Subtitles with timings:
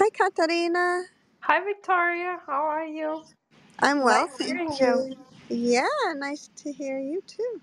[0.00, 1.04] Hi, Katarina.
[1.42, 2.38] Hi, Victoria.
[2.46, 3.24] How are you?
[3.80, 5.06] I'm well, Nice thank hearing you.
[5.08, 5.16] you.
[5.48, 5.86] Yeah,
[6.16, 7.62] nice to hear you too.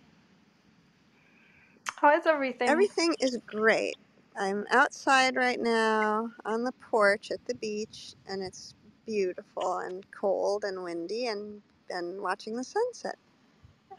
[1.97, 2.87] How is everything?
[2.87, 3.97] Everything is great.
[4.39, 8.75] I'm outside right now on the porch at the beach, and it's
[9.05, 13.17] beautiful and cold and windy, and and watching the sunset.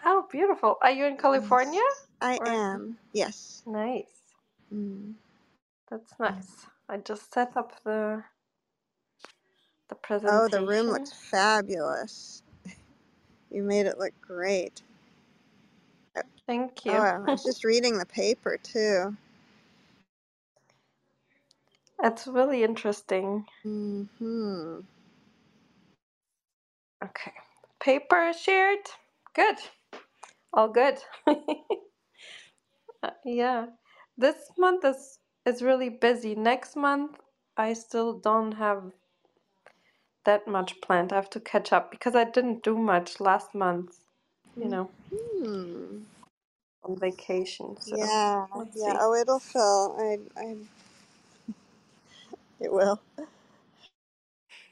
[0.05, 0.77] Oh, beautiful.
[0.83, 1.83] Are you in California?
[2.21, 2.99] I Or am.
[3.13, 3.65] Yes.
[3.67, 4.23] nice.
[4.75, 5.15] Mm.
[5.91, 6.67] That's nice.
[6.89, 8.25] I just set up the
[9.91, 12.43] the Oh, the room looks fabulous.
[13.53, 14.83] You made it look great.
[16.49, 16.93] Thank you.
[16.93, 17.05] Oh, you.
[17.27, 19.17] I was just reading the paper too.
[22.03, 23.47] That's really interesting.
[23.65, 24.81] Hmm.
[27.05, 27.33] Okay.
[27.81, 28.81] Paper shared.
[29.35, 29.57] Good.
[30.53, 30.99] All good.
[33.03, 33.67] Uh, yeah.
[34.19, 36.35] This month is is really busy.
[36.35, 37.19] Next month
[37.57, 38.93] I still don't have
[40.29, 41.13] that much planned.
[41.13, 43.99] I have to catch up because I didn't do much last month,
[44.57, 45.99] you know, Hmm.
[46.85, 47.77] on vacation.
[47.81, 48.95] So Yeah, yeah.
[48.95, 49.01] see.
[49.01, 49.97] Oh, it'll fill.
[49.99, 50.57] I, I,
[52.61, 53.01] it will.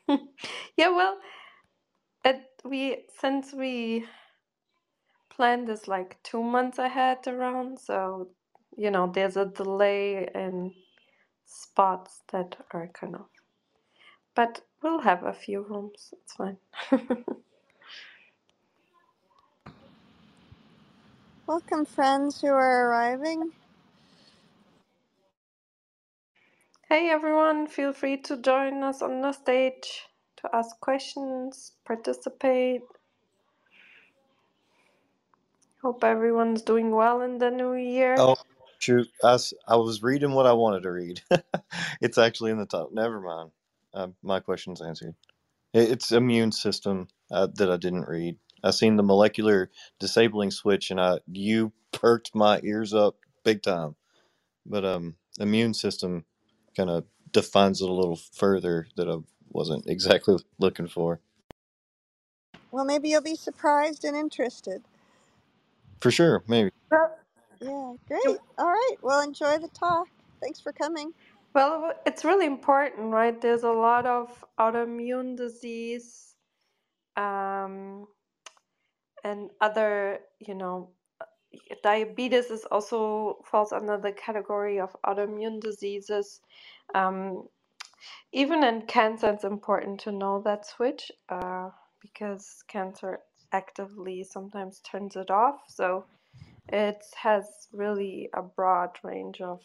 [0.76, 1.18] Yeah, well,
[2.24, 4.06] it we since we
[5.30, 8.28] planned this like two months ahead around, so
[8.76, 10.72] you know, there's a delay in
[11.46, 13.26] spots that are kind of,
[14.36, 16.14] but we'll have a few rooms.
[16.22, 16.58] It's fine.
[21.46, 23.52] Welcome, friends who are arriving.
[26.88, 30.02] Hey everyone, feel free to join us on the stage
[30.38, 32.82] to ask questions, participate.
[35.82, 38.18] Hope everyone's doing well in the new year.
[38.18, 38.36] Oh,
[38.80, 39.08] shoot.
[39.24, 41.22] I, s- I was reading what I wanted to read.
[42.02, 42.92] it's actually in the top.
[42.92, 43.52] Never mind.
[43.96, 45.16] Uh, my question's answered.
[45.74, 48.36] It's immune system uh, that I didn't read.
[48.64, 49.70] I seen the molecular
[50.00, 53.96] disabling switch, and I you perked my ears up big time.
[54.66, 56.24] But um, immune system
[56.76, 59.16] kind of defines it a little further that I
[59.50, 61.20] wasn't exactly looking for.
[62.72, 64.82] Well, maybe you'll be surprised and interested.
[66.00, 66.70] For sure, maybe.
[67.60, 68.38] Yeah, great.
[68.58, 68.96] All right.
[69.02, 70.08] Well, enjoy the talk.
[70.40, 71.12] Thanks for coming.
[71.56, 73.40] Well, it's really important, right?
[73.40, 76.34] There's a lot of autoimmune disease
[77.16, 78.06] um,
[79.24, 80.90] and other, you know,
[81.82, 86.42] diabetes is also falls under the category of autoimmune diseases.
[86.94, 87.48] Um,
[88.32, 91.70] even in cancer, it's important to know that switch uh,
[92.02, 93.20] because cancer
[93.52, 95.60] actively sometimes turns it off.
[95.68, 96.04] So
[96.68, 99.62] it has really a broad range of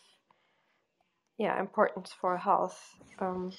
[1.42, 2.80] yeah importance for health.
[3.20, 3.54] Um,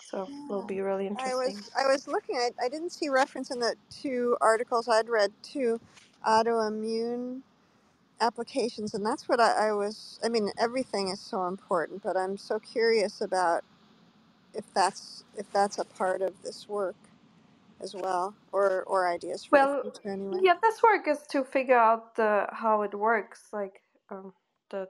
[0.00, 1.30] so will be really interesting.
[1.30, 5.08] I was I was looking at I didn't see reference in the two articles I'd
[5.08, 5.80] read to
[6.26, 7.42] autoimmune
[8.20, 12.36] applications and that's what I, I was I mean everything is so important, but I'm
[12.38, 13.64] so curious about
[14.54, 16.96] if that's if that's a part of this work
[17.80, 20.42] as well or or ideas for the Well, future anyway.
[20.42, 24.34] yeah, this work is to figure out the how it works, like um,
[24.70, 24.88] the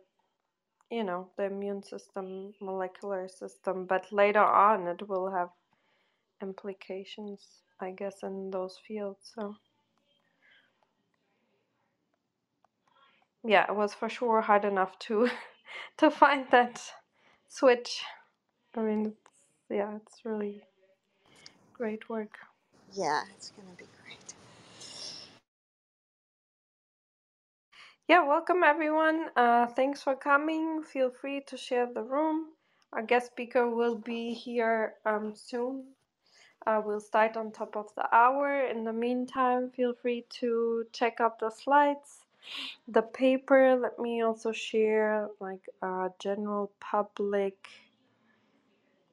[0.93, 3.87] you know the immune system, molecular system.
[3.87, 5.51] But later on, it will have
[6.43, 9.33] implications, I guess, in those fields.
[9.35, 9.57] So
[13.45, 15.31] yeah, it was for sure hard enough to
[15.99, 16.83] to find that
[17.49, 18.03] switch.
[18.77, 19.31] I mean, it's,
[19.71, 20.63] yeah, it's really
[21.75, 22.39] great work.
[22.95, 23.87] Yeah, it's gonna be
[28.07, 29.31] Yeah, welcome everyone.
[29.35, 30.83] Uh, thanks for coming.
[30.83, 32.49] Feel free to share the room.
[32.93, 35.85] Our guest speaker will be here um, soon.
[36.67, 38.67] Uh, we'll start on top of the hour.
[38.67, 42.27] In the meantime, feel free to check out the slides,
[42.89, 43.77] the paper.
[43.77, 47.57] Let me also share like a general public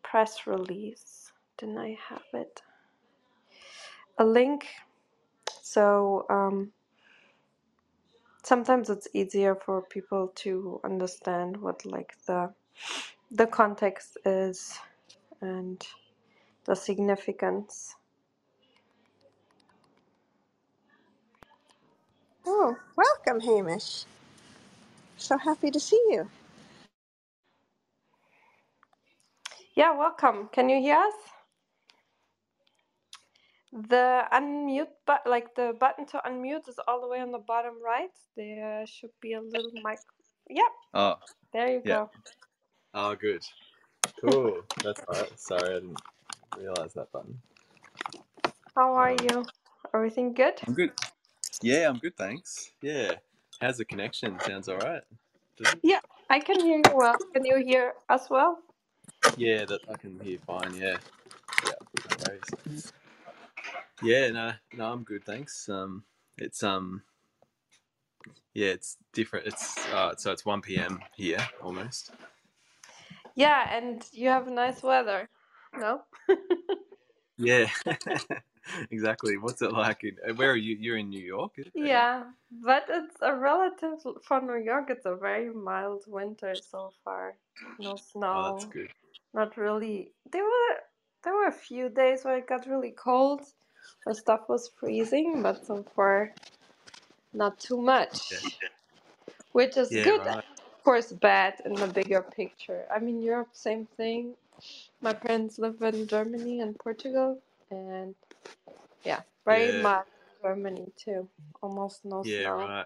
[0.03, 1.31] press release.
[1.57, 2.61] Didn't I have it?
[4.19, 4.67] A link.
[5.61, 6.71] So um,
[8.49, 12.53] sometimes it's easier for people to understand what like the
[13.31, 14.79] the context is
[15.41, 15.85] and
[16.65, 17.95] the significance.
[22.47, 24.05] Oh, welcome, Hamish.
[25.17, 26.29] So happy to see you.
[29.75, 30.49] Yeah, welcome.
[30.53, 31.38] Can you hear us?
[33.73, 37.75] The unmute but like the button to unmute is all the way on the bottom
[37.83, 38.09] right.
[38.37, 39.99] There should be a little mic.
[40.49, 41.15] Yep, Oh,
[41.53, 41.97] there you yeah.
[41.97, 42.09] go.
[42.93, 43.43] Oh, good.
[44.21, 44.61] Cool.
[44.83, 45.39] That's all right.
[45.39, 46.01] Sorry, I didn't
[46.57, 47.39] realize that button.
[48.75, 49.45] How are Um, you?
[49.93, 50.61] Everything good?
[50.67, 50.91] I'm good.
[51.61, 52.71] Yeah, I'm good, thanks.
[52.81, 53.15] Yeah.
[53.61, 54.39] How's the connection?
[54.41, 55.03] Sounds all right.
[55.83, 57.17] Yeah, I can hear you well.
[57.33, 58.59] Can you hear us well?
[59.37, 60.75] Yeah, that I can hear fine.
[60.75, 60.97] Yeah.
[61.65, 61.71] Yeah.
[62.09, 62.93] No worries.
[64.01, 64.29] Yeah.
[64.29, 64.53] No.
[64.75, 65.67] No, I'm good, thanks.
[65.69, 66.03] Um,
[66.37, 67.03] it's um.
[68.53, 69.47] Yeah, it's different.
[69.47, 70.99] It's uh, so it's one p.m.
[71.15, 72.11] here almost.
[73.35, 75.29] Yeah, and you have nice weather.
[75.77, 76.01] No?
[77.39, 77.69] Yeah.
[78.91, 79.37] exactly.
[79.37, 80.03] What's it like?
[80.03, 80.75] In, uh, where are you?
[80.77, 81.53] You're in New York.
[81.73, 84.89] Yeah, but it's a relative for New York.
[84.89, 87.35] It's a very mild winter so far.
[87.79, 88.33] No snow.
[88.35, 88.89] Oh, that's good.
[89.33, 90.11] Not really.
[90.31, 90.75] There were
[91.23, 93.41] there were a few days where it got really cold,
[94.03, 96.33] where stuff was freezing, but so far
[97.33, 98.33] not too much,
[99.51, 100.03] which is Yeah.
[100.03, 100.21] good.
[100.21, 100.37] Right.
[100.37, 102.85] Of course, bad in the bigger picture.
[102.93, 104.35] I mean, Europe, same thing.
[105.01, 107.41] My parents live in Germany and Portugal,
[107.71, 108.15] and
[109.03, 109.81] yeah, very Yeah.
[109.81, 110.05] mild
[110.43, 111.29] in Germany too.
[111.61, 112.47] Almost no Yeah.
[112.47, 112.57] snow.
[112.67, 112.85] Right.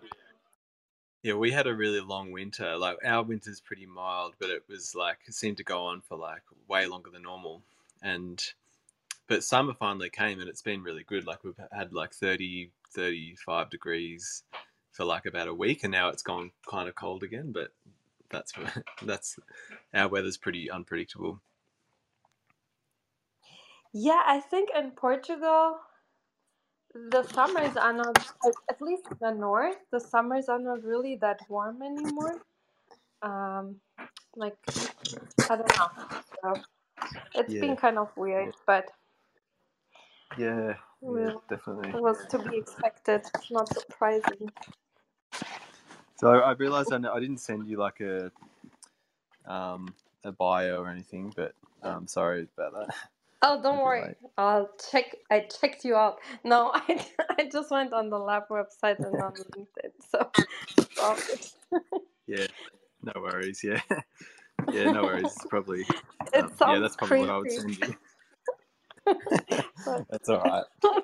[1.24, 2.75] Yeah, we had a really long winter.
[2.77, 6.18] Like our winter's pretty mild, but it was like it seemed to go on for
[6.18, 7.62] like way longer than normal.
[8.01, 8.44] And
[9.28, 11.25] but summer finally came and it's been really good.
[11.25, 14.44] Like we've had like 30, 35 degrees
[14.92, 17.72] for like about a week and now it's gone kind of cold again, but
[18.30, 18.54] that's
[19.04, 19.40] that's
[19.94, 21.42] our weather's pretty unpredictable.
[23.94, 25.78] Yeah, I think in Portugal,
[26.94, 28.18] the summers are not,
[28.70, 32.40] at least the north, the summers are not really that warm anymore.
[33.22, 33.75] Um,
[34.36, 34.58] like,
[35.50, 35.90] I don't know.
[36.42, 36.62] So
[37.36, 37.62] it's Yeah.
[37.62, 38.90] been kind of weird, but
[40.38, 41.90] Yeah, well, definitely.
[41.90, 43.22] it was to be expected.
[43.52, 44.52] Not surprising.
[46.16, 48.32] So I, I realized I, I didn't send you like a
[49.46, 49.94] um,
[50.24, 51.54] a bio or anything, but
[51.84, 52.96] um, sorry about that.
[53.42, 54.04] Oh, don't worry.
[54.04, 54.18] late.
[54.38, 55.18] I'll check.
[55.30, 56.20] I checked you out.
[56.46, 57.06] No, I,
[57.38, 60.32] I just went on the lab website and on LinkedIn, so.
[62.26, 62.48] Yeah,
[63.04, 63.62] no worries.
[63.64, 63.82] Yeah,
[64.72, 65.26] yeah, no worries.
[65.26, 65.86] It's probably
[66.34, 67.62] um, yeah, that's probably what I would creepy.
[67.62, 67.96] send you.
[70.10, 70.66] That's all right.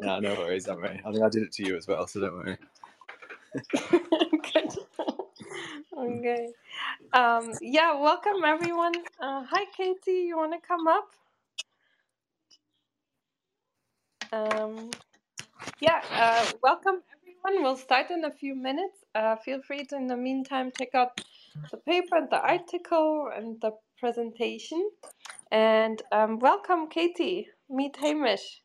[0.00, 0.64] No, no worries.
[0.64, 1.00] Don't worry.
[1.04, 2.56] I think I did it to you as well, so don't worry.
[3.72, 4.78] Good.
[5.98, 6.48] okay.
[7.12, 8.94] Um, yeah, welcome everyone.
[9.20, 10.26] Uh, hi, Katie.
[10.28, 11.08] You want to come up?
[14.32, 14.90] Um,
[15.80, 17.62] yeah, uh, welcome everyone.
[17.64, 19.04] We'll start in a few minutes.
[19.14, 21.20] Uh, feel free to, in the meantime, check out
[21.70, 24.90] the paper, and the article, and the presentation.
[25.50, 27.48] And um, welcome, Katie.
[27.70, 28.62] Meet Hamish.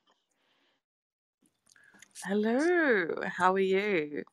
[2.26, 4.24] Hello, how are you?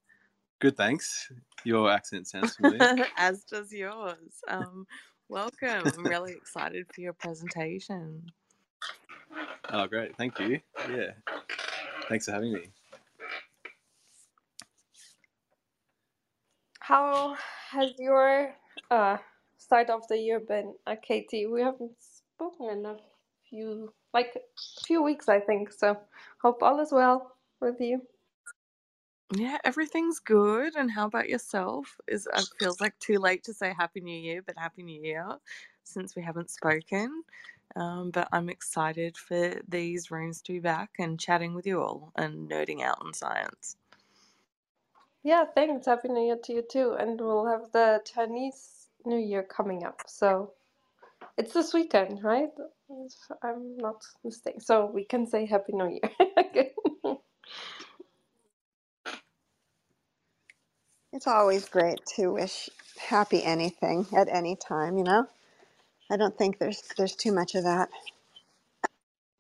[0.61, 1.33] Good, thanks.
[1.65, 3.07] Your accent sounds familiar.
[3.17, 4.43] As does yours.
[4.49, 4.87] Um,
[5.29, 5.93] welcome.
[5.97, 8.33] I'm really excited for your presentation.
[9.71, 10.17] oh, great.
[10.17, 10.61] Thank you.
[10.91, 11.13] Yeah.
[12.09, 12.69] Thanks for having me.
[16.81, 17.37] How
[17.71, 18.55] has your
[18.91, 19.19] uh,
[19.71, 21.47] start of the year been, uh, Katie?
[21.47, 22.97] We haven't spoken in a
[23.49, 24.41] few, like a
[24.85, 25.71] few weeks, I think.
[25.71, 25.97] So
[26.43, 28.03] hope all is well with you.
[29.33, 30.75] Yeah, everything's good.
[30.75, 32.01] And how about yourself?
[32.09, 35.39] Is it feels like too late to say Happy New Year, but Happy New Year
[35.85, 37.23] since we haven't spoken.
[37.77, 42.11] Um, but I'm excited for these rooms to be back and chatting with you all
[42.17, 43.77] and nerding out on science.
[45.23, 45.87] Yeah, thanks.
[45.87, 46.97] Happy New Year to you too.
[46.99, 50.03] And we'll have the Chinese New Year coming up.
[50.09, 50.53] So
[51.39, 52.51] it's this weekend, right?
[52.91, 54.61] If I'm not mistaken.
[54.61, 56.13] So we can say Happy New Year.
[56.39, 56.73] Okay.
[61.13, 65.27] It's always great to wish happy anything at any time, you know?
[66.11, 67.91] I don't think there's there's too much of that.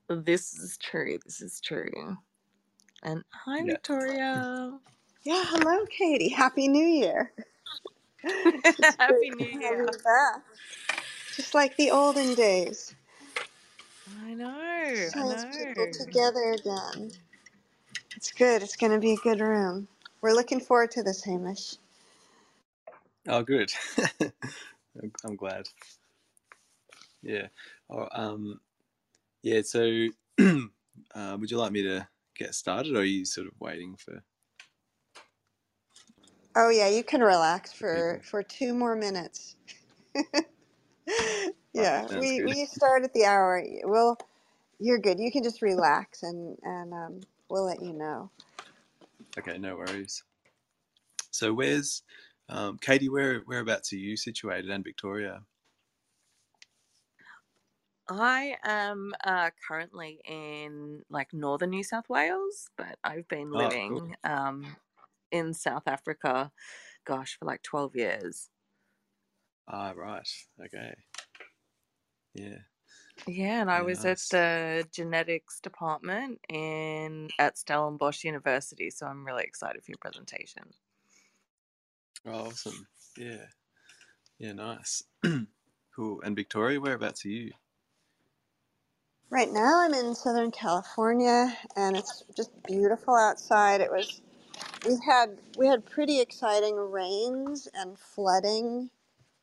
[0.08, 1.18] This is true.
[1.24, 2.18] This is true.
[3.02, 3.64] And hi, Yeah.
[3.64, 4.78] Victoria.
[5.24, 6.30] Yeah, hello Katie.
[6.30, 7.32] Happy New Year.
[8.98, 9.82] Happy New Year.
[9.82, 10.42] you back.
[11.36, 12.94] Just like the olden days.
[14.24, 14.48] I know.
[14.50, 17.10] I Science people together again.
[18.16, 18.62] It's good.
[18.62, 19.88] It's going to be a good room.
[20.20, 21.76] We're looking forward to this, Hamish.
[23.28, 23.72] Oh, good.
[24.20, 25.66] I'm I'm glad.
[27.22, 27.48] Yeah.
[27.88, 28.60] Oh, um,
[29.42, 29.62] yeah.
[29.62, 30.08] So,
[30.40, 34.22] uh, would you like me to get started, or are you sort of waiting for
[36.56, 39.56] Oh yeah, you can relax for for for two more minutes.
[41.74, 42.46] Yeah, Sounds we good.
[42.46, 43.62] we start at the hour.
[43.84, 44.18] Well,
[44.80, 45.20] you're good.
[45.20, 48.30] You can just relax and and um, we'll let you know.
[49.38, 50.24] Okay, no worries.
[51.30, 52.02] So, where's
[52.48, 53.08] um, Katie?
[53.08, 55.42] Where whereabouts are you situated, and Victoria?
[58.08, 64.02] I am uh, currently in like northern New South Wales, but I've been Oh, cool.
[64.02, 64.76] living um,
[65.32, 66.52] in South Africa,
[67.06, 68.50] gosh, for like 12 years.
[69.68, 70.28] Ah, right.
[70.64, 70.94] Okay.
[72.34, 72.58] Yeah.
[73.26, 74.04] Yeah, and I Yeah, was nice.
[74.04, 80.64] at the genetics department in at Stellenbosch University, so I'm really excited for your presentation.
[82.26, 82.86] Oh, awesome.
[83.18, 83.46] Yeah.
[84.38, 85.04] Yeah, nice.
[85.96, 86.22] cool.
[86.22, 87.52] And Victoria, whereabouts are you?
[89.30, 93.82] Right now, I'm in Southern California, and it's just beautiful outside.
[93.82, 94.22] It was
[94.86, 98.90] we had we had pretty exciting rains and flooding,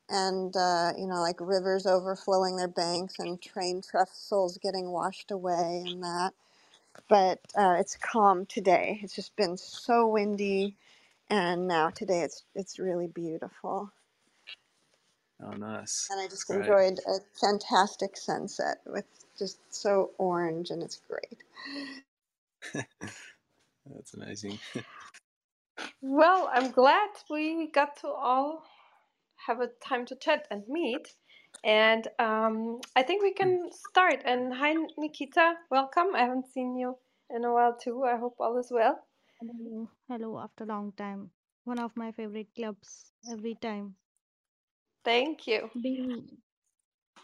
[0.10, 5.84] and uh, you know, like rivers overflowing their banks and train trestles getting washed away,
[5.88, 6.34] and that.
[7.10, 9.00] But uh, it's calm today.
[9.02, 10.76] It's just been so windy,
[11.30, 13.92] and now today it's it's really beautiful.
[15.42, 16.08] Oh, nice.
[16.12, 16.62] And I just great.
[16.62, 19.06] enjoyed a fantastic sunset with
[19.38, 21.44] just so orange, and it's great.
[23.86, 24.60] That's amazing.
[26.02, 28.64] Well, I'm glad we got to all
[29.46, 31.14] have a time to chat and meet.
[31.64, 34.22] And um, I think we can start.
[34.26, 35.56] And hi, Nikita.
[35.72, 36.16] Welcome.
[36.16, 36.98] I haven't seen you
[37.30, 38.04] in a while, too.
[38.04, 39.00] I hope all is well.
[39.40, 41.30] Hello, hello after a long time.
[41.66, 43.96] One of my favorite clubs every time.
[45.04, 45.70] Thank you.
[45.82, 46.28] Being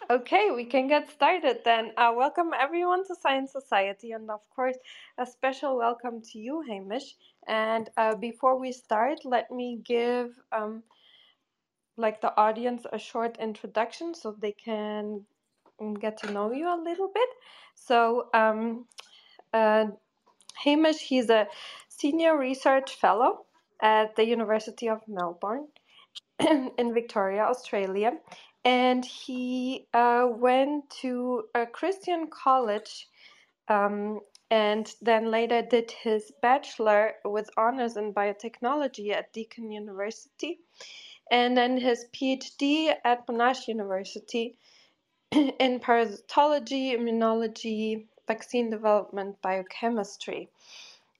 [0.09, 1.91] Okay, we can get started then.
[1.95, 4.75] Uh, welcome everyone to Science Society, and of course,
[5.17, 7.15] a special welcome to you, Hamish.
[7.47, 10.83] And uh, before we start, let me give um,
[11.95, 15.23] like the audience a short introduction so they can
[16.01, 17.29] get to know you a little bit.
[17.75, 18.85] So, um,
[19.53, 19.85] uh,
[20.65, 21.47] Hamish, he's a
[21.87, 23.45] senior research fellow
[23.81, 25.67] at the University of Melbourne
[26.39, 28.11] in Victoria, Australia.
[28.65, 33.07] And he uh, went to a Christian college
[33.67, 40.59] um, and then later did his bachelor with honors in biotechnology at Deakin University
[41.31, 44.55] and then his PhD at Monash University
[45.31, 50.49] in parasitology, immunology, vaccine development, biochemistry.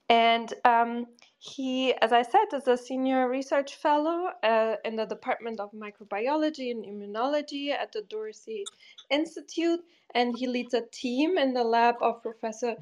[0.10, 1.08] And um,
[1.44, 6.72] he, as I said, is a senior research fellow uh, in the Department of Microbiology
[6.72, 8.64] and Immunology at the Doherty
[9.10, 9.82] Institute.
[10.16, 12.78] And he leads a team in the lab of Professor,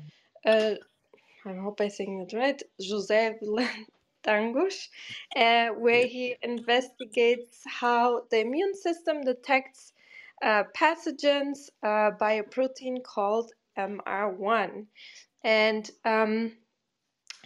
[0.45, 0.75] uh,
[1.43, 3.33] I hope I'm saying it right, José
[4.23, 4.89] Dangush,
[5.35, 9.91] uh, where he investigates how the immune system detects
[10.43, 14.85] uh, pathogens uh, by a protein called MR1.
[15.43, 16.51] And um,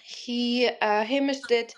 [0.05, 1.73] he uh, Hamish did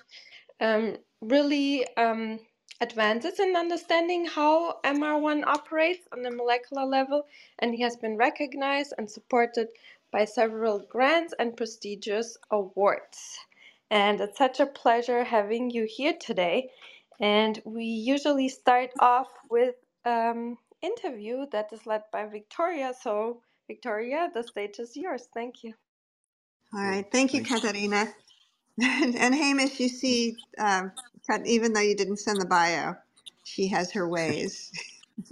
[0.60, 2.40] um, really um,
[2.82, 7.26] advances in understanding how MR1 operates on the molecular level,
[7.60, 9.70] and he has been recognized and supported
[10.12, 13.40] by several grants and prestigious awards.
[13.90, 16.70] And it's such a pleasure having you here today.
[17.20, 22.94] And we usually start off with um, interview that is led by Victoria.
[23.02, 25.28] So, Victoria, the stage is yours.
[25.34, 25.74] Thank you.
[26.74, 27.44] All right, thank you, Thanks.
[27.44, 28.08] Katarina.
[28.82, 30.92] And, and Hamish, you see, um,
[31.30, 32.96] Kat- even though you didn't send the bio,
[33.44, 34.72] she has her ways.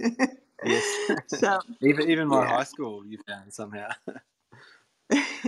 [0.62, 1.00] Yes.
[1.28, 3.88] so, even even my yeah, high school you found somehow.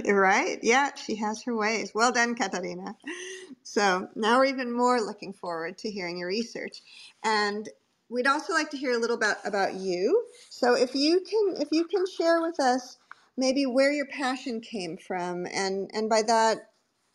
[0.06, 0.58] right?
[0.62, 1.92] Yeah, she has her ways.
[1.94, 2.96] Well done, Katarina.
[3.64, 6.82] So now we're even more looking forward to hearing your research.
[7.24, 7.68] And
[8.10, 10.24] we'd also like to hear a little bit about you.
[10.50, 12.97] So if you can if you can share with us
[13.38, 16.58] maybe where your passion came from and and by that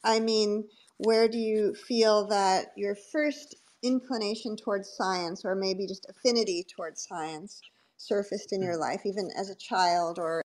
[0.03, 6.07] I mean where do you feel that your first inclination towards science or maybe just
[6.09, 7.61] affinity towards science
[7.97, 10.41] surfaced in your life even as a child or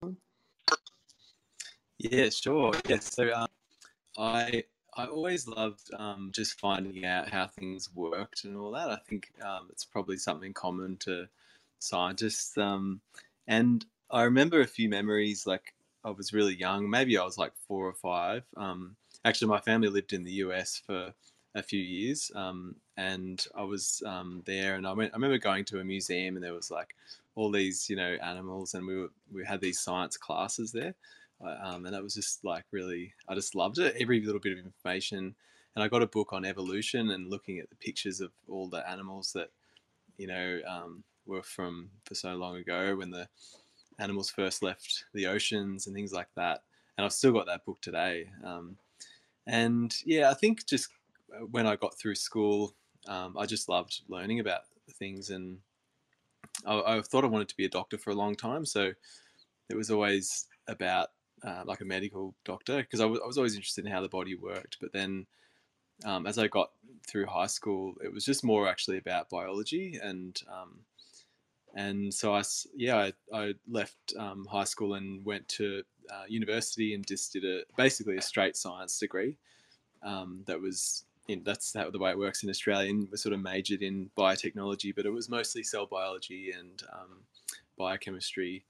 [2.03, 2.73] yeah, sure.
[2.87, 2.99] Yeah.
[2.99, 3.47] So um,
[4.17, 4.63] I
[4.95, 8.89] I always loved um, just finding out how things worked and all that.
[8.89, 11.27] I think um, it's probably something common to
[11.79, 12.57] scientists.
[12.57, 13.01] Um,
[13.47, 15.45] and I remember a few memories.
[15.47, 18.43] Like I was really young, maybe I was like four or five.
[18.57, 18.95] Um,
[19.25, 21.13] actually, my family lived in the US for
[21.55, 24.75] a few years, um, and I was um, there.
[24.75, 25.13] And I went.
[25.13, 26.95] I remember going to a museum, and there was like
[27.35, 30.95] all these, you know, animals, and we were we had these science classes there
[31.43, 34.57] uh, um, and that was just like really i just loved it every little bit
[34.57, 35.35] of information
[35.75, 38.87] and i got a book on evolution and looking at the pictures of all the
[38.89, 39.49] animals that
[40.17, 43.27] you know um, were from for so long ago when the
[43.99, 46.63] animals first left the oceans and things like that.
[46.97, 48.29] And i've still got that book today.
[48.43, 48.77] Um,
[49.45, 50.87] and yeah i think just
[51.35, 52.73] uh, when i got through school
[53.09, 55.29] um, i just loved learning about things.
[55.29, 55.57] And
[56.65, 58.65] I, I thought i wanted to be a doctor for a long time.
[58.65, 58.91] So
[59.69, 61.09] it was always about
[61.43, 64.35] uh, like a medical doctor because I was, was always interested in how the body
[64.35, 64.77] worked.
[64.79, 65.25] But then
[66.05, 66.71] um, as I got
[67.07, 70.79] through high school, it was just more actually about biology and um,
[71.75, 72.43] and so I
[72.75, 77.45] yeah I, I left um, high school and went to uh, university and just did
[77.45, 79.37] a basically a straight science degree.
[80.03, 82.89] Um, that was in, that's how the way it works in Australia.
[82.89, 87.21] And was sort of majored in biotechnology but it was mostly cell biology and um,
[87.77, 88.65] biochemistry.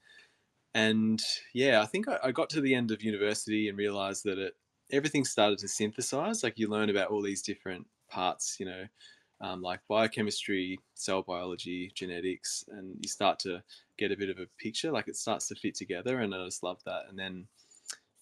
[0.74, 4.38] And yeah I think I, I, got to the end of university and realized that
[4.38, 4.56] it
[4.90, 6.42] everything started to synthesize.
[6.42, 8.84] Like you learn about all these different parts you know
[9.40, 13.62] um, like biochemistry, cell biology, genetics, and you start to
[13.98, 14.90] get a bit of a picture.
[14.90, 17.02] Like it starts to fit together, and I just love that.
[17.08, 17.46] And then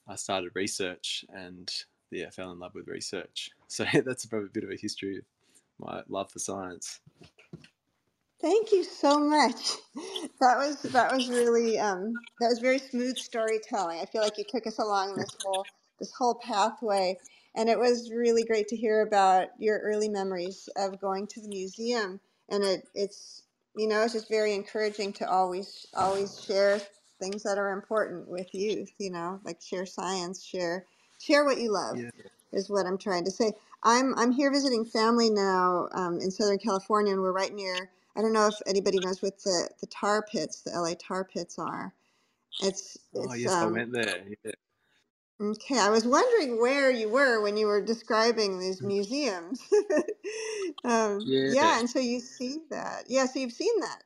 [0.09, 1.73] I started research, and
[2.11, 3.51] yeah, fell in love with research.
[3.73, 5.25] So that's probably a bit of a history of
[5.79, 7.01] my love for science.
[8.43, 9.77] Thank you so much.
[10.41, 14.01] That was that was really um, that was very smooth storytelling.
[14.01, 15.65] I feel like you took us along this whole
[16.01, 17.17] this whole pathway
[17.55, 21.49] and it was really great to hear about your early memories of going to the
[21.49, 22.19] museum.
[22.49, 23.43] And it, it's,
[23.77, 26.81] you know, it's just very encouraging to always, always share
[27.21, 30.87] things that are important with youth, you know, like share science, share,
[31.21, 32.11] share what you love yeah.
[32.53, 33.53] is what I'm trying to say.
[33.83, 38.23] I'm, I'm here visiting family now um, in Southern California and we're right near, I
[38.23, 41.93] don't know if anybody knows what the, the tar pits, the LA tar pits are.
[42.63, 44.25] It's, oh it's, yes, um, I went there.
[44.45, 44.53] Yeah.
[45.43, 49.61] Okay, I was wondering where you were when you were describing these museums.
[50.85, 53.05] um, Yeah, yeah, and so you see that.
[53.09, 54.03] Yeah, so you've seen that.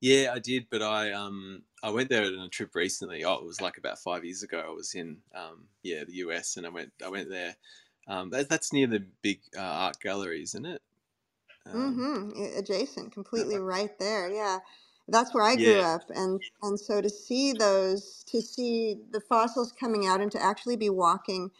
[0.00, 3.24] yeah, I did, but I um I went there on a trip recently.
[3.24, 4.60] Oh, it was like about five years ago.
[4.60, 7.56] I was in um yeah the US, and I went I went there.
[8.08, 10.82] Um, that, that's near the big uh, art gallery, isn't it?
[11.66, 12.58] Um, mm-hmm.
[12.58, 14.30] Adjacent, completely right there.
[14.30, 14.58] Yeah
[15.08, 19.20] that's where I grew yeah, up, and and so to see those, to see the
[19.20, 21.50] fossils coming out, and to actually be walking,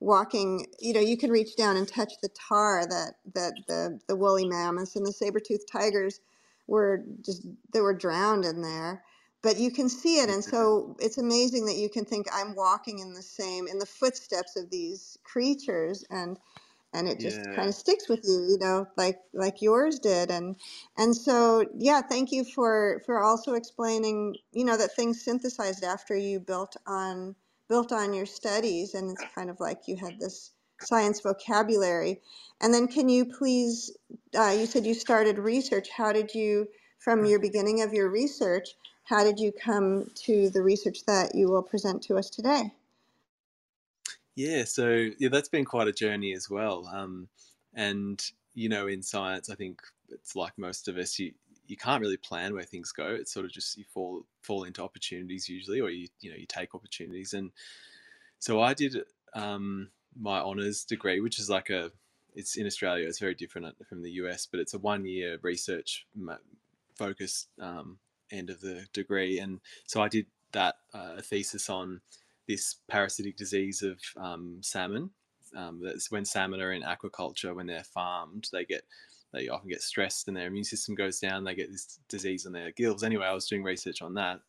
[0.00, 4.16] walking, you know, you can reach down and touch the tar that that the the
[4.16, 6.20] woolly mammoths and the saber-toothed tigers
[6.68, 9.02] were just they were drowned in there,
[9.42, 10.50] but you can see it, and mm-hmm.
[10.50, 14.56] so it's amazing that you can think I'm walking in the same in the footsteps
[14.56, 16.38] of these creatures, and
[16.92, 20.56] and it just kind of sticks with you you know like like yours did and
[20.98, 26.16] and so yeah thank you for for also explaining you know that things synthesized after
[26.16, 27.34] you built on
[27.68, 32.20] built on your studies and it's kind of like you had this science vocabulary.
[32.60, 33.96] And then can you please
[34.36, 35.88] uh, you said you started research.
[35.90, 36.66] How did you
[36.98, 38.68] from your beginning of your research
[39.04, 42.72] how did you come to the research that you will present to us today
[44.34, 44.64] yeah.
[44.64, 46.88] So yeah, that's been quite a journey as well.
[46.92, 47.28] Um,
[47.74, 48.22] and
[48.54, 51.32] you know, in science, I think it's like most of us, you
[51.66, 53.06] you can't really plan where things go.
[53.06, 56.46] It's sort of just you fall fall into opportunities usually, or you you know you
[56.46, 57.32] take opportunities.
[57.32, 57.50] And
[58.38, 58.96] so I did
[59.34, 61.90] um, my honors degree, which is like a
[62.34, 63.06] it's in Australia.
[63.06, 66.06] It's very different from the US, but it's a one year research
[66.94, 67.98] focused um,
[68.30, 69.38] end of the degree.
[69.38, 72.00] And so I did that uh, thesis on
[72.48, 75.10] this parasitic disease of um, salmon.
[75.56, 78.82] Um, that's when salmon are in aquaculture, when they're farmed, they get
[79.32, 81.44] they often get stressed and their immune system goes down.
[81.44, 83.02] They get this disease on their gills.
[83.02, 84.40] Anyway, I was doing research on that,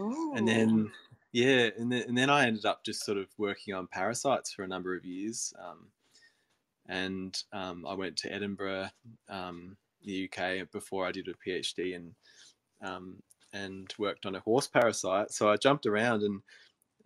[0.00, 0.32] Ooh.
[0.34, 0.90] and then
[1.32, 4.62] yeah, and then, and then I ended up just sort of working on parasites for
[4.62, 5.52] a number of years.
[5.62, 5.88] Um,
[6.88, 8.88] and um, I went to Edinburgh,
[9.28, 12.14] um, the UK, before I did a PhD and
[12.82, 13.16] um,
[13.52, 15.32] and worked on a horse parasite.
[15.32, 16.40] So I jumped around and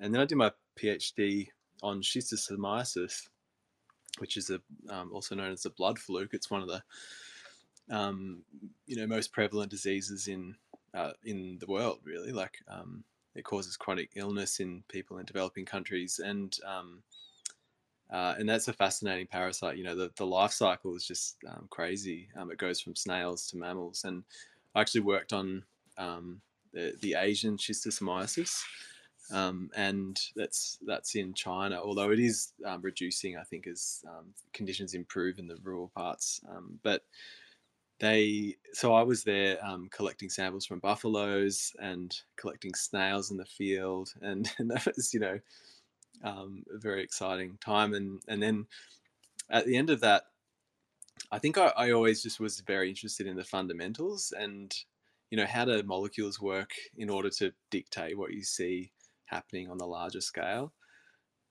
[0.02, 1.46] and then I did my PhD
[1.82, 3.28] on schistosomiasis,
[4.18, 4.60] which is a
[4.92, 6.34] um, also known as the blood fluke.
[6.34, 6.82] It's one of the
[7.90, 8.42] um,
[8.86, 10.56] you know most prevalent diseases in
[10.92, 12.00] uh, in the world.
[12.04, 13.04] Really, like um,
[13.36, 17.02] it causes chronic illness in people in developing countries, and um,
[18.10, 19.76] uh, and that's a fascinating parasite.
[19.76, 22.28] You know, the, the life cycle is just um, crazy.
[22.36, 24.24] Um, it goes from snails to mammals, and
[24.74, 25.62] I actually worked on
[25.96, 28.62] the, the Asian schistosomiasis,
[29.30, 31.80] um, and that's that's in China.
[31.82, 36.40] Although it is um, reducing, I think, as um, conditions improve in the rural parts.
[36.48, 37.02] Um, but
[38.00, 43.44] they, so I was there um, collecting samples from buffaloes and collecting snails in the
[43.44, 45.38] field, and, and that was, you know,
[46.24, 47.94] um, a very exciting time.
[47.94, 48.66] And and then
[49.50, 50.24] at the end of that,
[51.30, 54.74] I think I, I always just was very interested in the fundamentals and
[55.30, 58.92] you know how do molecules work in order to dictate what you see
[59.32, 60.72] happening on the larger scale.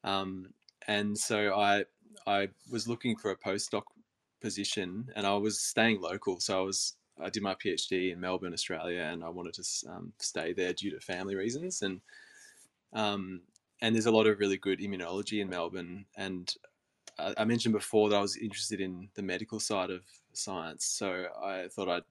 [0.03, 0.53] Um,
[0.87, 1.85] and so I
[2.27, 3.83] I was looking for a postdoc
[4.41, 8.53] position, and I was staying local, so I was I did my PhD in Melbourne,
[8.53, 11.81] Australia, and I wanted to um, stay there due to family reasons.
[11.81, 12.01] And
[12.93, 13.41] um,
[13.81, 16.05] and there's a lot of really good immunology in Melbourne.
[16.17, 16.53] And
[17.17, 20.01] I, I mentioned before that I was interested in the medical side of
[20.33, 22.03] science, so I thought I'd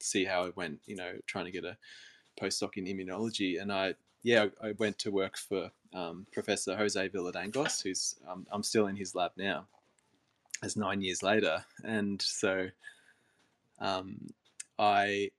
[0.00, 0.80] see how it went.
[0.86, 1.76] You know, trying to get a
[2.40, 3.94] postdoc in immunology, and I
[4.28, 8.96] yeah I went to work for um, Professor Jose Villadangos, who's um, I'm still in
[8.96, 9.66] his lab now,
[10.62, 12.68] as nine years later, and so
[13.78, 14.26] um,
[14.78, 15.30] I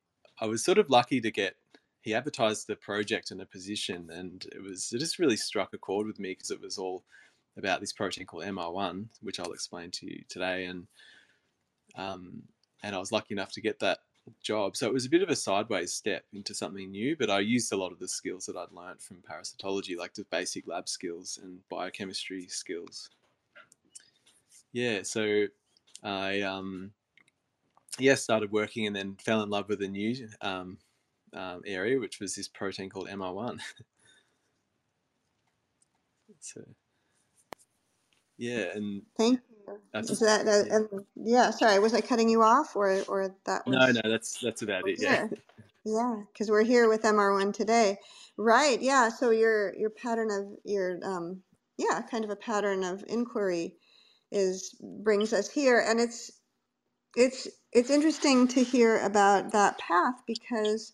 [0.42, 1.56] I was sort of lucky to get
[2.02, 5.78] he advertised the project and a position, and it was it just really struck a
[5.78, 7.04] chord with me because it was all
[7.58, 10.88] about this protein called MR1, which I'll explain to you today, and
[11.96, 12.42] um,
[12.82, 14.00] and I was lucky enough to get that
[14.42, 14.76] job.
[14.76, 17.72] So it was a bit of a sideways step into something new, but I used
[17.72, 21.40] a lot of the skills that I'd learned from parasitology, like the basic lab skills
[21.42, 23.10] and biochemistry skills.
[24.72, 25.46] Yeah, so
[26.04, 26.92] I um,
[27.98, 30.78] yeah started working and then fell in love with a new um,
[31.34, 33.60] um, area, which was this protein called MR1.
[36.40, 36.62] so
[38.38, 39.42] yeah, and Thank.
[39.94, 40.72] That's Is that, that yeah.
[40.72, 44.40] and yeah, sorry, was I cutting you off or or that No, was no, that's
[44.42, 45.00] that's about it.
[45.00, 45.28] Yeah.
[45.86, 47.98] Yeah, because we're here with MR1 today.
[48.38, 49.10] Right, yeah.
[49.10, 51.44] So your your pattern of your um
[51.78, 53.76] yeah, kind of a pattern of inquiry
[54.32, 56.32] is brings us here and it's
[57.16, 60.94] it's it's interesting to hear about that path because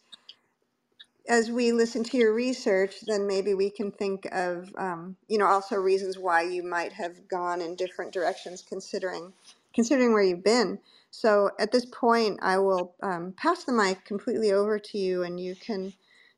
[1.29, 5.47] as we listen to your research, then maybe we can think of, um, you know,
[5.47, 9.33] also reasons why you might have gone in different directions, considering
[9.75, 10.79] considering where you've been.
[11.11, 15.39] So at this point, I will um, pass the mic completely over to you, and
[15.39, 15.93] you can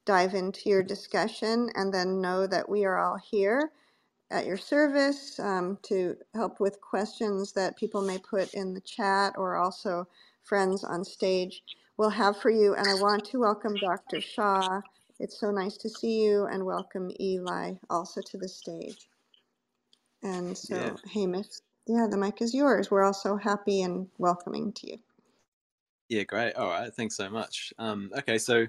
[0.06, 3.72] dive into your discussion, and then know that we are all here
[4.32, 9.34] at your service um, to help with questions that people may put in the chat
[9.38, 10.08] or also
[10.44, 11.64] friends on stage
[11.98, 12.76] will have for you.
[12.76, 14.22] And I want to welcome Dr.
[14.22, 14.82] Shaw.
[15.20, 19.10] It's so nice to see you and welcome Eli also to the stage.
[20.24, 21.48] And yeah, so, Hamish,
[21.88, 22.92] yeah, the mic is yours.
[22.92, 24.98] We're all so happy and welcoming to you.
[26.10, 26.24] yeah.
[26.24, 26.56] Great.
[26.56, 26.94] All right.
[26.94, 27.74] Thanks so much.
[27.80, 28.68] Um, okay, so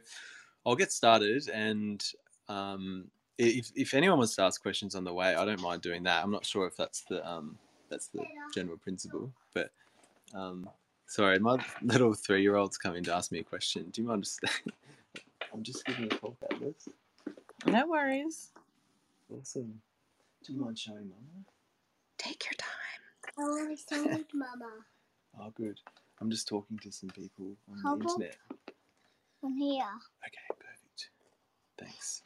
[0.66, 2.04] I'll get started, and
[2.48, 3.06] um,
[3.38, 6.22] if if anyone wants to ask questions on the way, I don't mind doing that.
[6.22, 7.58] I'm not sure if that's the um,
[7.90, 9.70] that's the general principle, but
[10.34, 10.68] um,
[11.08, 13.88] sorry, my little three year old's coming to ask me a question.
[13.90, 14.40] Do you mind just?
[15.52, 16.88] I'm just giving a talk at this.
[17.66, 18.50] No worries.
[19.32, 19.80] Awesome.
[20.44, 21.44] Do you mind showing Mama?
[22.18, 23.38] Take your time.
[23.38, 24.70] I want to sing with Mama.
[25.40, 25.78] Oh, good.
[26.20, 28.36] I'm just talking to some people on How the internet.
[29.44, 29.84] I'm here?
[30.26, 31.10] Okay, perfect.
[31.78, 32.22] Thanks.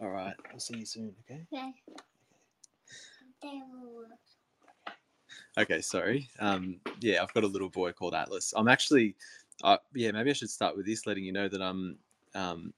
[0.00, 1.12] All right, I'll see you soon.
[1.28, 1.40] Okay.
[1.52, 1.72] Okay.
[3.42, 4.04] They will.
[5.56, 6.28] Okay, sorry.
[6.40, 8.52] Um, yeah, I've got a little boy called Atlas.
[8.56, 9.14] I'm actually,
[9.62, 11.96] uh, yeah, maybe I should start with this, letting you know that I'm,
[12.34, 12.72] um,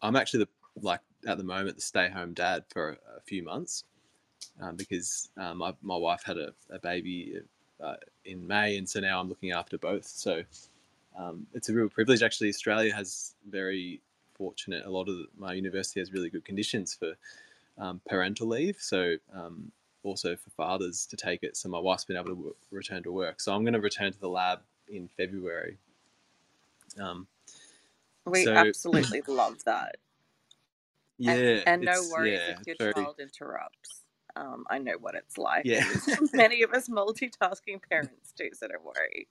[0.00, 0.48] I'm actually the
[0.82, 3.84] like at the moment the stay-home dad for a, a few months,
[4.60, 7.40] um, because um, my my wife had a, a baby
[7.82, 10.06] uh, in May, and so now I'm looking after both.
[10.06, 10.42] So
[11.18, 12.22] um, it's a real privilege.
[12.22, 14.00] Actually, Australia has very
[14.34, 14.84] fortunate.
[14.84, 17.14] A lot of the, my university has really good conditions for
[17.78, 18.76] um, parental leave.
[18.78, 19.72] So um,
[20.06, 21.56] also for fathers to take it.
[21.58, 23.40] So my wife's been able to w- return to work.
[23.40, 25.78] So I'm going to return to the lab in February.
[27.00, 27.28] Um,
[28.26, 29.96] We so absolutely love that.
[31.18, 34.02] yeah, And and no worries yeah, if your very child interrupts.
[34.36, 35.68] Um, I know what it's like.
[35.68, 35.84] yeah,
[36.34, 39.28] many of us multitasking parents do, so don't worry.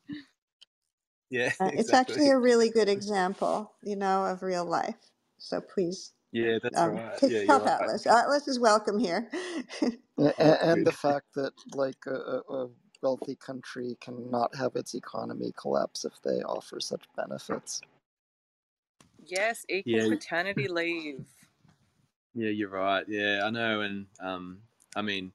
[1.29, 5.11] yeah, Uh, it's actually a really good example, you know, of real life.
[5.39, 7.19] So please Yeah, that's um, right.
[7.19, 7.89] take Yeah, you're help right.
[7.89, 8.08] Atlas.
[8.08, 9.30] Atlas is welcome here.
[10.19, 12.69] A- a- And the fact that like a, a a
[13.04, 17.82] wealthy country cannot have its economy collapse if they offer such benefits.
[19.26, 21.26] Yes, equal Yeah, paternity leave.
[22.36, 23.06] yeah, you're right.
[23.10, 24.60] Yeah, I know, and um,
[24.95, 25.34] I mean,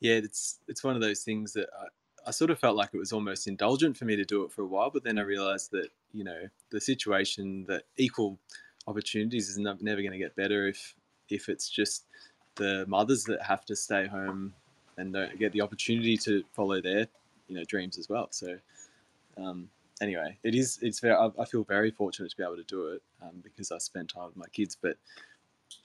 [0.00, 1.86] yeah, it's it's one of those things that I,
[2.28, 4.62] I sort of felt like it was almost indulgent for me to do it for
[4.62, 8.38] a while, but then I realized that you know the situation that equal
[8.86, 10.94] opportunities is never going to get better if
[11.28, 12.06] if it's just
[12.56, 14.52] the mothers that have to stay home
[14.98, 17.06] and don't get the opportunity to follow their
[17.48, 18.28] you know dreams as well.
[18.30, 18.56] So
[19.36, 19.68] um,
[20.00, 22.88] anyway, it is it's very I, I feel very fortunate to be able to do
[22.88, 24.96] it um, because I spend time with my kids, but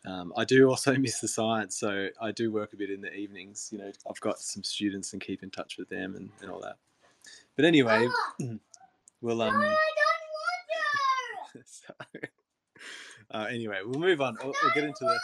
[0.06, 3.14] um, I do also miss the science, so I do work a bit in the
[3.14, 3.70] evenings.
[3.72, 6.62] You know, I've got some students and keep in touch with them and, and all
[6.62, 6.78] that.
[7.56, 8.08] But anyway,
[9.22, 9.76] we'll um.
[11.66, 12.30] sorry.
[13.32, 14.38] Uh, anyway, we'll move on.
[14.44, 15.20] We'll, we'll get into the.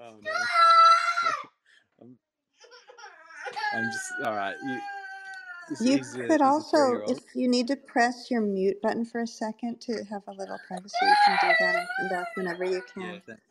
[0.00, 0.30] Oh no.
[2.02, 2.16] I'm,
[3.74, 4.56] I'm just all right.
[4.64, 4.80] You,
[5.80, 9.04] You he's could he's a three also, if you need to press your mute button
[9.04, 12.36] for a second to have a little privacy, you can do that and come back
[12.36, 13.22] whenever you can.
[13.26, 13.42] Thanks.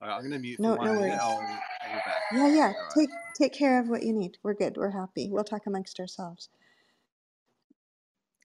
[0.00, 1.00] All right, I'm gonna mute for No, no one minute.
[1.00, 1.20] worries.
[1.20, 2.14] I'll, I'll be back.
[2.32, 2.66] Yeah, yeah.
[2.66, 2.94] All right.
[2.96, 4.38] Take take care of what you need.
[4.42, 4.76] We're good.
[4.76, 5.28] We're happy.
[5.30, 6.48] We'll talk amongst ourselves.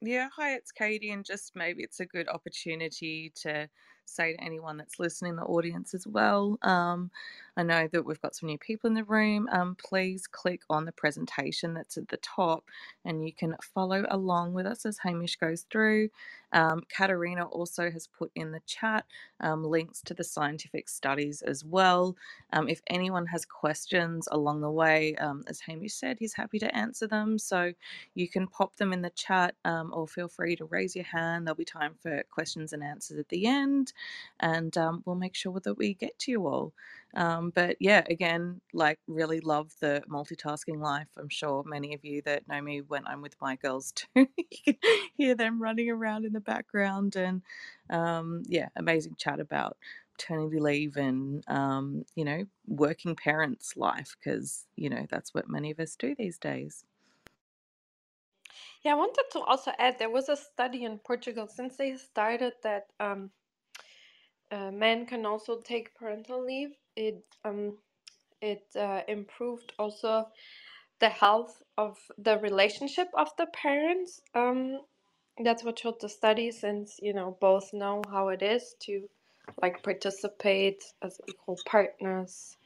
[0.01, 3.67] Yeah, hi, it's Katie, and just maybe it's a good opportunity to
[4.09, 6.59] say to anyone that's listening the audience as well.
[6.63, 7.11] Um,
[7.57, 9.49] I know that we've got some new people in the room.
[9.51, 12.65] Um, please click on the presentation that's at the top,
[13.05, 16.09] and you can follow along with us as Hamish goes through.
[16.53, 19.05] Um, Katerina also has put in the chat
[19.41, 22.15] um, links to the scientific studies as well.
[22.53, 26.75] Um, if anyone has questions along the way, um, as Hamish said, he's happy to
[26.75, 27.39] answer them.
[27.39, 27.73] So
[28.15, 29.55] you can pop them in the chat
[29.93, 31.47] or feel free to raise your hand.
[31.47, 33.93] There'll be time for questions and answers at the end,
[34.39, 36.73] and um, we'll make sure that we get to you all.
[37.15, 41.07] Um, but yeah, again, like really love the multitasking life.
[41.17, 44.73] I'm sure many of you that know me when I'm with my girls too, you
[44.73, 44.75] can
[45.15, 47.41] hear them running around in the background, and
[47.89, 49.77] um, yeah, amazing chat about
[50.17, 55.71] maternity leave and um, you know working parents life because you know that's what many
[55.71, 56.83] of us do these days.
[58.83, 62.53] Yeah, I wanted to also add there was a study in Portugal since they started
[62.63, 63.31] that um,
[64.51, 66.71] uh, men can also take parental leave.
[66.95, 67.77] It um,
[68.41, 70.27] it uh, improved also
[70.99, 74.21] the health of the relationship of the parents.
[74.35, 74.81] Um,
[75.43, 79.09] that's what showed the study, since you know both know how it is to
[79.61, 82.57] like participate as equal partners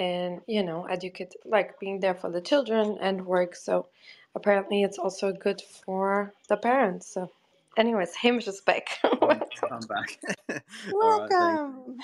[0.00, 3.86] and you know educate like being there for the children and work so
[4.36, 7.30] apparently it's also good for the parents so
[7.78, 9.00] anyways hamish is back
[9.70, 10.18] I'm, back.
[10.48, 10.62] Thanks.
[10.92, 11.98] Welcome.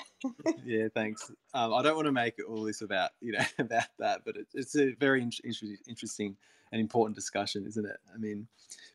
[0.65, 1.31] Yeah, thanks.
[1.53, 4.37] Um, I don't want to make it all this about you know about that, but
[4.37, 6.37] it, it's a very in- inter- interesting
[6.71, 7.97] and important discussion, isn't it?
[8.13, 8.47] I mean,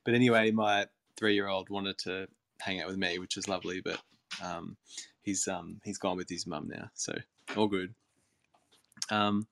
[0.05, 2.29] but anyway, my three-year-old wanted to
[2.61, 4.01] hang out with me, which is lovely, but
[4.43, 4.77] um,
[5.23, 7.15] he's um, he's gone with his mum now, so
[7.57, 7.95] all good.
[9.11, 9.47] Um,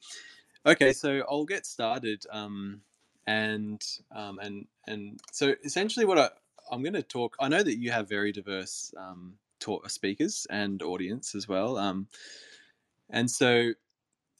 [0.64, 2.80] okay, so I'll get started, um,
[3.26, 3.82] and
[4.14, 6.30] um, and and so essentially, what I,
[6.72, 7.36] I'm going to talk.
[7.38, 12.08] I know that you have very diverse um, talk, speakers and audience as well, um,
[13.10, 13.72] and so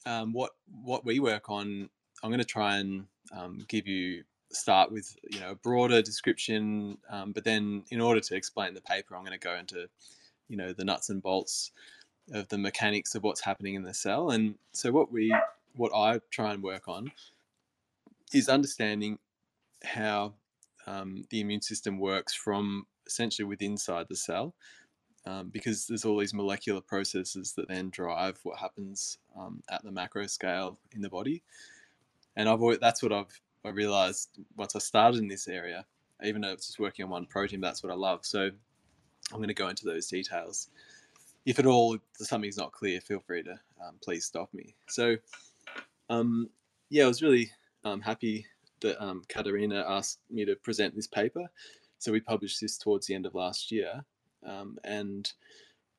[0.07, 0.51] um, what
[0.83, 1.89] what we work on,
[2.23, 6.97] I'm going to try and um, give you start with you know a broader description,
[7.09, 9.87] um, but then in order to explain the paper, I'm going to go into
[10.49, 11.71] you know the nuts and bolts
[12.31, 14.31] of the mechanics of what's happening in the cell.
[14.31, 15.35] And so what we
[15.75, 17.11] what I try and work on
[18.33, 19.19] is understanding
[19.83, 20.33] how
[20.87, 24.53] um, the immune system works from essentially within inside the cell.
[25.25, 29.91] Um, because there's all these molecular processes that then drive what happens um, at the
[29.91, 31.41] macro scale in the body,
[32.35, 35.85] and I've always, that's what I've I realized once I started in this area.
[36.21, 38.25] Even though it's just working on one protein, that's what I love.
[38.25, 38.49] So
[39.31, 40.69] I'm going to go into those details
[41.45, 44.75] if at all something's not clear, feel free to um, please stop me.
[44.87, 45.17] So,
[46.09, 46.49] um,
[46.89, 47.51] yeah, I was really
[47.83, 48.45] um, happy
[48.83, 51.49] that um, asked me to present this paper.
[51.97, 54.05] So we published this towards the end of last year,
[54.45, 55.31] um, and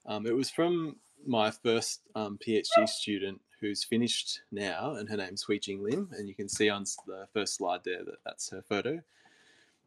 [0.07, 5.43] um, it was from my first um, PhD student who's finished now, and her name's
[5.43, 8.63] Hui Jing Lim, and you can see on the first slide there that that's her
[8.63, 9.03] photo.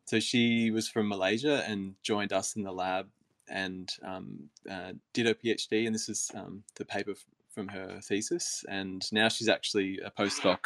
[0.06, 3.08] So she was from Malaysia and joined us in the lab
[3.50, 7.14] and um, uh, did her PhD, and this is um, the paper
[7.58, 8.64] from her thesis.
[8.70, 10.60] And now she's actually a postdoc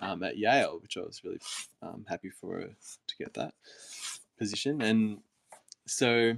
[0.00, 1.38] um, at Yale, which I was really
[1.80, 3.54] um, happy for her to get that
[4.36, 4.82] position.
[4.82, 5.18] And
[5.86, 6.32] so,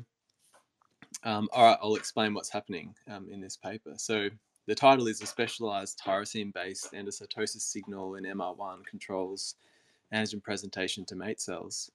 [1.25, 3.95] um, all right, I'll explain what's happening um, in this paper.
[3.97, 4.29] So
[4.67, 9.55] the title is a specialized tyrosine-based endocytosis signal in MR1 controls
[10.13, 11.91] antigen presentation to MAIT cells.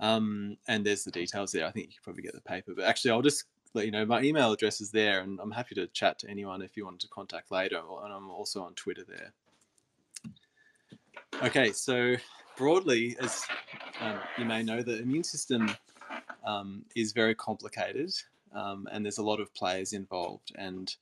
[0.00, 1.64] Um, and there's the details there.
[1.66, 2.72] I think you can probably get the paper.
[2.76, 5.74] But actually, I'll just let you know my email address is there, and I'm happy
[5.76, 7.80] to chat to anyone if you wanted to contact later.
[8.04, 9.32] And I'm also on Twitter there.
[11.42, 12.16] Okay, so
[12.56, 13.44] broadly, as
[14.00, 15.74] um, you may know, the immune system
[16.44, 18.12] um, is very complicated,
[18.54, 20.52] um, and there's a lot of players involved.
[20.56, 20.94] And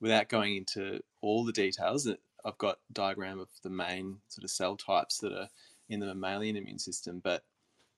[0.00, 2.08] without going into all the details,
[2.44, 5.48] I've got a diagram of the main sort of cell types that are
[5.88, 7.42] in the mammalian immune system, but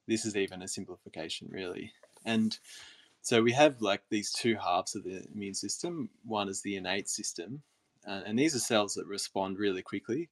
[0.07, 1.93] this is even a simplification, really.
[2.25, 2.57] And
[3.21, 6.09] so we have like these two halves of the immune system.
[6.25, 7.61] One is the innate system,
[8.07, 10.29] uh, and these are cells that respond really quickly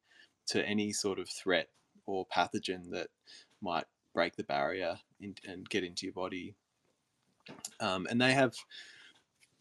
[0.47, 1.69] to any sort of threat
[2.05, 3.07] or pathogen that
[3.61, 6.55] might break the barrier in, and get into your body.
[7.79, 8.55] Um, and they have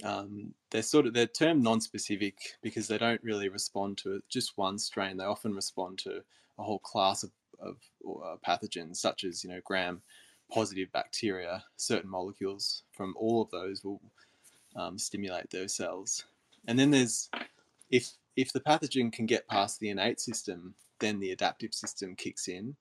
[0.05, 4.79] um, they're sort of they're termed non-specific because they don't really respond to just one
[4.79, 5.17] strain.
[5.17, 6.23] They often respond to
[6.59, 10.03] a whole class of, of uh, pathogens, such as you know gram
[10.51, 11.65] positive bacteria.
[11.77, 14.01] Certain molecules from all of those will
[14.77, 16.25] um, stimulate those cells.
[16.67, 17.31] And then there's
[17.91, 22.47] if if the pathogen can get past the innate system, then the adaptive system kicks
[22.47, 22.77] in,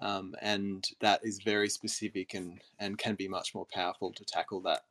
[0.00, 4.60] um, and that is very specific and and can be much more powerful to tackle
[4.62, 4.84] that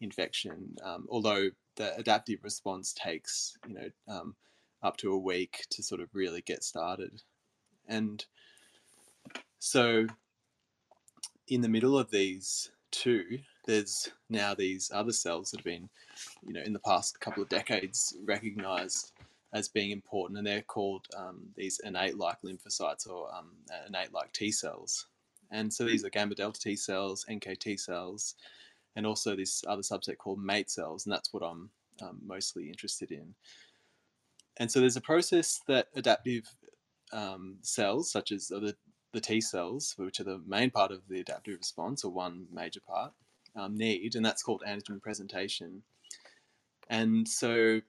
[0.00, 0.76] infection.
[0.82, 4.36] Um, although the adaptive response takes you know um,
[4.82, 7.22] up to a week to sort of really get started,
[7.88, 8.24] and
[9.58, 10.06] so
[11.48, 15.88] in the middle of these two, there's now these other cells that have been,
[16.46, 19.12] you know, in the past couple of decades recognized
[19.52, 23.52] as being important, and they're called um, these innate-like lymphocytes or um,
[23.86, 25.06] innate-like T cells.
[25.50, 28.34] And so these are gamma delta T cells, NKT cells,
[28.96, 31.70] and also this other subset called mate cells, and that's what I'm
[32.02, 33.34] um, mostly interested in.
[34.58, 36.44] And so there's a process that adaptive
[37.12, 38.74] um, cells, such as the
[39.16, 42.80] the T cells, which are the main part of the adaptive response, or one major
[42.86, 43.14] part,
[43.56, 45.82] um, need, and that's called antigen presentation.
[46.90, 47.80] And so,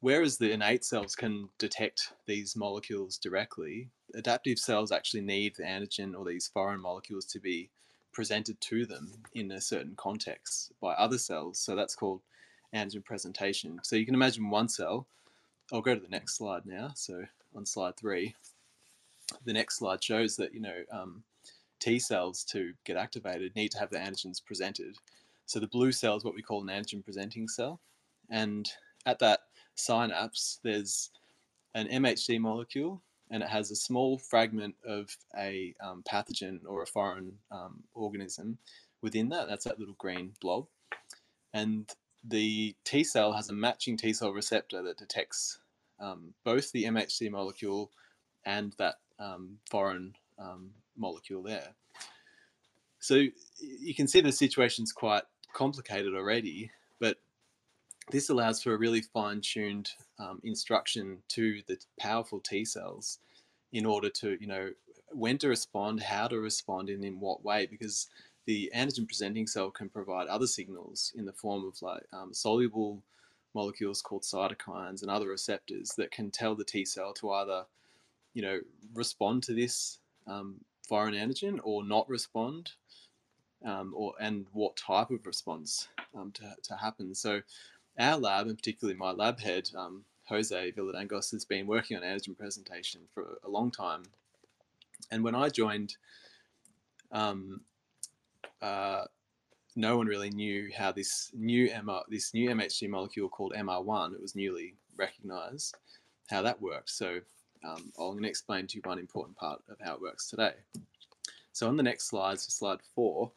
[0.00, 6.18] whereas the innate cells can detect these molecules directly, adaptive cells actually need the antigen
[6.18, 7.70] or these foreign molecules to be
[8.12, 11.60] presented to them in a certain context by other cells.
[11.60, 12.22] So that's called
[12.74, 13.78] antigen presentation.
[13.84, 15.06] So you can imagine one cell.
[15.72, 16.90] I'll go to the next slide now.
[16.96, 17.22] So
[17.54, 18.34] on slide three,
[19.44, 21.22] the next slide shows that you know um,
[21.80, 24.96] T cells to get activated need to have the antigens presented.
[25.46, 27.80] So the blue cell is what we call an antigen presenting cell,
[28.30, 28.70] and
[29.04, 29.40] at that
[29.74, 31.10] synapse there's
[31.74, 36.86] an MHC molecule, and it has a small fragment of a um, pathogen or a
[36.86, 38.58] foreign um, organism
[39.02, 39.48] within that.
[39.48, 40.66] That's that little green blob,
[41.52, 41.90] and
[42.28, 45.58] the T cell has a matching T cell receptor that detects
[46.00, 47.90] um, both the MHC molecule
[48.44, 51.74] and that um, foreign um, molecule there.
[52.98, 53.24] So
[53.58, 57.18] you can see the situation's quite complicated already, but
[58.10, 63.18] this allows for a really fine-tuned um, instruction to the powerful T cells
[63.72, 64.70] in order to, you know,
[65.10, 68.08] when to respond, how to respond, and in what way, because
[68.44, 73.02] the antigen presenting cell can provide other signals in the form of like um, soluble
[73.54, 77.64] molecules called cytokines and other receptors that can tell the T cell to either
[78.36, 78.60] you know,
[78.92, 82.72] respond to this um, foreign antigen or not respond,
[83.64, 87.14] um, or and what type of response um, to, to happen.
[87.14, 87.40] So
[87.98, 92.36] our lab, and particularly my lab head, um, Jose Villadangos, has been working on antigen
[92.36, 94.02] presentation for a long time.
[95.10, 95.96] And when I joined,
[97.12, 97.62] um,
[98.60, 99.04] uh,
[99.76, 104.20] no one really knew how this new MR, this new MHC molecule called MR1, it
[104.20, 105.74] was newly recognized,
[106.28, 106.90] how that worked.
[106.90, 107.20] So
[107.66, 110.54] um, I'm going to explain to you one important part of how it works today.
[111.52, 113.32] So on the next slide, so slide four,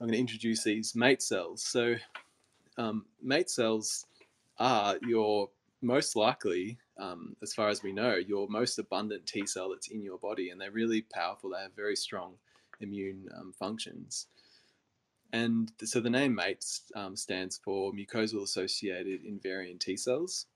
[0.00, 1.62] I'm going to introduce these mate cells.
[1.62, 1.94] So
[2.76, 4.06] um, mate cells
[4.58, 5.48] are your
[5.82, 10.02] most likely, um, as far as we know, your most abundant T cell that's in
[10.02, 11.50] your body, and they're really powerful.
[11.50, 12.34] They have very strong
[12.80, 14.26] immune um, functions.
[15.32, 20.46] And so the name MATE um, stands for mucosal associated invariant T cells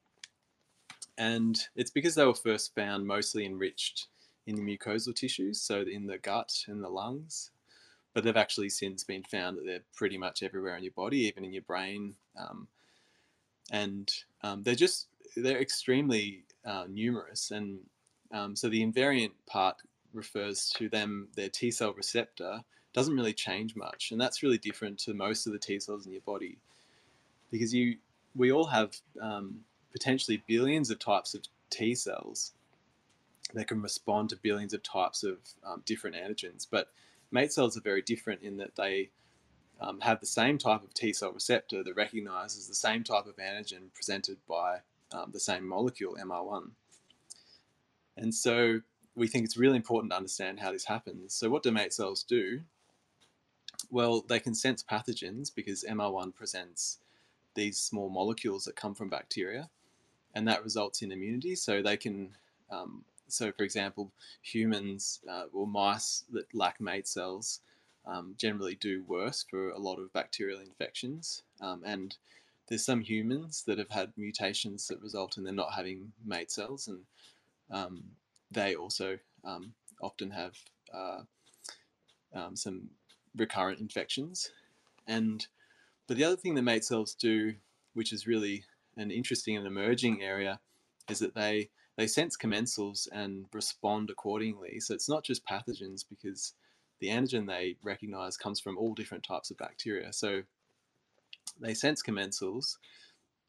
[1.18, 4.06] and it's because they were first found mostly enriched
[4.46, 7.50] in the mucosal tissues, so in the gut and the lungs.
[8.14, 11.44] But they've actually since been found that they're pretty much everywhere in your body, even
[11.44, 12.14] in your brain.
[12.40, 12.68] Um,
[13.70, 14.10] and
[14.42, 17.80] um, they're just they're extremely uh, numerous, and
[18.32, 19.76] um, so the invariant part
[20.14, 22.60] refers to them their T cell receptor
[22.94, 26.12] doesn't really change much, and that's really different to most of the T cells in
[26.12, 26.58] your body,
[27.50, 27.96] because you
[28.34, 29.60] we all have um,
[29.92, 32.52] potentially billions of types of T cells
[33.54, 36.66] that can respond to billions of types of um, different antigens.
[36.70, 36.88] But
[37.30, 39.10] mate cells are very different in that they
[39.80, 43.36] um, have the same type of T cell receptor that recognizes the same type of
[43.36, 44.78] antigen presented by
[45.12, 46.70] um, the same molecule, MR1.
[48.16, 48.80] And so
[49.14, 51.34] we think it's really important to understand how this happens.
[51.34, 52.60] So, what do mate cells do?
[53.90, 56.98] Well, they can sense pathogens because MR1 presents
[57.58, 59.68] these small molecules that come from bacteria
[60.34, 61.54] and that results in immunity.
[61.56, 62.30] So they can,
[62.70, 67.60] um, so for example, humans uh, or mice that lack mate cells
[68.06, 71.42] um, generally do worse for a lot of bacterial infections.
[71.60, 72.16] Um, and
[72.68, 76.88] there's some humans that have had mutations that result in them not having mate cells,
[76.88, 77.00] and
[77.70, 78.04] um,
[78.50, 80.54] they also um, often have
[80.94, 81.20] uh,
[82.34, 82.90] um, some
[83.36, 84.50] recurrent infections.
[85.06, 85.46] And
[86.08, 87.54] but the other thing that mate cells do,
[87.92, 88.64] which is really
[88.96, 90.58] an interesting and emerging area
[91.08, 94.78] is that they they sense commensals and respond accordingly.
[94.78, 96.54] So it's not just pathogens because
[97.00, 100.12] the antigen they recognize comes from all different types of bacteria.
[100.12, 100.42] So
[101.60, 102.76] they sense commensals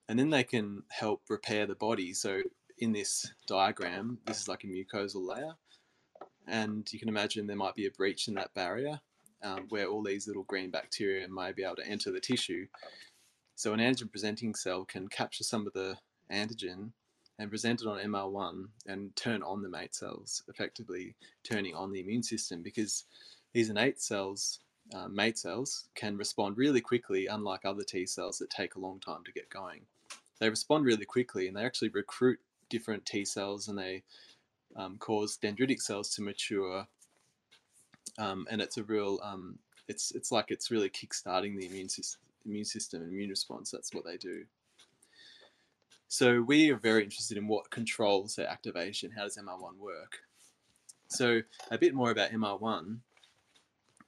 [0.07, 2.14] and then they can help repair the body.
[2.14, 2.41] So
[2.80, 5.53] in this diagram, this is like a mucosal layer.
[6.47, 8.99] And you can imagine there might be a breach in that barrier
[9.43, 12.67] um, where all these little green bacteria may be able to enter the tissue.
[13.55, 15.97] So an antigen presenting cell can capture some of the
[16.31, 16.91] antigen
[17.39, 22.01] and present it on MR1 and turn on the mate cells, effectively turning on the
[22.01, 23.05] immune system because
[23.53, 24.59] these innate cells,
[24.93, 28.99] uh, mate cells, can respond really quickly, unlike other T cells that take a long
[28.99, 29.81] time to get going.
[30.39, 34.03] They respond really quickly and they actually recruit different T cells and they
[34.75, 36.87] um, cause dendritic cells to mature.
[38.20, 39.57] Um, and it's a real, um,
[39.88, 43.72] it's it's like it's really kickstarting the immune system, immune system and immune response.
[43.72, 44.43] That's what they do.
[46.09, 49.11] So we are very interested in what controls their activation.
[49.11, 50.20] How does MR1 work?
[51.07, 51.41] So
[51.72, 52.97] a bit more about MR1.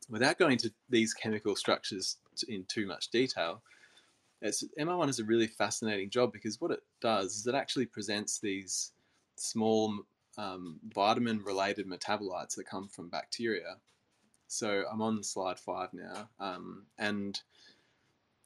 [0.10, 3.62] Without going to these chemical structures in too much detail,
[4.44, 8.92] MR1 is a really fascinating job because what it does is it actually presents these
[9.36, 9.94] small
[10.38, 13.78] um, vitamin-related metabolites that come from bacteria.
[14.52, 17.40] So I'm on slide five now, um, and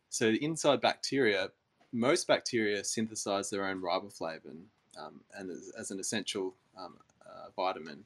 [0.10, 1.50] so inside bacteria,
[1.92, 4.66] most bacteria synthesize their own riboflavin
[5.04, 8.06] um, and as, as, an essential um, uh, vitamin.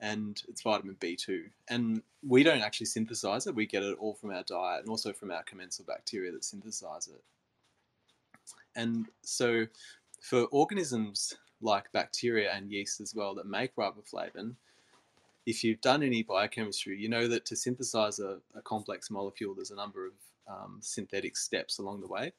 [0.00, 1.42] And it's vitamin B2.
[1.68, 5.12] And we don't actually synthesize it, we get it all from our diet and also
[5.12, 7.22] from our commensal bacteria that synthesize it.
[8.74, 9.66] And so
[10.22, 14.54] for organisms like bacteria and yeast as well that make riboflavin,
[15.46, 19.70] if you've done any biochemistry, you know that to synthesize a, a complex molecule, there's
[19.70, 20.12] a number of
[20.48, 22.32] um, synthetic steps along the way.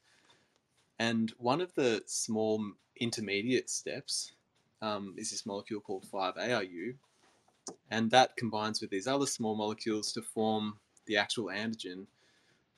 [0.98, 2.64] And one of the small
[3.00, 4.32] intermediate steps
[4.82, 6.94] um, is this molecule called 5-ARU,
[7.90, 12.06] and that combines with these other small molecules to form the actual antigen.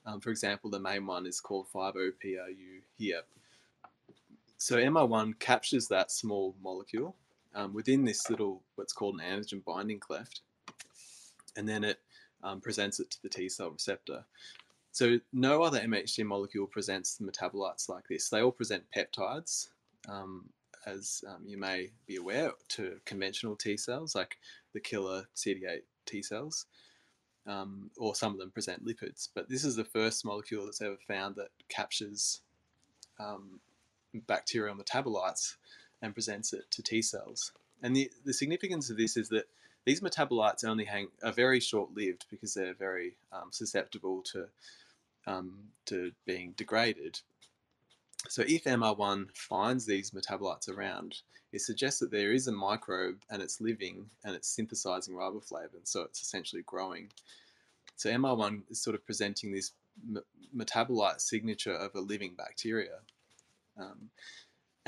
[0.04, 3.22] Um, for example, the main one is called 5-OPRU here.
[4.56, 7.14] So MR1 captures that small molecule
[7.54, 10.42] um, within this little, what's called an antigen binding cleft,
[11.56, 11.98] and then it
[12.42, 14.24] um, presents it to the T cell receptor.
[14.92, 18.28] So no other MHC molecule presents metabolites like this.
[18.28, 19.68] They all present peptides,
[20.08, 20.48] um,
[20.86, 24.38] as um, you may be aware, to conventional T cells, like
[24.72, 26.66] the killer CD8 T cells,
[27.46, 29.28] um, or some of them present lipids.
[29.34, 32.40] But this is the first molecule that's ever found that captures
[33.20, 33.60] um,
[34.26, 35.56] bacterial metabolites
[36.02, 37.52] and presents it to T cells.
[37.82, 39.48] And the, the significance of this is that
[39.84, 44.46] these metabolites only hang are very short-lived because they're very um, susceptible to
[45.26, 47.20] um, to being degraded.
[48.28, 51.22] So if MR1 finds these metabolites around,
[51.52, 56.02] it suggests that there is a microbe and it's living and it's synthesizing riboflavin, so
[56.02, 57.08] it's essentially growing.
[57.96, 59.72] So MR1 is sort of presenting this
[60.54, 62.98] metabolite signature of a living bacteria.
[63.78, 64.10] Um,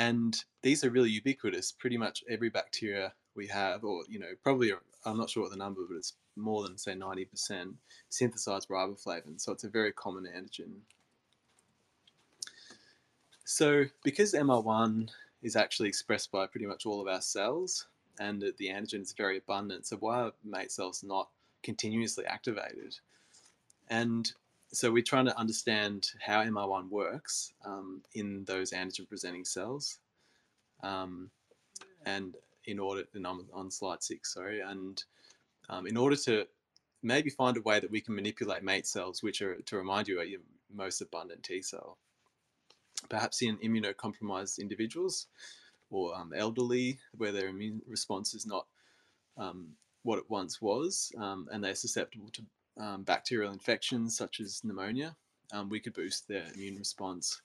[0.01, 1.73] and these are really ubiquitous.
[1.73, 4.73] Pretty much every bacteria we have, or you know, probably
[5.05, 7.75] I'm not sure what the number, but it's more than say 90%
[8.09, 9.39] synthesize riboflavin.
[9.39, 10.73] So it's a very common antigen.
[13.45, 15.11] So because MR1
[15.43, 17.87] is actually expressed by pretty much all of our cells,
[18.19, 21.29] and the antigen is very abundant, so why are mate cells not
[21.63, 22.97] continuously activated?
[23.91, 24.33] And
[24.73, 29.99] so we're trying to understand how MR1 works um, in those antigen presenting cells.
[30.83, 31.31] Um,
[32.07, 35.03] and in order, and I'm on slide six, sorry, and
[35.69, 36.47] um, in order to
[37.03, 40.21] maybe find a way that we can manipulate mate cells, which are, to remind you,
[40.21, 40.41] are your
[40.73, 41.99] most abundant T cell.
[43.09, 45.27] Perhaps in immunocompromised individuals
[45.91, 48.67] or um, elderly, where their immune response is not
[49.37, 49.71] um,
[50.03, 52.43] what it once was, um, and they're susceptible to
[52.81, 55.15] um, bacterial infections such as pneumonia,
[55.53, 57.41] um, we could boost their immune response.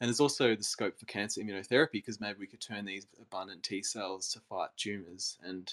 [0.00, 3.62] And there's also the scope for cancer immunotherapy because maybe we could turn these abundant
[3.62, 5.72] T cells to fight tumours, and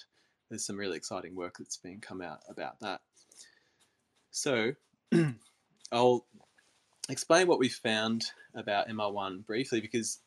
[0.50, 3.02] there's some really exciting work that's been come out about that.
[4.30, 4.74] So
[5.92, 6.26] I'll
[7.10, 10.20] explain what we found about MR1 briefly because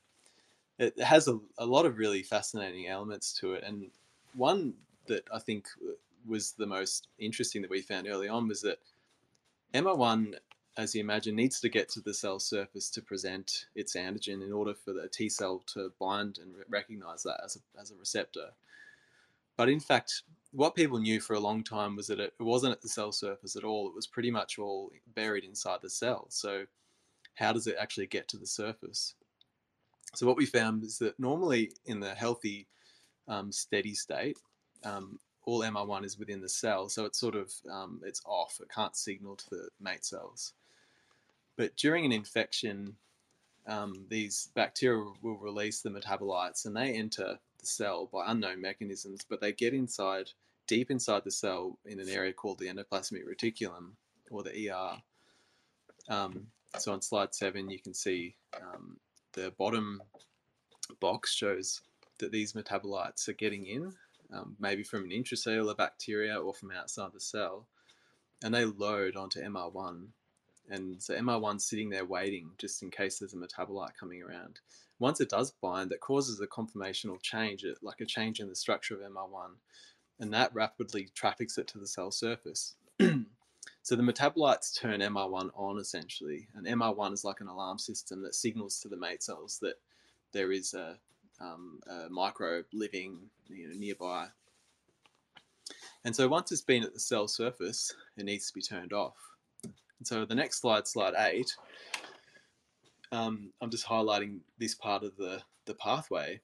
[0.78, 3.90] it has a, a lot of really fascinating elements to it, and
[4.34, 4.74] one
[5.06, 5.66] that I think
[6.26, 8.78] was the most interesting that we found early on was that
[9.74, 10.34] MR1,
[10.76, 14.52] as you imagine, needs to get to the cell surface to present its antigen in
[14.52, 18.50] order for the T cell to bind and recognize that as a, as a receptor.
[19.56, 20.22] But in fact,
[20.52, 23.56] what people knew for a long time was that it wasn't at the cell surface
[23.56, 23.88] at all.
[23.88, 26.26] It was pretty much all buried inside the cell.
[26.28, 26.64] So
[27.34, 29.14] how does it actually get to the surface?
[30.14, 32.68] So what we found is that normally in the healthy
[33.26, 34.38] um, steady state,
[34.84, 38.58] um, all MR1 is within the cell, so it's sort of um, it's off.
[38.60, 40.52] It can't signal to the mate cells.
[41.56, 42.96] But during an infection,
[43.66, 49.24] um, these bacteria will release the metabolites, and they enter the cell by unknown mechanisms.
[49.28, 50.30] But they get inside,
[50.66, 53.92] deep inside the cell, in an area called the endoplasmic reticulum,
[54.30, 54.96] or the ER.
[56.08, 58.96] Um, so on slide seven, you can see um,
[59.32, 60.02] the bottom
[61.00, 61.80] box shows
[62.18, 63.92] that these metabolites are getting in,
[64.34, 67.66] um, maybe from an intracellular bacteria or from outside the cell,
[68.42, 70.06] and they load onto MR1.
[70.70, 74.60] And so MR1's sitting there waiting just in case there's a metabolite coming around.
[74.98, 78.94] Once it does bind, that causes a conformational change, like a change in the structure
[78.94, 79.50] of MR1,
[80.20, 82.76] and that rapidly traffics it to the cell surface.
[83.82, 88.34] so the metabolites turn MR1 on essentially, and MR1 is like an alarm system that
[88.34, 89.74] signals to the mate cells that
[90.32, 90.98] there is a
[91.40, 93.18] um, a microbe living
[93.48, 94.26] you know, nearby.
[96.04, 99.16] And so once it's been at the cell surface, it needs to be turned off.
[99.62, 101.54] And so the next slide, slide eight,
[103.12, 106.40] um, I'm just highlighting this part of the, the pathway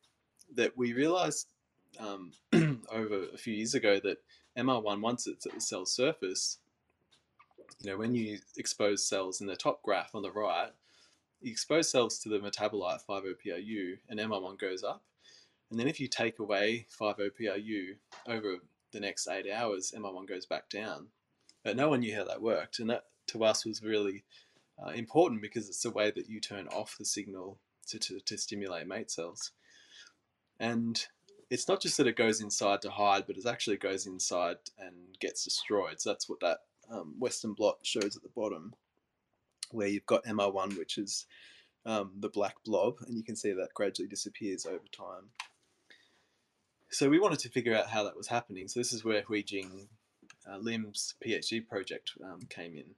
[0.55, 1.49] that we realized
[1.99, 2.33] um,
[2.93, 4.19] over a few years ago that
[4.57, 6.59] MR1, once it's at the cell surface,
[7.83, 10.71] you know, when you expose cells in the top graph on the right,
[11.41, 15.03] you expose cells to the metabolite 5-OPRU and MR1 goes up.
[15.71, 18.57] And then if you take away 5-OPRU over
[18.93, 21.09] the next eight hours, MR1 goes back down.
[21.65, 22.79] But no one knew how that worked.
[22.79, 24.25] And that to us was really
[24.83, 28.39] uh, important because it's the way that you turn off the signal to, to, to
[28.39, 29.53] stimulate mate cells.
[30.59, 31.03] And
[31.51, 34.95] it's not just that it goes inside to hide, but it actually goes inside and
[35.21, 36.01] gets destroyed.
[36.01, 36.59] So that's what that
[36.91, 38.75] um, Western blot shows at the bottom
[39.71, 41.27] where you've got MR1, which is
[41.87, 45.31] um, the black blob, and you can see that gradually disappears over time.
[46.91, 48.69] So we wanted to figure out how that was happening.
[48.69, 49.89] So this is where Hui Jing
[50.51, 52.95] uh, Lim's PhD project um, came in.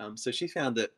[0.00, 0.90] Um, so she found that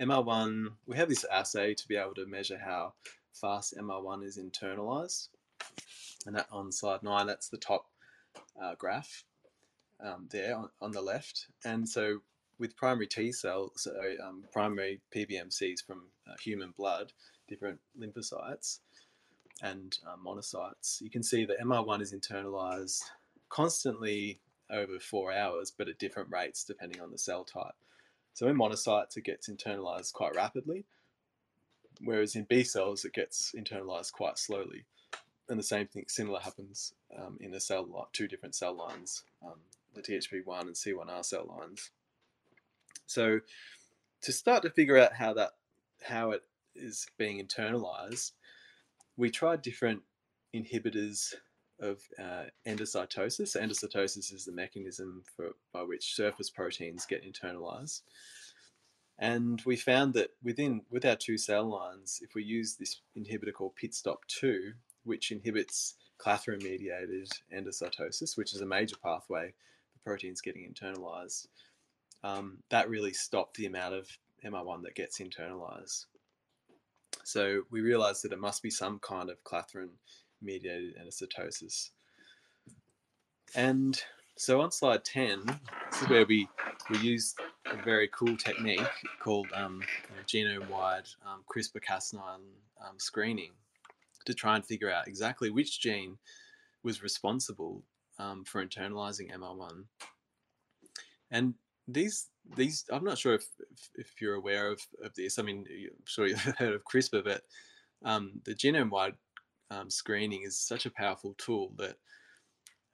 [0.00, 2.94] MR1, we have this assay to be able to measure how
[3.32, 5.28] fast MR1 is internalized.
[6.26, 7.86] And that on slide nine, that's the top
[8.60, 9.24] uh, graph
[10.00, 11.46] um, there on, on the left.
[11.64, 12.20] And so
[12.58, 13.92] with primary T cells, so
[14.24, 17.12] um, primary PBMCs from uh, human blood,
[17.48, 18.78] different lymphocytes
[19.62, 23.02] and uh, monocytes, you can see that MR1 is internalized
[23.48, 24.40] constantly
[24.70, 27.74] over four hours, but at different rates depending on the cell type.
[28.34, 30.84] So in monocytes, it gets internalized quite rapidly,
[32.02, 34.84] whereas in B cells, it gets internalized quite slowly.
[35.48, 39.60] And the same thing, similar happens um, in the cell two different cell lines, um,
[39.94, 41.90] the THP1 and C1R cell lines.
[43.06, 43.40] So
[44.22, 45.52] to start to figure out how that
[46.02, 46.42] how it
[46.74, 48.32] is being internalized,
[49.16, 50.02] we tried different
[50.54, 51.34] inhibitors
[51.80, 53.56] of uh, endocytosis.
[53.60, 58.02] Endocytosis is the mechanism for, by which surface proteins get internalized.
[59.18, 63.52] And we found that within with our two cell lines, if we use this inhibitor
[63.52, 64.72] called pitstop2,
[65.04, 69.52] which inhibits clathrin mediated endocytosis, which is a major pathway
[69.92, 71.48] for proteins getting internalized,
[72.26, 74.08] um, that really stopped the amount of
[74.44, 76.06] MR1 that gets internalized.
[77.24, 79.90] So we realized that it must be some kind of clathrin
[80.42, 81.90] mediated endocytosis.
[83.54, 84.00] And
[84.36, 85.44] so on slide 10,
[85.90, 86.48] this is where we,
[86.90, 88.80] we used a very cool technique
[89.20, 89.82] called um,
[90.26, 93.52] genome-wide um, CRISPR-Cas9 um, screening
[94.24, 96.18] to try and figure out exactly which gene
[96.82, 97.82] was responsible
[98.18, 99.84] um, for internalizing MR1.
[101.30, 101.54] And
[101.88, 105.38] these these I'm not sure if if, if you're aware of, of this.
[105.38, 107.42] I mean, I'm sure you've heard of CRISPR, but
[108.04, 109.14] um, the genome-wide
[109.70, 111.96] um, screening is such a powerful tool that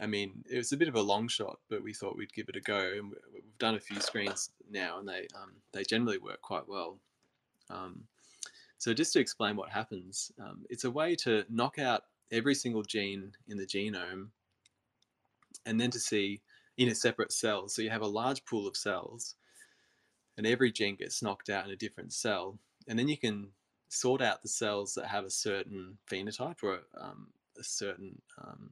[0.01, 2.49] I mean, it was a bit of a long shot, but we thought we'd give
[2.49, 6.19] it a go, and we've done a few screens now, and they um, they generally
[6.19, 6.99] work quite well.
[7.71, 8.05] Um,
[8.79, 12.83] so just to explain what happens, um, it's a way to knock out every single
[12.83, 14.29] gene in the genome,
[15.67, 16.41] and then to see
[16.79, 17.69] in a separate cell.
[17.69, 19.35] So you have a large pool of cells,
[20.37, 22.59] and every gene gets knocked out in a different cell,
[22.89, 23.49] and then you can
[23.89, 28.71] sort out the cells that have a certain phenotype or um, a certain um,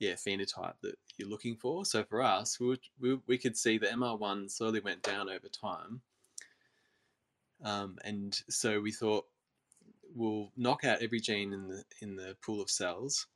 [0.00, 1.84] yeah phenotype that you're looking for.
[1.84, 6.00] So for us, we, we, we could see the MR1 slowly went down over time,
[7.62, 9.26] um, and so we thought
[10.14, 13.26] we'll knock out every gene in the in the pool of cells,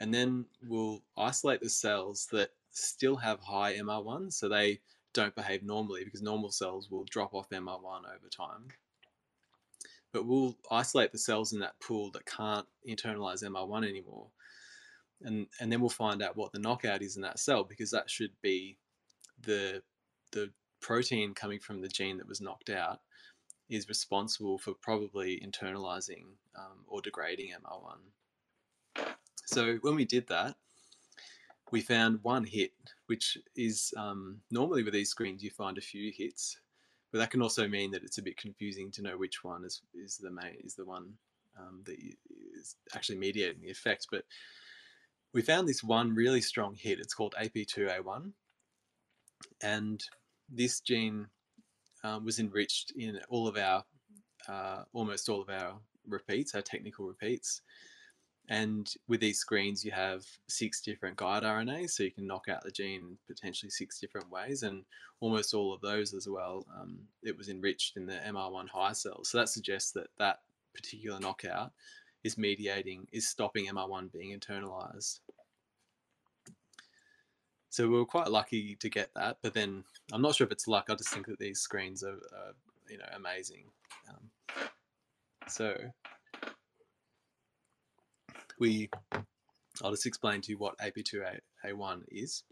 [0.00, 4.80] and then we'll isolate the cells that still have high MR1, so they
[5.14, 8.68] don't behave normally because normal cells will drop off MR1 over time.
[10.12, 14.28] but we'll isolate the cells in that pool that can't internalize MR1 anymore.
[15.22, 18.08] And, and then we'll find out what the knockout is in that cell because that
[18.08, 18.76] should be
[19.40, 19.82] the,
[20.30, 20.50] the
[20.80, 23.00] protein coming from the gene that was knocked out
[23.68, 26.24] is responsible for probably internalizing
[26.56, 29.06] um, or degrading MR1.
[29.46, 30.54] So when we did that,
[31.72, 32.72] we found one hit,
[33.06, 36.58] which is um, normally with these screens you find a few hits,
[37.10, 39.82] but that can also mean that it's a bit confusing to know which one is
[39.94, 41.12] is the main is the one
[41.58, 41.96] um, that
[42.58, 44.08] is actually mediating the effect.
[44.10, 44.24] But
[45.32, 47.00] we found this one really strong hit.
[47.00, 48.30] It's called AP2A1,
[49.62, 50.02] and
[50.48, 51.26] this gene
[52.02, 53.84] um, was enriched in all of our
[54.48, 55.74] uh, almost all of our
[56.06, 57.62] repeats, our technical repeats.
[58.48, 62.62] And with these screens, you have six different guide RNAs, so you can knock out
[62.62, 64.84] the gene potentially six different ways, and
[65.20, 66.66] almost all of those as well.
[66.78, 70.40] Um, it was enriched in the MR1 high cells, so that suggests that that
[70.74, 71.72] particular knockout
[72.22, 75.20] is mediating, is stopping MR1 being internalized.
[77.70, 80.68] So we were quite lucky to get that, but then I'm not sure if it's
[80.68, 80.86] luck.
[80.90, 82.54] I just think that these screens are, are
[82.88, 83.64] you know, amazing.
[84.08, 84.68] Um,
[85.48, 85.76] so
[88.58, 88.90] we,
[89.82, 92.44] I'll just explain to you what AP2A1 is.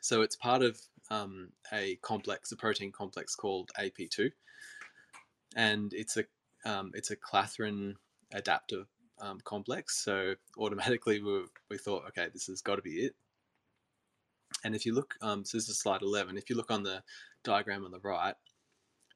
[0.00, 0.78] So it's part of
[1.10, 4.30] um, a complex, a protein complex called AP2,
[5.56, 6.24] and it's a
[6.64, 7.94] um, it's a clathrin
[8.32, 8.86] adaptive
[9.20, 9.96] um, complex.
[10.04, 13.14] So automatically we, we thought, okay, this has got to be it.
[14.64, 16.36] And if you look, um, so this is slide 11.
[16.36, 17.02] If you look on the
[17.44, 18.34] diagram on the right,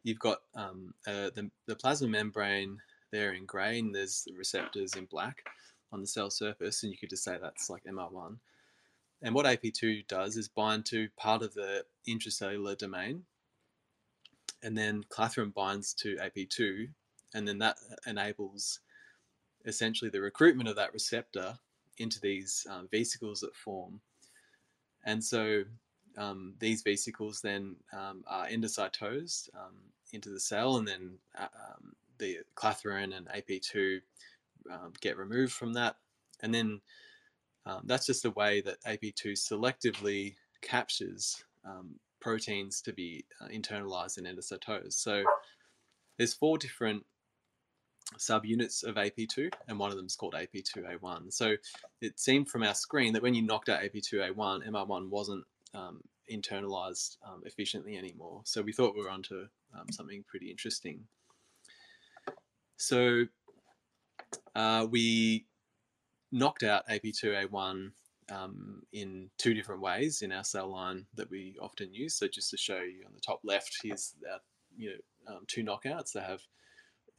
[0.02, 2.78] you've got um, uh, the, the plasma membrane
[3.12, 5.44] there in grey, and there's the receptors in black
[5.94, 8.36] on the cell surface, and you could just say that's like MR1.
[9.22, 13.24] And what AP2 does is bind to part of the intracellular domain,
[14.62, 16.88] and then clathrin binds to AP2,
[17.32, 18.80] and then that enables
[19.64, 21.58] essentially the recruitment of that receptor
[21.98, 24.00] into these um, vesicles that form.
[25.04, 25.62] And so
[26.18, 29.76] um, these vesicles then um, are endocytosed um,
[30.12, 34.00] into the cell, and then uh, um, the clathrin and AP2
[34.70, 35.96] um, get removed from that.
[36.42, 36.80] And then
[37.66, 44.18] um, that's just the way that AP2 selectively captures um, proteins to be uh, internalized
[44.18, 44.94] and endocytosed.
[44.94, 45.24] So
[46.18, 47.04] there's four different
[48.18, 51.32] subunits of AP2, and one of them is called AP2A1.
[51.32, 51.54] So
[52.00, 55.44] it seemed from our screen that when you knocked out AP2A1, MR1 wasn't
[55.74, 56.00] um,
[56.30, 58.42] internalized um, efficiently anymore.
[58.44, 61.00] So we thought we were onto um, something pretty interesting.
[62.76, 63.24] So
[64.54, 65.46] uh, we
[66.32, 67.90] knocked out AP2A1
[68.30, 72.14] um, in two different ways in our cell line that we often use.
[72.14, 74.40] So just to show you on the top left, here's our
[74.76, 76.40] you know um, two knockouts that have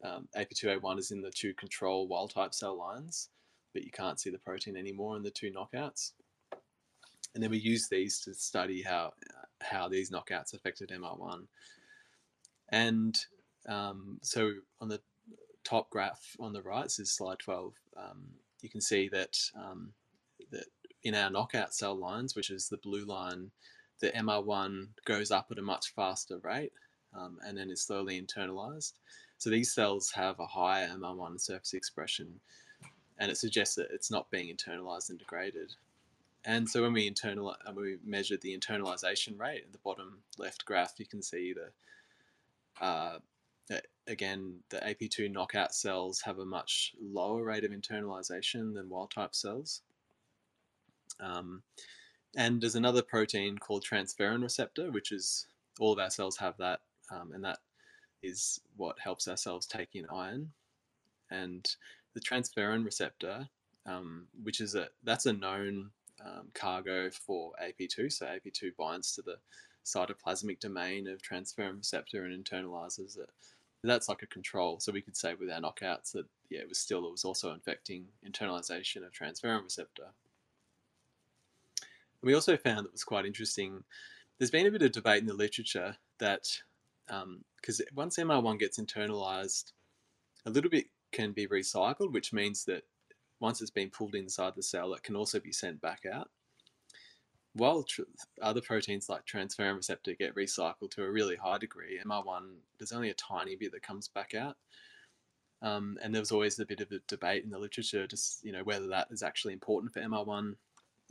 [0.03, 3.30] um, AP2A1 is in the two control wild type cell lines,
[3.74, 6.11] but you can't see the protein anymore in the two knockouts.
[7.34, 9.13] And then we use these to study how
[9.61, 11.47] how these knockouts affected MR1.
[12.70, 13.18] And
[13.68, 14.51] um, so
[14.82, 15.01] on the
[15.66, 18.24] top graph on the right, this is slide 12, um,
[18.61, 19.91] you can see that, um,
[20.51, 20.66] that
[21.03, 23.51] in our knockout cell lines, which is the blue line,
[23.99, 26.74] the MR1 goes up at a much faster rate
[27.13, 28.93] um, and then is slowly internalized.
[29.38, 32.39] So these cells have a higher MR1 surface expression
[33.18, 35.74] and it suggests that it's not being internalized and degraded.
[36.45, 40.66] And so when we internal, when we measured the internalization rate at the bottom left
[40.66, 43.20] graph, you can see the uh,
[44.08, 49.34] again, the AP2 knockout cells have a much lower rate of internalization than wild type
[49.34, 49.82] cells.
[51.20, 51.64] Um,
[52.36, 55.47] and there's another protein called transferrin receptor, which is
[55.80, 56.82] all of our cells have that,
[57.12, 57.60] um, and that
[58.22, 60.51] is what helps our cells take in iron.
[61.32, 61.66] And
[62.14, 63.47] the transferrin receptor,
[63.86, 65.91] um, which is a that's a known
[66.24, 68.12] um, cargo for AP2.
[68.12, 69.38] So AP2 binds to the
[69.86, 73.30] cytoplasmic domain of transferrin receptor and internalizes it
[73.89, 74.79] that's like a control.
[74.79, 77.53] So we could say with our knockouts that yeah, it was still it was also
[77.53, 80.07] infecting internalization of transferrin receptor.
[82.21, 83.83] we also found that was quite interesting.
[84.38, 86.47] There's been a bit of debate in the literature that
[87.07, 89.71] because um, once MR1 gets internalized,
[90.45, 92.83] a little bit can be recycled, which means that
[93.39, 96.29] once it's been pulled inside the cell, it can also be sent back out
[97.56, 97.86] while
[98.41, 103.10] other proteins like transferrin receptor get recycled to a really high degree, MR1 there's only
[103.10, 104.58] a tiny bit that comes back out.
[105.62, 108.51] Um, and there was always a bit of a debate in the literature, just you
[108.51, 110.56] know whether that is actually important for MR1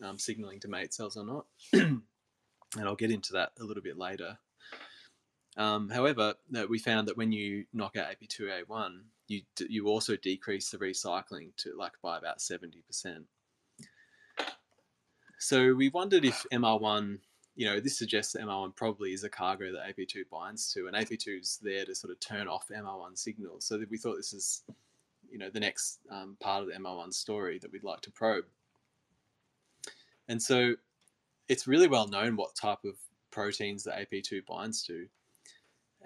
[0.03, 1.47] um, signaling to mate cells or not.
[1.73, 2.03] and
[2.79, 4.39] I'll get into that a little bit later.
[5.57, 6.35] Um, however,
[6.69, 11.75] we found that when you knock out AP2A1, you you also decrease the recycling to
[11.77, 13.25] like by about 70%.
[15.45, 17.19] So we wondered if MR1,
[17.55, 20.97] you know, this suggests that MR1 probably is a cargo that AP2 binds to, and
[20.97, 23.67] AP2 is there to sort of turn off MR1 signals.
[23.67, 24.63] So we thought this is,
[25.31, 28.47] you know, the next um, part of the MR1 story that we'd like to probe.
[30.29, 30.77] And so
[31.47, 32.95] it's really well known what type of
[33.31, 35.09] proteins that AP2 binds to.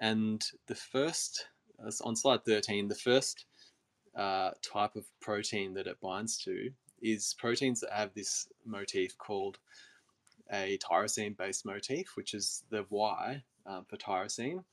[0.01, 1.47] And the first,
[2.03, 3.45] on slide 13, the first
[4.17, 6.71] uh, type of protein that it binds to
[7.01, 9.57] is proteins that have this motif called
[10.51, 14.63] a tyrosine based motif, which is the Y um, for tyrosine,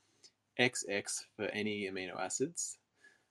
[0.59, 2.77] XX for any amino acids,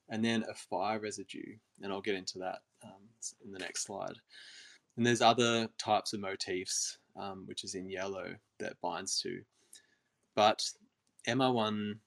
[0.08, 1.56] and then a phi residue.
[1.82, 3.02] And I'll get into that um,
[3.44, 4.16] in the next slide.
[4.96, 9.42] And there's other types of motifs, um, which is in yellow, that binds to.
[10.34, 10.62] But
[11.28, 11.98] MR1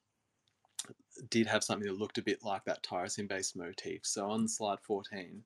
[1.30, 4.02] did have something that looked a bit like that tyrosine based motif.
[4.06, 5.44] So on slide 14,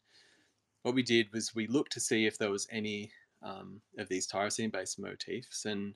[0.83, 3.11] what we did was we looked to see if there was any
[3.41, 5.65] um, of these tyrosine based motifs.
[5.65, 5.95] And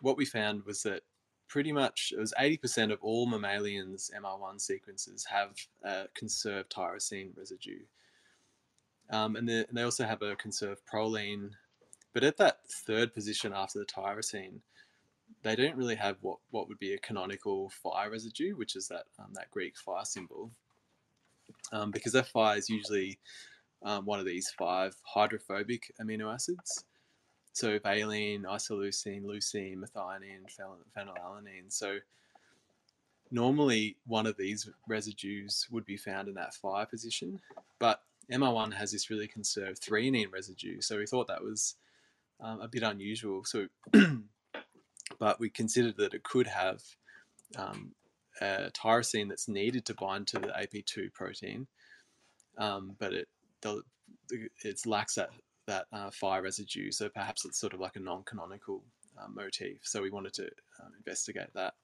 [0.00, 1.02] what we found was that
[1.48, 5.50] pretty much it was 80% of all mammalians' MR1 sequences have
[5.84, 7.80] a conserved tyrosine residue.
[9.10, 11.50] Um, and, and, they also have a conserved proline.
[12.14, 14.60] But at that third position after the tyrosine,
[15.42, 19.04] they don't really have what, what would be a canonical phi residue, which is that,
[19.18, 20.50] um, that Greek phi symbol.
[21.72, 23.18] Um, because that phi is usually
[23.84, 26.84] um, one of these five hydrophobic amino acids.
[27.52, 30.50] So valine, isoleucine, leucine, methionine,
[30.96, 31.68] phenylalanine.
[31.68, 31.98] So
[33.30, 37.40] normally one of these residues would be found in that fire position,
[37.78, 38.00] but
[38.32, 40.80] MR1 has this really conserved threonine residue.
[40.80, 41.76] So we thought that was
[42.40, 43.44] um, a bit unusual.
[43.44, 43.68] So,
[45.18, 46.82] but we considered that it could have
[47.56, 47.92] um,
[48.40, 51.66] a tyrosine that's needed to bind to the AP2 protein,
[52.58, 53.28] um, but it
[54.30, 55.30] it lacks that
[55.66, 56.90] that uh, phi residue.
[56.90, 58.82] So perhaps it's sort of like a non-canonical
[59.18, 59.78] uh, motif.
[59.82, 60.44] So we wanted to
[60.82, 61.74] um, investigate that.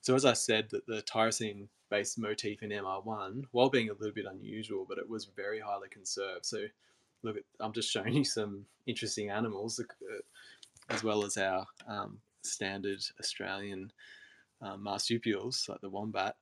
[0.00, 4.26] So as I said, that the tyrosine-based motif in MR1, while being a little bit
[4.28, 6.44] unusual, but it was very highly conserved.
[6.44, 6.64] So
[7.22, 10.14] look, at, I'm just showing you some interesting animals, uh,
[10.90, 13.92] as well as our um, standard Australian
[14.60, 16.34] um, marsupials like the wombat.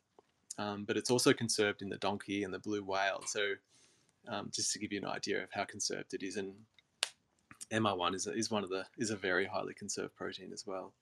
[0.58, 3.22] Um, but it's also conserved in the donkey and the blue whale.
[3.26, 3.54] So
[4.28, 6.36] um, just to give you an idea of how conserved it is.
[6.36, 6.54] And
[7.72, 10.92] MR1 is, a, is one of the is a very highly conserved protein as well.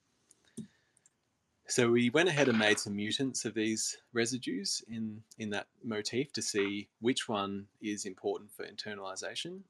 [1.71, 6.33] So we went ahead and made some mutants of these residues in, in that motif
[6.33, 9.61] to see which one is important for internalization.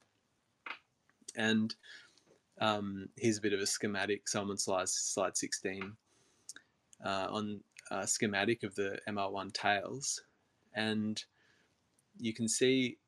[1.36, 1.74] And
[2.61, 4.28] um, here's a bit of a schematic.
[4.28, 5.92] So I'm on slide, slide 16
[7.05, 10.22] uh, on a schematic of the MR1 tails.
[10.74, 11.22] And
[12.18, 12.99] you can see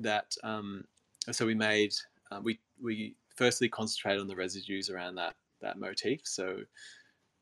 [0.00, 0.84] that um,
[1.30, 1.94] so we made
[2.30, 6.20] uh, we we firstly concentrated on the residues around that that motif.
[6.24, 6.60] So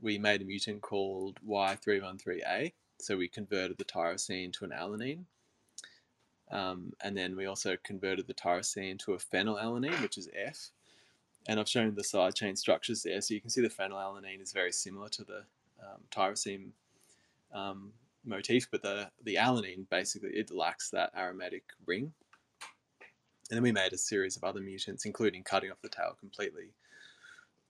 [0.00, 2.72] we made a mutant called Y313A.
[3.00, 5.24] So we converted the tyrosine to an alanine.
[6.50, 10.70] Um, and then we also converted the tyrosine to a phenylalanine, which is F.
[11.48, 13.20] And I've shown the side chain structures there.
[13.20, 15.44] So you can see the phenylalanine is very similar to the
[15.82, 16.70] um, tyrosine
[17.53, 17.92] um,
[18.24, 22.12] motif, but the, the alanine basically, it lacks that aromatic ring.
[23.51, 26.74] And then we made a series of other mutants, including cutting off the tail completely.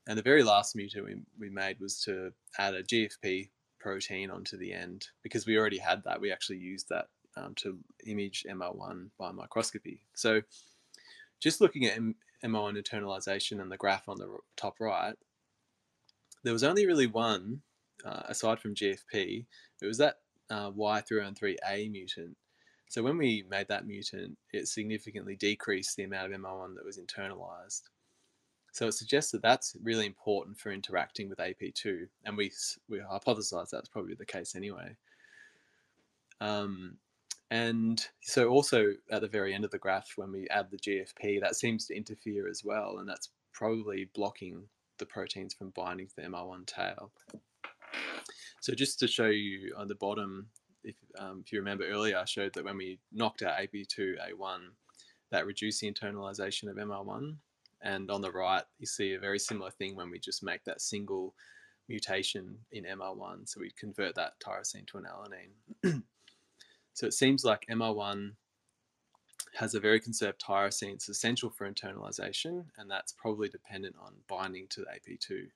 [0.07, 3.51] And the very last mutant we, we made was to add a GFP
[3.81, 5.09] protein onto the end.
[5.23, 7.07] Because we already had that, we actually used that
[7.37, 10.01] um, to image MR1 by microscopy.
[10.15, 10.43] So
[11.41, 15.15] just looking at MR1 internalization and the graph on the top right,
[16.45, 17.63] there was only really one,
[18.05, 19.47] uh, aside from GFP,
[19.81, 20.17] it was that
[20.51, 22.37] uh, Y313A mutant
[22.93, 26.99] so when we made that mutant, it significantly decreased the amount of MR1 that was
[26.99, 27.85] internalized.
[28.73, 32.53] So it suggests that that's really important for interacting with AP2, and we
[32.91, 34.95] we hypothesized that's probably the case anyway.
[36.43, 36.99] Um,
[37.51, 41.41] and so also at the very end of the graph, when we add the GFP,
[41.41, 44.65] that seems to interfere as well, and that's probably blocking
[44.99, 47.11] the proteins from binding to the MR1 tail.
[48.61, 50.49] So just to show you on the bottom,
[50.85, 54.59] if, um, if you remember earlier, I showed that when we knocked out AP2A1,
[55.31, 57.37] that reduced the internalization of MR1.
[57.83, 60.81] And on the right, you see a very similar thing when we just make that
[60.81, 61.35] single
[61.89, 63.49] mutation in MR1.
[63.49, 66.03] So we convert that tyrosine to an alanine.
[66.93, 68.33] so it seems like MR1
[69.55, 70.95] has a very conserved tyrosine.
[70.95, 75.49] It's essential for internalization, and that's probably dependent on binding to AP2.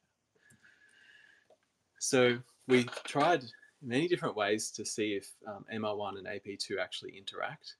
[1.98, 3.44] So we tried
[3.82, 7.76] many different ways to see if um, MR1 and AP2 actually interact.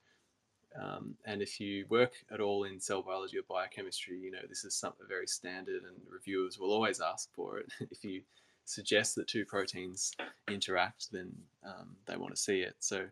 [0.80, 4.64] Um, and if you work at all in cell biology or biochemistry, you know this
[4.64, 7.72] is something very standard, and reviewers will always ask for it.
[7.90, 8.22] if you
[8.64, 10.12] suggest that two proteins
[10.48, 11.32] interact, then
[11.64, 12.74] um, they want to see it.
[12.80, 13.06] So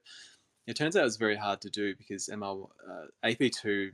[0.66, 3.92] it turns out it's very hard to do because MR, uh, AP2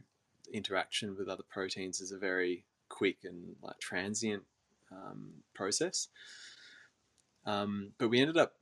[0.53, 4.43] interaction with other proteins is a very quick and like transient
[4.91, 6.09] um, process.
[7.47, 8.55] Um, but we ended up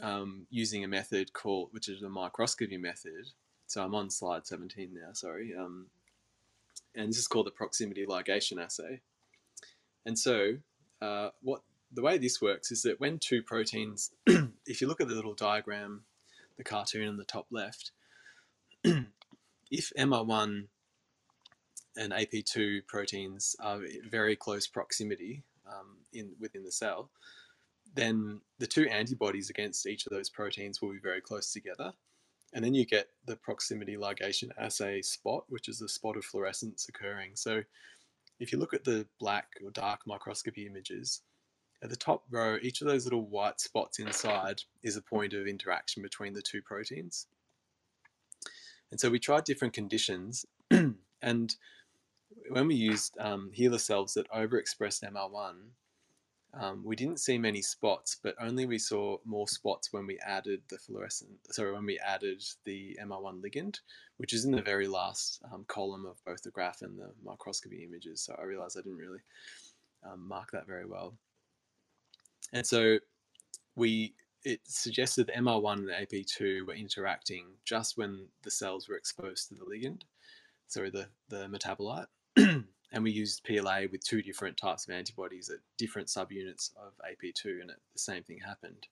[0.00, 3.28] um, using a method called, which is a microscopy method.
[3.66, 5.54] So I'm on slide 17 now, sorry.
[5.58, 5.86] Um,
[6.94, 9.00] and this is called the proximity ligation assay.
[10.04, 10.58] And so
[11.00, 14.10] uh, what the way this works is that when two proteins,
[14.66, 16.04] if you look at the little diagram,
[16.56, 17.92] the cartoon in the top left,
[18.84, 20.66] if MR1
[21.96, 27.10] and AP2 proteins are very close proximity um, in within the cell,
[27.94, 31.92] then the two antibodies against each of those proteins will be very close together.
[32.54, 36.86] And then you get the proximity ligation assay spot, which is a spot of fluorescence
[36.88, 37.32] occurring.
[37.34, 37.62] So
[38.40, 41.22] if you look at the black or dark microscopy images,
[41.82, 45.46] at the top row, each of those little white spots inside is a point of
[45.46, 47.26] interaction between the two proteins.
[48.90, 50.44] And so we tried different conditions,
[51.22, 51.56] and
[52.50, 55.54] when we used um, HeLa cells that overexpressed MR1,
[56.54, 60.60] um, we didn't see many spots, but only we saw more spots when we added
[60.68, 63.80] the fluorescent, sorry, when we added the MR1 ligand,
[64.18, 67.84] which is in the very last um, column of both the graph and the microscopy
[67.84, 68.20] images.
[68.20, 69.20] So I realized I didn't really
[70.04, 71.14] um, mark that very well.
[72.52, 72.98] And so
[73.74, 78.96] we it suggested that MR1 and the AP2 were interacting just when the cells were
[78.96, 80.02] exposed to the ligand,
[80.66, 82.06] sorry, the, the metabolite.
[82.92, 87.62] and we used PLA with two different types of antibodies at different subunits of AP2,
[87.62, 88.86] and it, the same thing happened.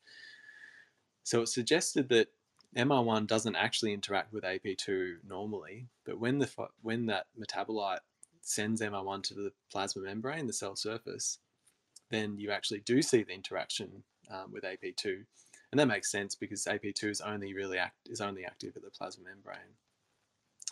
[1.22, 2.28] So it suggested that
[2.76, 6.50] MR1 doesn't actually interact with AP2 normally, but when the
[6.82, 8.00] when that metabolite
[8.42, 11.38] sends MR1 to the plasma membrane, the cell surface,
[12.10, 15.24] then you actually do see the interaction um, with AP2,
[15.72, 18.90] and that makes sense because AP2 is only really act is only active at the
[18.90, 19.76] plasma membrane.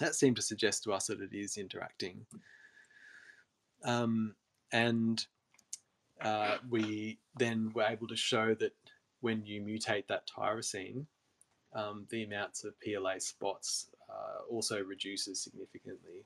[0.01, 2.27] That seemed to suggest to us that it is interacting.
[3.85, 4.35] Um,
[4.73, 5.25] and
[6.21, 8.75] uh, we then were able to show that
[9.21, 11.07] when you mutate that tyrosine,
[11.75, 16.25] um, the amounts of PLA spots uh, also reduces significantly.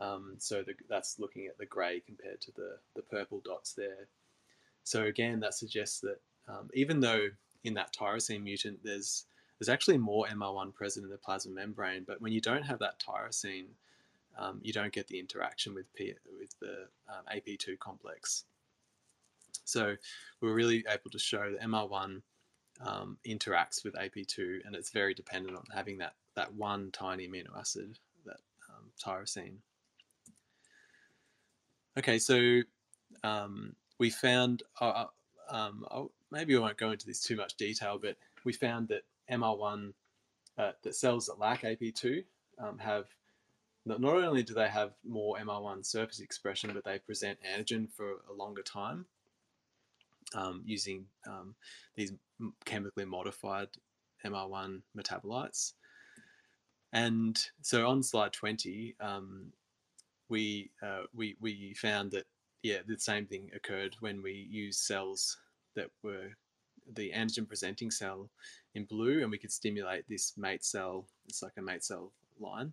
[0.00, 4.08] Um, so the, that's looking at the grey compared to the, the purple dots there.
[4.84, 7.28] So again, that suggests that um, even though
[7.64, 9.26] in that tyrosine mutant there's
[9.58, 13.00] there's actually more MR1 present in the plasma membrane, but when you don't have that
[13.00, 13.66] tyrosine,
[14.38, 18.44] um, you don't get the interaction with, P, with the um, AP2 complex.
[19.64, 19.96] So
[20.40, 22.22] we are really able to show that MR1
[22.80, 27.58] um, interacts with AP2 and it's very dependent on having that, that one tiny amino
[27.58, 28.38] acid, that
[28.70, 29.56] um, tyrosine.
[31.98, 32.60] Okay, so
[33.24, 35.06] um, we found, uh, uh
[35.50, 35.84] um,
[36.30, 39.92] maybe I won't go into this too much detail, but we found that MR1,
[40.58, 42.22] uh, that cells that lack AP2
[42.58, 43.06] um, have
[43.88, 48.34] not only do they have more MR1 surface expression, but they present antigen for a
[48.36, 49.06] longer time
[50.34, 51.54] um, using um,
[51.96, 52.12] these
[52.64, 53.68] chemically modified
[54.24, 55.72] MR1 metabolites.
[56.92, 59.52] And so on slide 20, um,
[60.28, 62.24] we, uh, we, we found that,
[62.62, 65.36] yeah, the same thing occurred when we used cells
[65.76, 66.30] that were
[66.94, 68.30] the antigen presenting cell
[68.74, 72.72] in blue and we could stimulate this mate cell, it's like a mate cell line,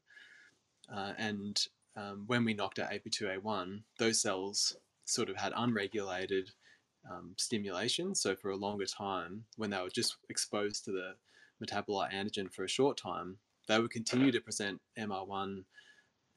[0.94, 4.76] uh, and um, when we knocked out AP2A1, those cells
[5.06, 6.50] sort of had unregulated
[7.10, 8.16] um, stimulation.
[8.16, 11.16] So for a longer time, when they were just exposed to the
[11.64, 15.64] metabolite antigen for a short time, they would continue to present MR1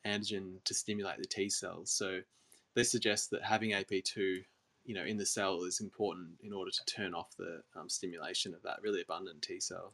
[0.06, 1.90] antigen to stimulate the T cells.
[1.90, 2.20] So
[2.74, 4.44] this suggests that having AP2
[4.88, 8.54] you know, in the cell is important in order to turn off the um, stimulation
[8.54, 9.92] of that really abundant T cell.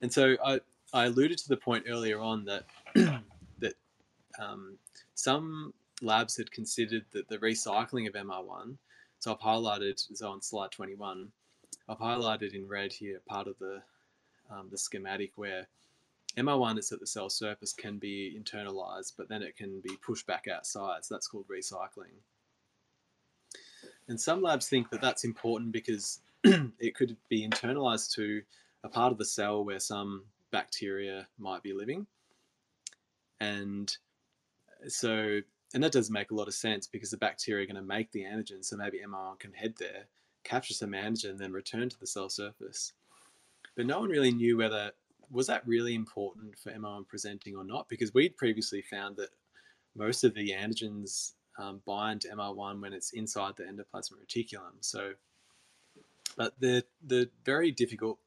[0.00, 0.60] And so I,
[0.96, 2.64] I alluded to the point earlier on that
[3.58, 3.74] that
[4.38, 4.78] um,
[5.14, 8.76] some labs had considered that the recycling of MR1.
[9.18, 11.28] So I've highlighted so on slide 21.
[11.88, 13.82] I've highlighted in red here part of the
[14.50, 15.66] um, the schematic where
[16.38, 20.26] MR1 is at the cell surface can be internalized, but then it can be pushed
[20.26, 21.04] back outside.
[21.04, 22.16] So that's called recycling.
[24.08, 28.40] And some labs think that that's important because it could be internalized to
[28.82, 30.22] a part of the cell where some
[30.58, 32.06] bacteria might be living.
[33.40, 33.94] And
[34.88, 35.40] so,
[35.74, 38.10] and that does make a lot of sense because the bacteria are going to make
[38.12, 40.06] the antigen, so maybe MR1 can head there
[40.46, 42.92] capture some antigen then return to the cell surface.
[43.76, 44.92] But no one really knew whether
[45.30, 49.30] was that really important for MR1 presenting or not, because we'd previously found that
[49.96, 54.76] most of the antigens um, bind to MR1 when it's inside the endoplasmic reticulum.
[54.80, 55.12] So,
[56.36, 58.18] but the the very difficult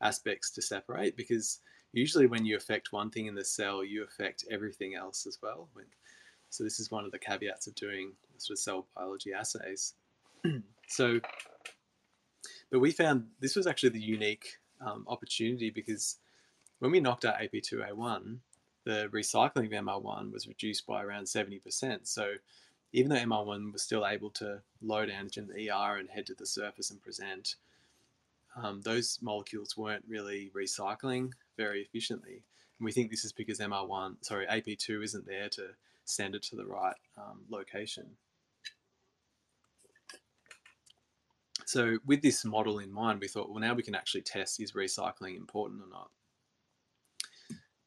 [0.00, 1.60] aspects to separate because
[1.92, 5.68] usually when you affect one thing in the cell, you affect everything else as well.
[6.50, 9.94] So this is one of the caveats of doing sort of cell biology assays.
[10.86, 11.20] so,
[12.70, 16.16] but we found this was actually the unique um, opportunity because
[16.78, 18.38] when we knocked out AP2A1,
[18.84, 22.06] the recycling of MR1 was reduced by around 70%.
[22.06, 22.34] So
[22.92, 26.90] even though MR1 was still able to load antigen ER and head to the surface
[26.90, 27.56] and present,
[28.56, 32.42] um, those molecules weren't really recycling very efficiently.
[32.78, 35.68] And we think this is because MR1, sorry, AP2 isn't there to
[36.06, 38.06] send it to the right um, location.
[41.66, 44.72] So with this model in mind, we thought, well, now we can actually test is
[44.72, 46.08] recycling important or not.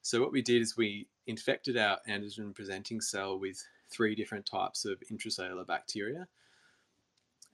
[0.04, 3.58] So what we did is we infected our antigen presenting cell with
[3.90, 6.28] three different types of intracellular bacteria.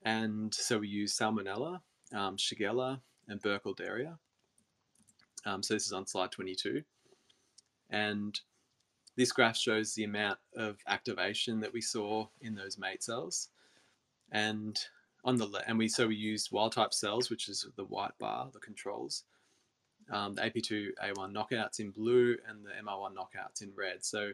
[0.03, 1.81] And so we used Salmonella,
[2.13, 4.17] um, Shigella, and Burkholderia.
[5.47, 6.83] Um, so this is on slide 22.
[7.89, 8.39] And
[9.15, 13.47] this graph shows the amount of activation that we saw in those mate cells.
[14.31, 14.77] And
[15.23, 18.49] on the and we so we used wild type cells, which is the white bar,
[18.53, 19.23] the controls.
[20.11, 24.05] Um, the AP2A1 knockouts in blue and the MR1 knockouts in red.
[24.05, 24.31] So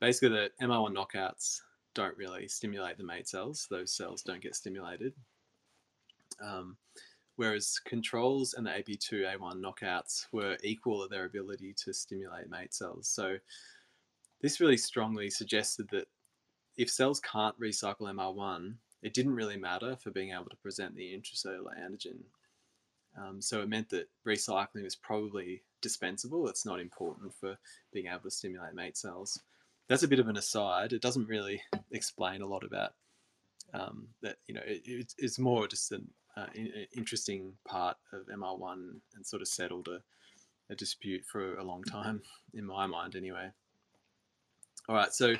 [0.00, 1.60] basically, the MR1 knockouts
[1.94, 5.14] don't really stimulate the mate cells; those cells don't get stimulated.
[6.40, 6.76] Um,
[7.38, 13.06] whereas controls and the AP2A1 knockouts were equal at their ability to stimulate mate cells.
[13.06, 13.36] So
[14.42, 16.08] this really strongly suggested that
[16.76, 21.16] if cells can't recycle MR1, it didn't really matter for being able to present the
[21.16, 22.18] intracellular antigen.
[23.16, 26.48] Um, so it meant that recycling was probably dispensable.
[26.48, 27.56] It's not important for
[27.92, 29.40] being able to stimulate mate cells.
[29.88, 30.92] That's a bit of an aside.
[30.92, 31.62] It doesn't really
[31.92, 32.94] explain a lot about
[33.72, 34.38] um, that.
[34.48, 36.08] You know, it, it's more just an
[36.42, 36.46] uh,
[36.96, 40.00] interesting part of MR1 and sort of settled a,
[40.72, 42.22] a dispute for a long time
[42.54, 43.50] in my mind, anyway.
[44.88, 45.34] All right, so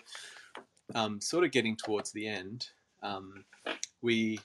[0.94, 2.68] um, sort of getting towards the end
[3.02, 3.44] um,
[4.02, 4.40] we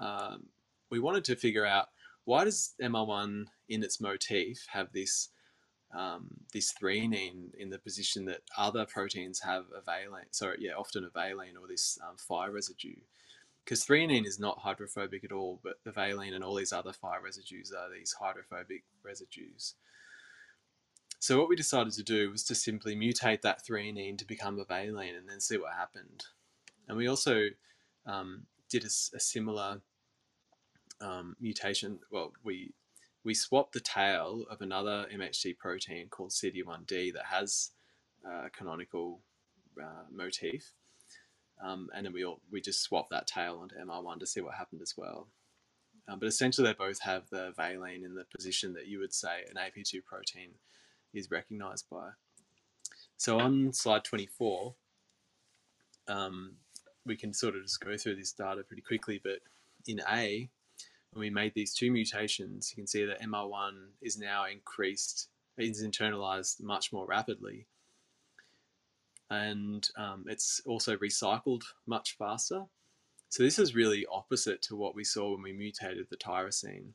[0.00, 0.46] um,
[0.90, 1.88] we wanted to figure out
[2.24, 5.30] why does MR1 in its motif have this
[5.94, 11.04] um, this threonine in the position that other proteins have a valine, sorry, yeah, often
[11.04, 12.96] a valine or this um, phi residue.
[13.64, 17.16] Because threonine is not hydrophobic at all, but the valine and all these other phi
[17.18, 19.74] residues are these hydrophobic residues.
[21.20, 24.64] So what we decided to do was to simply mutate that threonine to become a
[24.64, 26.24] valine and then see what happened.
[26.88, 27.46] And we also
[28.06, 29.80] um, did a, a similar
[31.00, 32.00] um, mutation.
[32.10, 32.72] Well, we
[33.24, 37.70] we swapped the tail of another MHC protein called CD1D that has
[38.24, 39.20] a canonical
[39.80, 40.72] uh, motif,
[41.62, 44.54] um, and then we all, we just swap that tail onto MR1 to see what
[44.54, 45.28] happened as well.
[46.08, 49.44] Um, but essentially, they both have the valine in the position that you would say
[49.48, 50.50] an AP2 protein
[51.14, 52.10] is recognized by.
[53.16, 54.74] So on slide 24,
[56.08, 56.54] um,
[57.06, 59.38] we can sort of just go through this data pretty quickly, but
[59.86, 60.48] in A,
[61.12, 65.84] when we made these two mutations, you can see that MR1 is now increased, is
[65.84, 67.66] internalized much more rapidly.
[69.32, 72.64] And um, it's also recycled much faster.
[73.30, 76.88] So this is really opposite to what we saw when we mutated the tyrosine.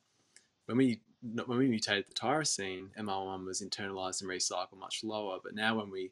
[0.67, 1.01] When we
[1.33, 5.39] when we mutated the tyrosine, MR1 was internalized and recycled much lower.
[5.43, 6.11] But now when we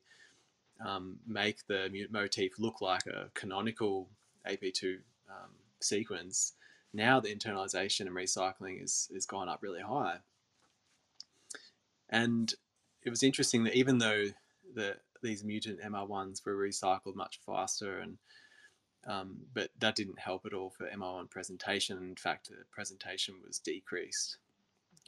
[0.84, 4.10] um, make the motif look like a canonical
[4.50, 4.96] AP2
[5.30, 6.54] um, sequence,
[6.92, 10.18] now the internalization and recycling is, is gone up really high.
[12.10, 12.52] And
[13.04, 14.26] it was interesting that even though
[14.74, 14.96] the,
[15.26, 18.18] these mutant MR1s were recycled much faster and
[19.08, 21.98] um, but that didn't help at all for MR1 presentation.
[21.98, 24.38] In fact, the presentation was decreased.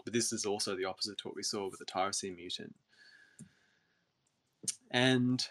[0.04, 2.76] But this is also the opposite to what we saw with the tyrosine mutant.
[4.92, 5.46] And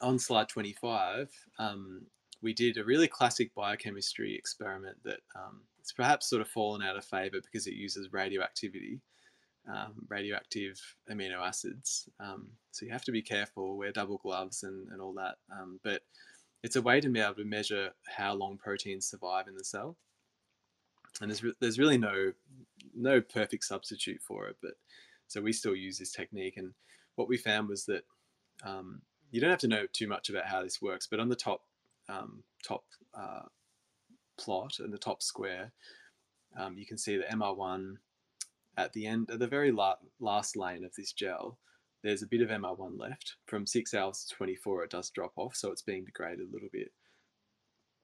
[0.00, 2.06] on slide 25, um,
[2.42, 6.96] we did a really classic biochemistry experiment that um, it's perhaps sort of fallen out
[6.96, 9.00] of favor because it uses radioactivity,
[9.68, 12.08] um, radioactive amino acids.
[12.20, 15.36] Um, so you have to be careful, wear double gloves and, and all that.
[15.52, 16.02] Um, but
[16.62, 19.96] it's a way to be able to measure how long proteins survive in the cell.
[21.20, 22.32] And there's, re there's really no,
[22.94, 24.72] no perfect substitute for it, but
[25.28, 26.56] so we still use this technique.
[26.56, 26.72] And
[27.16, 28.04] what we found was that
[28.64, 31.36] um, you don't have to know too much about how this works, but on the
[31.36, 31.62] top
[32.08, 32.84] um, top
[33.18, 33.42] uh,
[34.38, 35.72] plot in the top square,
[36.56, 37.96] um, you can see the MR1
[38.76, 41.58] at the end, at the very la- last lane of this gel,
[42.02, 43.36] there's a bit of MR1 left.
[43.46, 46.68] From 6 hours to 24, it does drop off, so it's being degraded a little
[46.72, 46.92] bit.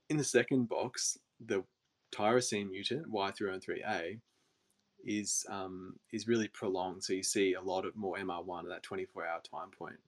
[0.09, 1.63] In the second box, the
[2.13, 4.19] tyrosine mutant, Y303A,
[5.05, 7.03] is um, is really prolonged.
[7.03, 9.99] So you see a lot of more MR1 at that 24 hour time point.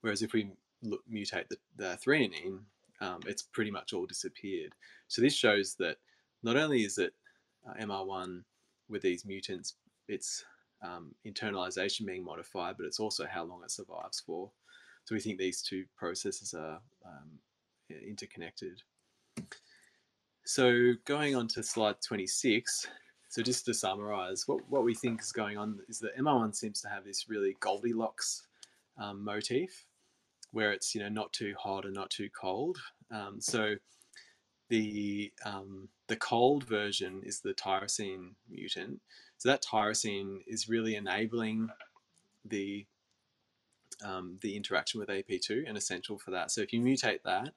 [0.00, 0.50] Whereas if we
[0.82, 2.60] look, mutate the, the threonine,
[3.00, 4.74] um, it's pretty much all disappeared.
[5.08, 5.96] So this shows that
[6.42, 7.14] not only is it
[7.68, 8.42] uh, MR1
[8.88, 9.74] with these mutants,
[10.08, 10.44] it's
[10.82, 14.50] um, internalization being modified, but it's also how long it survives for.
[15.04, 17.38] So we think these two processes are um,
[17.90, 18.82] interconnected.
[20.44, 22.86] So going on to slide 26,
[23.28, 26.80] so just to summarize, what, what we think is going on is that MR1 seems
[26.80, 28.46] to have this really Goldilocks
[28.98, 29.84] um, motif,
[30.52, 32.78] where it's you know not too hot and not too cold.
[33.10, 33.74] Um, so
[34.68, 39.00] the um, the cold version is the tyrosine mutant.
[39.38, 41.68] So that tyrosine is really enabling
[42.44, 42.86] the
[44.04, 46.50] um, the interaction with AP2 and essential for that.
[46.50, 47.52] So if you mutate that,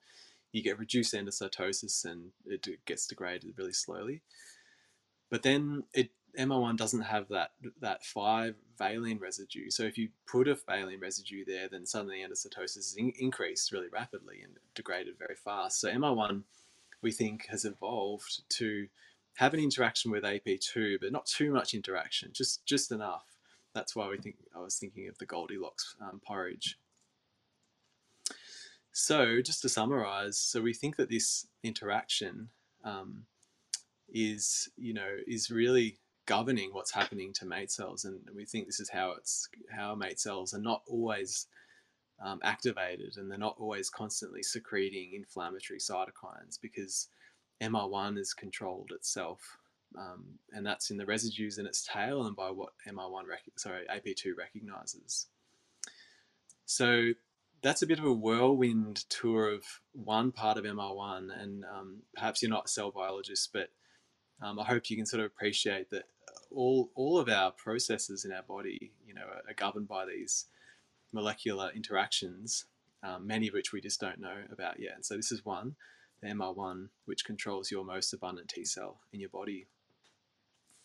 [0.51, 4.21] you get reduced endocytosis and it gets degraded really slowly.
[5.29, 7.51] But then it MR1 doesn't have that
[7.81, 9.69] that five valine residue.
[9.69, 13.89] So if you put a valine residue there, then suddenly endocytosis is in, increased really
[13.91, 15.81] rapidly and degraded very fast.
[15.81, 16.43] So MR1
[17.01, 18.87] we think has evolved to
[19.35, 23.25] have an interaction with AP2, but not too much interaction, just just enough.
[23.73, 26.77] That's why we think I was thinking of the Goldilocks um, porridge.
[28.91, 32.49] So just to summarize, so we think that this interaction
[32.83, 33.23] um,
[34.13, 38.81] is, you know, is really governing what's happening to mate cells, and we think this
[38.81, 41.47] is how it's how mate cells are not always
[42.23, 47.07] um, activated and they're not always constantly secreting inflammatory cytokines because
[47.61, 49.57] MR1 is controlled itself.
[49.97, 53.23] Um, and that's in the residues in its tail and by what MR1
[53.57, 55.27] sorry AP2 recognizes.
[56.65, 57.11] So
[57.61, 62.41] that's a bit of a whirlwind tour of one part of MR1, and um, perhaps
[62.41, 63.69] you're not a cell biologist, but
[64.41, 66.05] um, I hope you can sort of appreciate that
[66.49, 70.45] all all of our processes in our body, you know, are, are governed by these
[71.13, 72.65] molecular interactions,
[73.03, 74.93] um, many of which we just don't know about yet.
[74.95, 75.75] And so this is one,
[76.21, 79.67] the MR1, which controls your most abundant T cell in your body.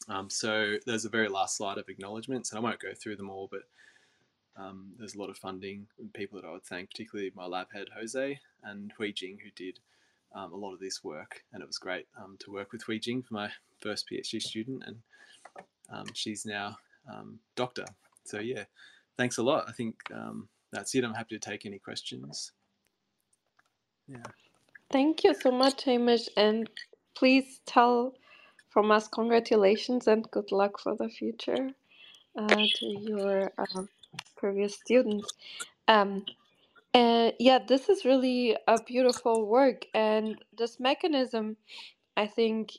[0.08, 3.30] Um, so there's a very last slide of acknowledgements, and I won't go through them
[3.30, 3.62] all, but
[4.56, 7.66] um, there's a lot of funding and people that I would thank, particularly my lab
[7.72, 9.78] head Jose and Hui Jing, who did
[10.34, 11.42] um, a lot of this work.
[11.52, 13.50] And it was great um, to work with Hui Jing for my
[13.80, 14.96] first PhD student, and
[15.90, 16.78] um, she's now
[17.12, 17.84] um, doctor.
[18.24, 18.64] So yeah,
[19.16, 19.64] thanks a lot.
[19.68, 21.04] I think um, that's it.
[21.04, 22.52] I'm happy to take any questions.
[24.08, 24.22] Yeah.
[24.90, 26.70] Thank you so much, Hamish, and
[27.14, 28.14] please tell
[28.68, 31.70] from us congratulations and good luck for the future
[32.38, 33.82] uh, to your uh,
[34.36, 35.32] previous students.
[35.88, 36.24] Um,
[36.94, 41.56] and yeah, this is really a beautiful work, and this mechanism,
[42.16, 42.72] I think,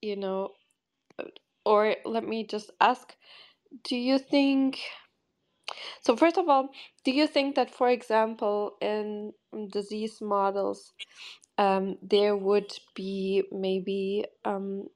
[0.00, 0.52] you know,
[1.64, 3.14] or let me just ask,
[3.84, 4.78] do you think?
[6.02, 6.70] So, first of all,
[7.04, 9.32] do you think that, for example, in
[9.72, 10.92] disease models,
[11.58, 14.88] um, there would be maybe um,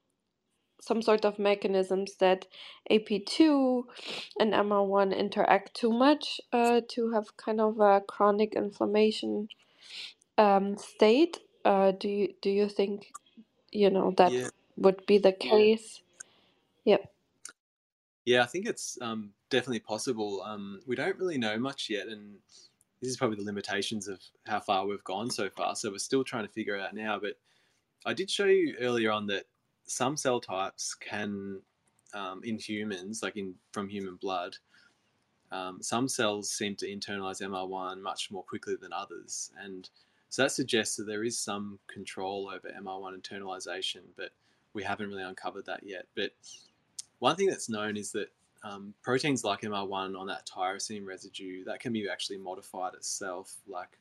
[0.81, 2.47] some sort of mechanisms that
[2.91, 3.83] AP2
[4.39, 9.49] and MR1 interact too much uh, to have kind of a chronic inflammation
[10.37, 11.39] um, state?
[11.65, 13.13] Uh, do you do you think
[13.71, 14.49] you know that Yeah.
[14.77, 16.01] would be the case?
[16.85, 17.14] Yep.
[18.25, 20.41] Yeah, I think it's um, definitely possible.
[20.41, 22.35] Um, we don't really know much yet, and
[23.01, 25.75] this is probably the limitations of how far we've gone so far.
[25.75, 27.19] So we're still trying to figure out now.
[27.19, 27.37] But
[28.05, 29.45] I did show you earlier on that
[29.85, 31.61] some cell types can,
[32.15, 34.57] um, in humans, like in from human blood,
[35.51, 39.89] um, some cells seem to internalize MR1 much more quickly than others, and
[40.29, 44.31] so that suggests that there is some control over MR1 internalization, but
[44.73, 46.07] we haven't really uncovered that yet.
[46.15, 46.31] But
[47.19, 48.29] one thing that's known is that
[48.63, 53.99] um, proteins like MR1 on that tyrosine residue that can be actually modified itself, like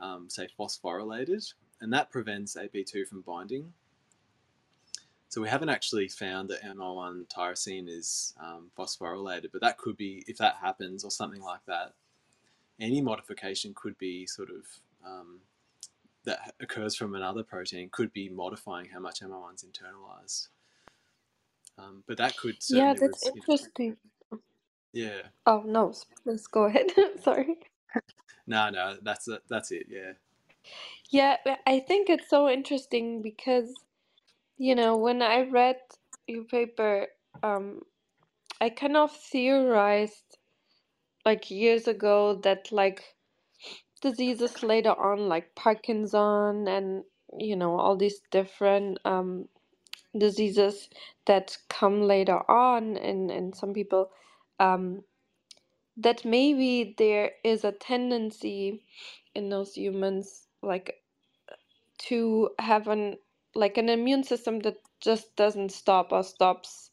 [0.00, 3.72] um, say phosphorylated, and that prevents AP2 from binding.
[5.28, 10.24] So we haven't actually found that MR1 tyrosine is um, phosphorylated, but that could be
[10.26, 11.94] if that happens or something like that.
[12.80, 14.66] Any modification could be sort of
[15.06, 15.40] um,
[16.24, 20.48] that occurs from another protein could be modifying how much MR1 is internalized.
[21.78, 23.96] Um, but that could Yeah, that's res- you know, interesting.
[24.92, 25.22] yeah.
[25.46, 25.94] Oh no,
[26.24, 26.92] Let's go ahead.
[27.22, 27.58] Sorry.
[28.46, 29.42] No, no, that's it.
[29.48, 29.86] That's it.
[29.90, 30.12] Yeah.
[31.10, 33.74] Yeah, I think it's so interesting because,
[34.58, 35.78] you know, when I read
[36.28, 37.08] your paper,
[37.42, 37.82] um,
[38.60, 40.38] I kind of theorized
[41.26, 43.04] like years ago that like
[44.02, 47.04] diseases later on, like Parkinson and,
[47.38, 49.48] you know, all these different um
[50.16, 50.90] diseases
[51.26, 54.10] that come later on in in some people,
[54.60, 55.04] um,
[55.96, 58.84] that maybe there is a tendency
[59.34, 61.02] in those humans like
[61.98, 63.18] to have an
[63.54, 66.90] like an immune system that just doesn't stop or stops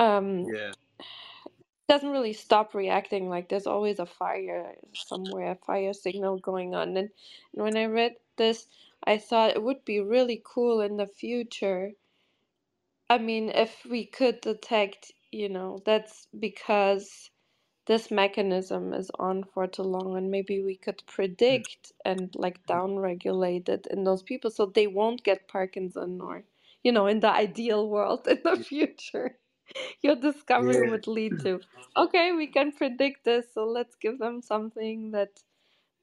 [0.00, 0.72] um Yeah,
[1.88, 6.90] doesn't really stop reacting like there's always a fire somewhere a fire signal going on.
[6.96, 7.10] And,
[7.54, 8.68] and when i read this
[9.04, 11.92] i thought it would be really cool in the future
[13.10, 17.30] i mean if we could detect you know that's because
[17.86, 21.02] this mechanism is on for too long and maybe we could
[21.50, 21.64] Mm.
[21.66, 26.44] predict and like downregulate it in those people so they won't get Parkinson or
[26.84, 29.36] you know in the ideal world in the future.
[30.02, 31.60] Your discovery yeah, would lead to
[31.96, 35.40] okay we can predict this so let's give them something that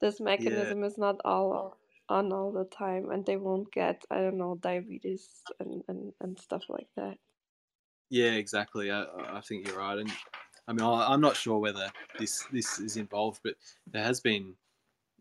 [0.00, 1.78] this yeah, mechanism is not all
[2.08, 6.38] on all the time and they won't get I don't know diabetes and and, and
[6.38, 7.18] stuff like that
[8.10, 8.32] yeah.
[8.32, 8.90] Exactly.
[8.90, 9.04] I,
[9.36, 10.10] I think you're right, and
[10.66, 13.56] I mean, I'm not sure whether this this is involved, but
[13.86, 14.56] there has been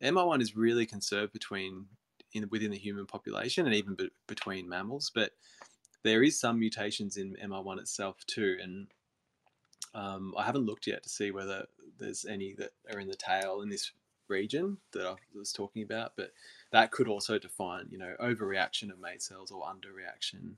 [0.01, 1.87] mi1 is really conserved between
[2.33, 5.33] in within the human population and even be, between mammals, but
[6.03, 8.87] there is some mutations in mi1 itself too, and
[9.93, 11.65] um, I haven't looked yet to see whether
[11.99, 13.91] there's any that are in the tail in this
[14.27, 16.31] region that I was talking about, but
[16.71, 20.55] that could also define, you know, overreaction of mate cells or underreaction.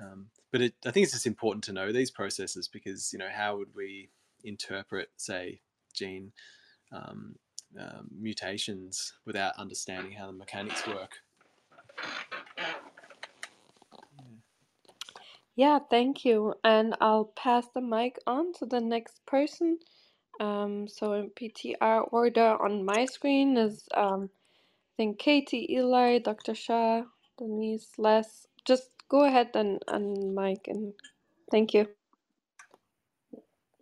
[0.00, 3.28] Um, but it, I think it's just important to know these processes because, you know,
[3.32, 4.10] how would we
[4.42, 5.60] interpret, say,
[5.92, 6.32] gene
[6.92, 7.36] um,
[7.78, 11.12] um, mutations without understanding how the mechanics work?
[15.56, 16.54] Yeah, thank you.
[16.64, 19.78] And I'll pass the mic on to the next person.
[20.40, 24.30] Um, so in PTR order on my screen is um,
[24.94, 26.54] I think Katie, Eli, Dr.
[26.54, 27.02] Shah,
[27.38, 28.46] Denise, Les.
[28.64, 30.94] Just go ahead and and mic and
[31.50, 31.88] thank you.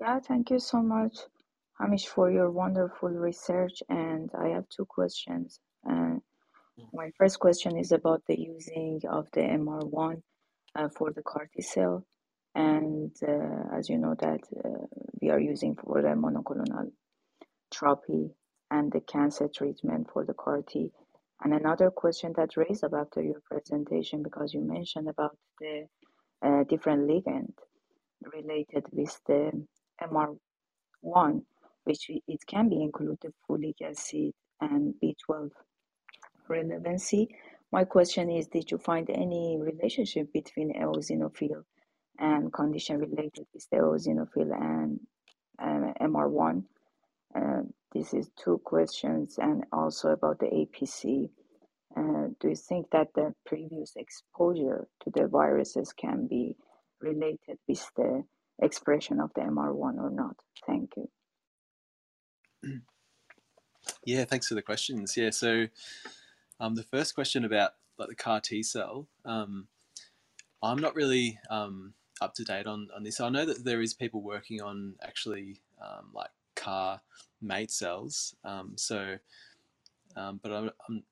[0.00, 1.18] Yeah, thank you so much,
[1.80, 3.82] Hamish, for your wonderful research.
[3.88, 5.60] And I have two questions.
[5.88, 6.16] Uh,
[6.92, 10.22] my first question is about the using of the MR1
[10.76, 12.06] uh, for the CAR T cell.
[12.54, 14.86] And uh, as you know that uh,
[15.22, 16.90] we are using for the monoclonal
[17.74, 18.30] therapy
[18.70, 20.92] and the cancer treatment for the CAR T.
[21.42, 25.86] And another question that raised up after your presentation, because you mentioned about the
[26.40, 27.52] uh, different ligand
[28.32, 29.50] related with the
[30.00, 31.42] MR1,
[31.84, 35.50] which it can be included folic acid and B12
[36.48, 37.34] relevancy.
[37.72, 41.64] My question is, did you find any relationship between eosinophil
[42.20, 45.00] and condition related with the eosinophil and
[45.58, 46.62] um, MR1?
[47.34, 47.62] Uh,
[47.94, 51.30] this is two questions, and also about the APC.
[51.94, 56.56] Uh, do you think that the previous exposure to the viruses can be
[57.00, 58.24] related with the
[58.62, 60.36] expression of the MR1 or not?
[60.66, 61.10] Thank you.
[64.04, 65.16] Yeah, thanks for the questions.
[65.16, 65.66] Yeah, so
[66.60, 69.66] um, the first question about like the CAR T cell, um,
[70.62, 73.20] I'm not really um, up to date on, on this.
[73.20, 77.00] I know that there is people working on actually um, like CAR
[77.42, 78.34] mate cells.
[78.44, 79.16] Um, so,
[80.16, 81.02] um, but I'm, I'm,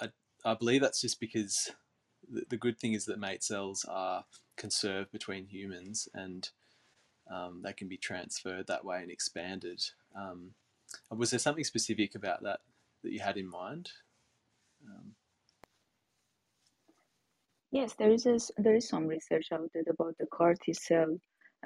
[0.00, 0.08] I,
[0.44, 1.70] I believe that's just because
[2.30, 4.24] the, the good thing is that mate cells are
[4.56, 6.48] conserved between humans and
[7.32, 9.82] um, they can be transferred that way and expanded.
[10.16, 10.52] Um,
[11.10, 12.60] was there something specific about that
[13.02, 13.90] that you had in mind?
[14.86, 15.12] Um,
[17.72, 21.18] Yes, there is a, there is some research out there about the CAR T cell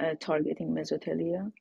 [0.03, 1.53] uh, targeting mesothelia,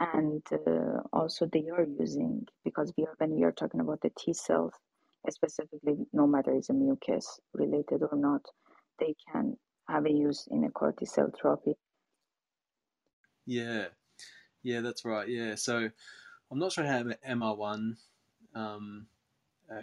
[0.00, 4.10] and uh, also they are using because we are when we are talking about the
[4.18, 4.72] T cells,
[5.30, 8.42] specifically, no matter is a mucus related or not,
[8.98, 9.56] they can
[9.88, 11.74] have a use in a cell therapy.
[13.46, 13.86] yeah,
[14.62, 15.28] yeah, that's right.
[15.28, 15.88] Yeah, so
[16.50, 17.96] I'm not sure how MR1
[18.54, 19.06] um,
[19.70, 19.82] uh,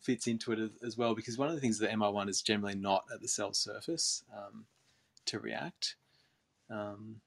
[0.00, 2.74] fits into it as, as, well because one of the things that MR1 is generally
[2.74, 4.64] not at the cell surface um,
[5.26, 5.96] to react.
[6.70, 7.20] Um,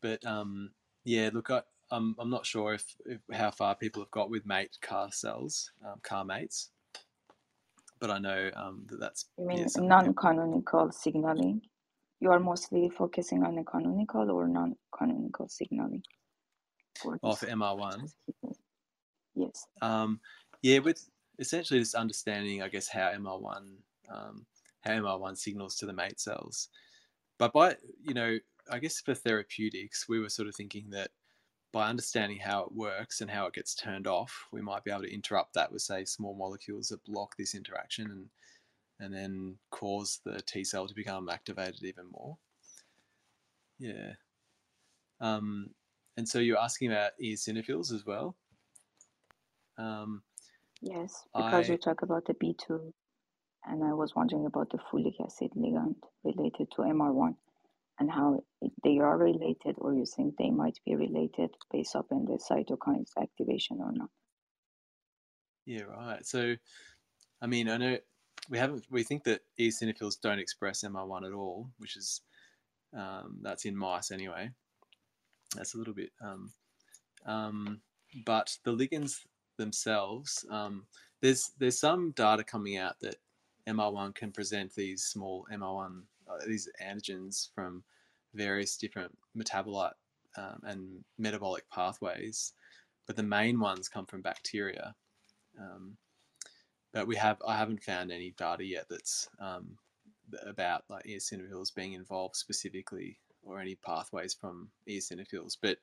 [0.00, 0.70] but um,
[1.04, 4.46] yeah, look, I, I'm, I'm not sure if, if, how far people have got with
[4.46, 6.70] mate CAR cells, um, CAR mates,
[8.00, 9.26] but I know um, that that's.
[9.38, 11.62] You mean yeah, non-canonical signaling?
[12.20, 16.02] You are mostly focusing on the canonical or non-canonical signaling?
[17.00, 18.12] For oh, for MR1.
[19.34, 19.66] Yes.
[19.80, 20.20] Um,
[20.62, 21.08] Yeah, with
[21.38, 23.62] essentially just understanding, I guess, how MR1
[24.10, 24.46] um,
[24.82, 26.68] how MR1 signals to the mate cells.
[27.38, 28.38] But by you know,
[28.70, 31.10] I guess for therapeutics, we were sort of thinking that
[31.72, 35.02] by understanding how it works and how it gets turned off, we might be able
[35.02, 38.26] to interrupt that with say small molecules that block this interaction and
[38.98, 42.36] and then cause the T cell to become activated even more.
[43.78, 44.12] Yeah.
[45.20, 45.70] Um,
[46.18, 48.36] and so you're asking about eosinophils as well.
[49.78, 50.22] Um,
[50.82, 52.92] Yes, because I you talk about the B2,
[53.66, 57.34] and I was wondering about the folic acid ligand related to MR1
[58.00, 58.42] and how
[58.82, 63.78] they are related, or you think they might be related based upon the cytokines activation
[63.80, 64.10] or not.
[65.66, 66.26] yeah right.
[66.26, 66.56] So
[67.40, 67.98] I mean I know
[68.48, 72.22] we haven't we think that eosinophils don't express MR1 at all, which is
[72.96, 74.50] um, that's in mice anyway.
[75.54, 76.50] That's a little bit um,
[77.26, 77.80] um,
[78.24, 79.20] but the ligands
[79.58, 80.86] themselves, um,
[81.20, 83.16] there's there's some data coming out that
[83.68, 86.02] MR1 can present these small MR1 uh,
[86.46, 87.82] these antigens from
[88.34, 89.94] various different metabolite
[90.36, 92.52] um, and metabolic pathways,
[93.06, 94.94] but the main ones come from bacteria.
[95.58, 95.96] Um,
[96.92, 99.76] but we have I haven't found any data yet that's um,
[100.46, 105.78] about like eosinophils being involved specifically or any pathways from eosinophils, but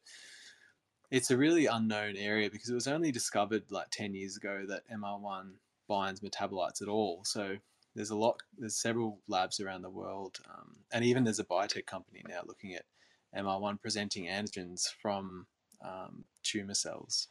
[1.10, 4.84] it's a really unknown area because it was only discovered like 10 years ago that
[4.90, 5.52] MR1
[5.88, 7.22] binds metabolites at all.
[7.24, 7.56] So
[7.98, 11.88] there's a lot, there's several labs around the world, um, and even there's a biotech
[11.88, 12.86] company now looking at
[13.36, 15.48] MR1 presenting antigens from
[15.84, 17.28] um, tumor cells.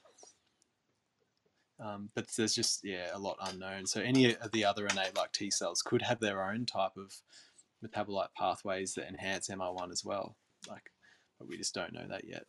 [1.78, 3.86] Um, but there's just yeah a lot unknown.
[3.86, 7.12] So any of the other innate like T cells could have their own type of
[7.84, 10.36] metabolite pathways that enhance MR1 as well.
[10.68, 10.90] Like,
[11.38, 12.44] but we just don't know that yet.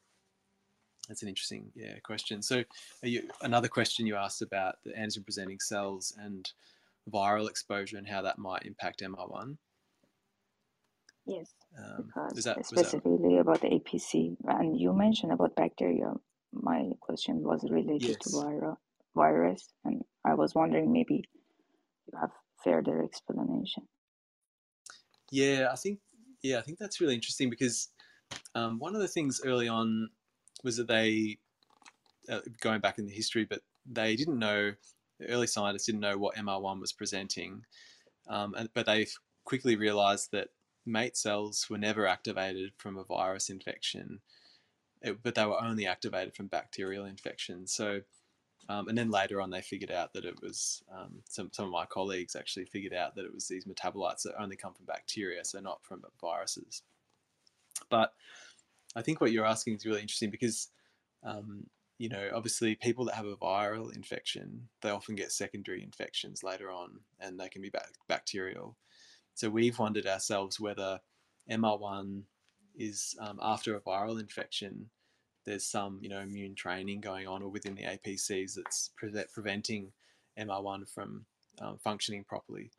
[1.08, 2.42] That's an interesting yeah question.
[2.42, 2.64] So
[3.04, 6.50] you, another question you asked about the antigen presenting cells and
[7.12, 9.58] viral exposure and how that might impact MR1.
[11.26, 15.56] Yes, Um, because is that was that specifically about the APC, and you mentioned about
[15.56, 16.14] bacteria.
[16.54, 18.78] My question was related to viral
[19.14, 21.26] virus, and I was wondering maybe
[22.08, 22.32] you have
[22.64, 23.84] further explanation.
[25.32, 26.00] yeah I think
[26.42, 27.90] yeah I think that's really interesting because
[28.56, 30.10] um, one of the things early on
[30.64, 31.38] was that they
[32.30, 34.74] uh, going back in the history, but they didn't know
[35.20, 37.64] the early scientists didn't know what MR1 was presenting,
[38.28, 39.08] um, and, but they
[39.46, 40.50] quickly realized that
[40.86, 44.20] mate cells were never activated from a virus infection,
[45.02, 47.68] it, but they were only activated from bacterial infection.
[47.68, 48.02] So,
[48.70, 51.72] um, and then later on, they figured out that it was um, some some of
[51.72, 55.44] my colleagues actually figured out that it was these metabolites that only come from bacteria,
[55.46, 56.82] so not from viruses.
[57.90, 58.14] But
[58.96, 60.70] I think what you're asking is really interesting because,
[61.24, 61.68] um,
[61.98, 66.70] you know, obviously people that have a viral infection, they often get secondary infections later
[66.70, 67.72] on, and they can be
[68.08, 68.78] bacterial.
[69.34, 71.00] So we've wondered ourselves whether
[71.50, 72.22] MR1
[72.76, 74.90] is um, after a viral infection,
[75.46, 79.92] there's some you know immune training going on, or within the APCs that's pre- preventing
[80.40, 81.26] MR1 from
[81.62, 82.72] um, functioning properly.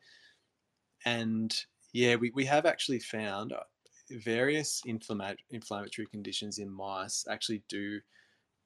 [1.05, 1.53] And
[1.93, 3.59] yeah, we, we have actually found uh,
[4.11, 7.99] various inflammatory conditions in mice actually do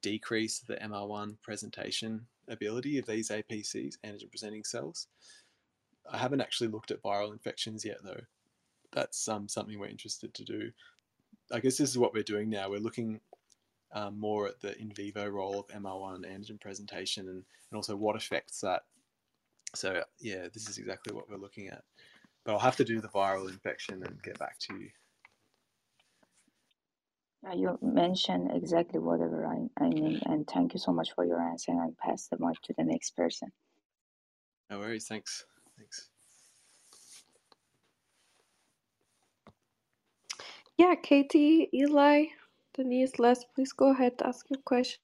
[0.04, 5.08] decrease the MR1 presentation ability of these APCs, antigen presenting cells.
[6.12, 8.20] I haven't actually looked at viral infections yet, though.
[8.92, 10.70] That's um, something we're interested to do.
[11.50, 12.68] I guess this is what we're doing now.
[12.68, 13.18] We're looking
[13.92, 18.14] um, more at the in vivo role of MR1 antigen presentation and, and also what
[18.14, 18.82] affects that.
[19.74, 21.82] So, yeah, this is exactly what we're looking at.
[22.44, 24.90] But I'll have to do the viral infection and get back to you.
[27.44, 31.40] Yeah, you mentioned exactly whatever I, I mean, and thank you so much for your
[31.42, 31.72] answer.
[31.72, 33.52] And I pass the mic to the next person.
[34.70, 35.06] No worries.
[35.06, 35.44] Thanks.
[35.76, 36.10] Thanks.
[40.78, 42.26] Yeah, Katie, Eli,
[42.74, 44.98] Denise, Les, please go ahead, ask your question.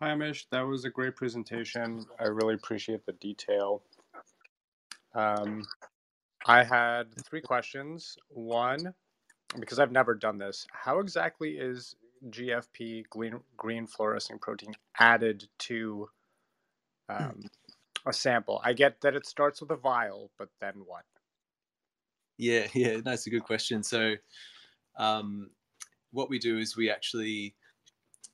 [0.00, 0.46] Hi, Amish.
[0.50, 2.06] That was a great presentation.
[2.18, 3.82] I really appreciate the detail.
[5.14, 5.64] Um,
[6.46, 8.16] I had three questions.
[8.28, 8.94] One,
[9.58, 11.96] because I've never done this, how exactly is
[12.30, 16.08] GFP, green, green fluorescent protein, added to
[17.08, 17.40] um,
[18.06, 18.60] a sample?
[18.64, 21.04] I get that it starts with a vial, but then what?
[22.36, 23.82] Yeah, yeah, that's a good question.
[23.82, 24.14] So,
[24.98, 25.50] um,
[26.10, 27.54] what we do is we actually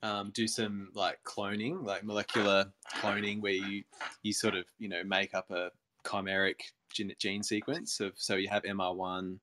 [0.02, 2.66] um, do some like cloning, like molecular
[2.96, 3.82] cloning, where you
[4.22, 5.70] you sort of you know make up a
[6.04, 6.60] chimeric
[6.92, 9.38] gene, gene sequence of so you have MR1.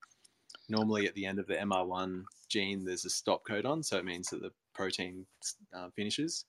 [0.72, 4.30] Normally, at the end of the MR1 gene, there's a stop codon, so it means
[4.30, 5.26] that the protein
[5.76, 6.45] uh, finishes.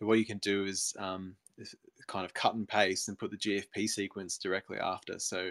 [0.00, 1.36] But what you can do is um,
[2.06, 5.18] kind of cut and paste and put the GFP sequence directly after.
[5.18, 5.50] So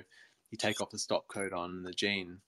[0.49, 2.39] you take off the stop codon and the gene,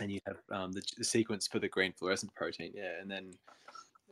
[0.00, 2.72] and you have um, the, the, sequence for the green fluorescent protein.
[2.74, 3.32] Yeah, and then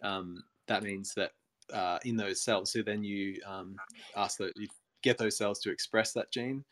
[0.03, 1.33] um, that means that
[1.73, 3.77] uh, in those cells, so then you um,
[4.17, 4.69] ask that you
[5.03, 6.63] get those cells to express that gene,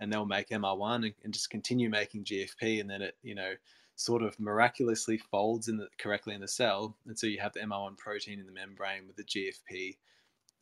[0.00, 3.52] and they'll make MR1 and, and just continue making GFP, and then it you know
[3.96, 7.60] sort of miraculously folds in the, correctly in the cell, and so you have the
[7.60, 9.96] MR1 protein in the membrane with the GFP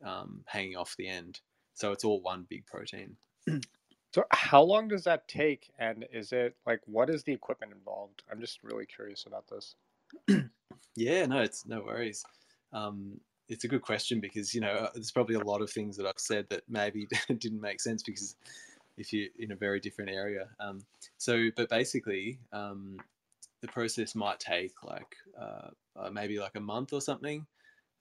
[0.05, 1.41] um, hanging off the end.
[1.75, 3.17] So it's all one big protein.
[4.15, 8.23] so how long does that take, and is it like what is the equipment involved?
[8.31, 9.75] I'm just really curious about this.
[10.97, 12.25] yeah, no, it's no worries.
[12.73, 15.97] Um, it's a good question because you know uh, there's probably a lot of things
[15.97, 17.07] that I've said that maybe
[17.39, 18.37] didn't make sense because
[18.97, 20.49] if you're in a very different area.
[20.61, 20.85] Um,
[21.19, 22.99] so, but basically, um,
[23.61, 27.47] the process might take like uh, uh, maybe like a month or something,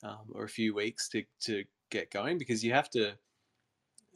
[0.03, 3.13] um, or a few weeks to to get going because you have to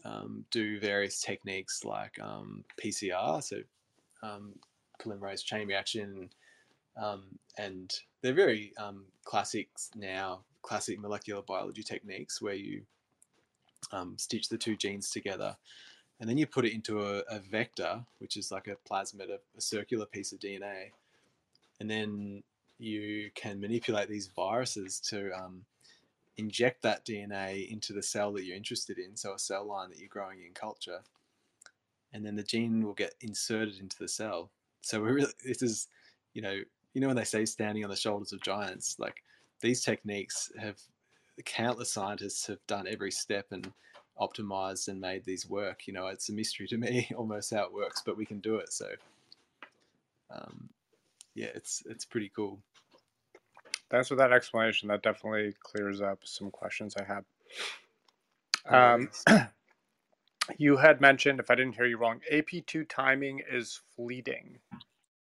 [0.06, 3.58] um, do various techniques like um, PCR, so
[4.24, 4.54] um,
[5.02, 6.30] polymerase chain reaction,
[7.58, 8.74] and they're very
[9.24, 12.82] classics now, classic molecular biology techniques where you
[14.18, 15.56] stitch the two genes together
[16.20, 19.40] and then you put it into a, a vector, which is like a plasmid, a,
[19.58, 20.92] a circular piece of DNA,
[21.80, 22.44] and then
[22.80, 25.64] you can manipulate these viruses to um,
[26.38, 30.00] inject that DNA into the cell that you're interested in, so a cell line that
[30.00, 31.00] you're growing in culture,
[32.14, 34.50] and then the gene will get inserted into the cell.
[34.82, 35.88] So we're really this is,
[36.34, 36.62] you know,
[36.94, 39.24] you know when they say standing on the shoulders of giants, like
[39.62, 40.80] these techniques have
[41.46, 43.72] countless scientists have done every step and
[44.20, 45.88] optimized and made these work.
[45.88, 48.56] You know, it's a mystery to me almost how it works, but we can do
[48.56, 48.72] it.
[48.74, 48.90] So,
[50.32, 50.70] um,
[51.36, 52.60] yeah, it's it's pretty cool.
[53.90, 54.90] Thanks for that explanation.
[54.90, 57.24] That definitely clears up some questions I had.
[58.70, 59.10] Um,
[60.58, 64.58] you had mentioned, if I didn't hear you wrong, AP2 timing is fleeting,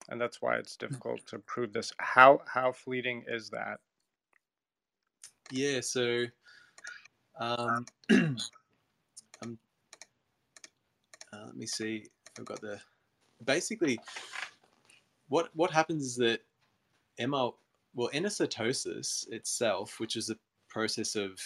[0.08, 1.92] and that's why it's difficult to prove this.
[1.98, 3.80] How how fleeting is that?
[5.50, 6.26] Yeah, so
[7.38, 8.36] um, um,
[11.32, 12.06] uh, let me see
[12.38, 12.80] I've got the
[13.44, 13.98] basically
[15.28, 16.40] what what happens is that
[17.18, 17.54] ML
[17.94, 20.36] well endocytosis itself, which is a
[20.68, 21.38] process of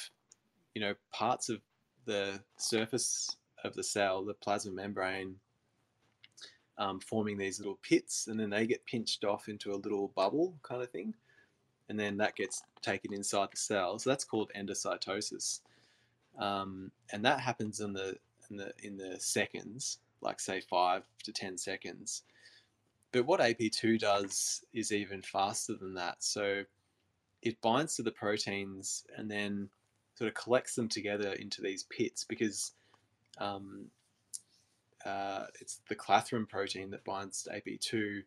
[0.74, 1.60] you know parts of
[2.04, 5.36] the surface of the cell, the plasma membrane,
[6.78, 10.54] um, forming these little pits, and then they get pinched off into a little bubble
[10.62, 11.14] kind of thing,
[11.88, 13.98] and then that gets taken inside the cell.
[13.98, 15.60] So that's called endocytosis,
[16.38, 18.16] um, and that happens in the
[18.50, 22.22] in the in the seconds, like say five to ten seconds.
[23.12, 26.22] But what AP2 does is even faster than that.
[26.22, 26.64] So
[27.40, 29.70] it binds to the proteins and then
[30.16, 32.72] sort of collects them together into these pits because
[33.38, 33.86] um,
[35.04, 38.22] uh, it's the clathrin protein that binds to AP2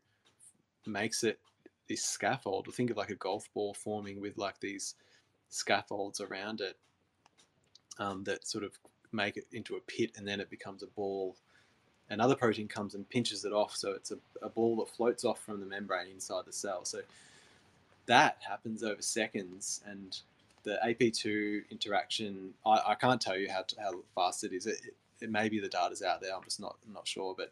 [0.86, 1.40] makes it
[1.88, 2.74] this scaffold.
[2.74, 4.96] Think of like a golf ball forming with like these
[5.50, 6.78] scaffolds around it
[7.98, 8.72] um, that sort of
[9.12, 11.36] make it into a pit and then it becomes a ball
[12.10, 15.40] another protein comes and pinches it off, so it's a, a ball that floats off
[15.40, 16.84] from the membrane inside the cell.
[16.86, 17.02] So
[18.08, 20.20] that happens over seconds, and
[20.64, 24.66] the AP2 interaction, I, I can't tell you how, how fast it is.
[24.66, 26.36] It, it, it maybe the data's out there.
[26.36, 27.52] I'm just not not sure, but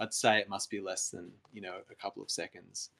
[0.00, 2.90] I'd say it must be less than you know a couple of seconds.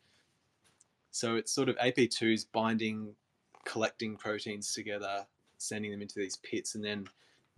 [1.10, 3.14] So it's sort of AP2's binding,
[3.64, 5.26] collecting proteins together,
[5.56, 7.08] sending them into these pits, and then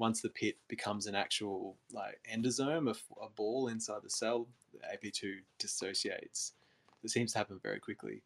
[0.00, 4.80] once the pit becomes an actual like endosome, a, a ball inside the cell, the
[5.08, 6.54] AP2 dissociates.
[7.04, 8.22] It seems to happen very quickly.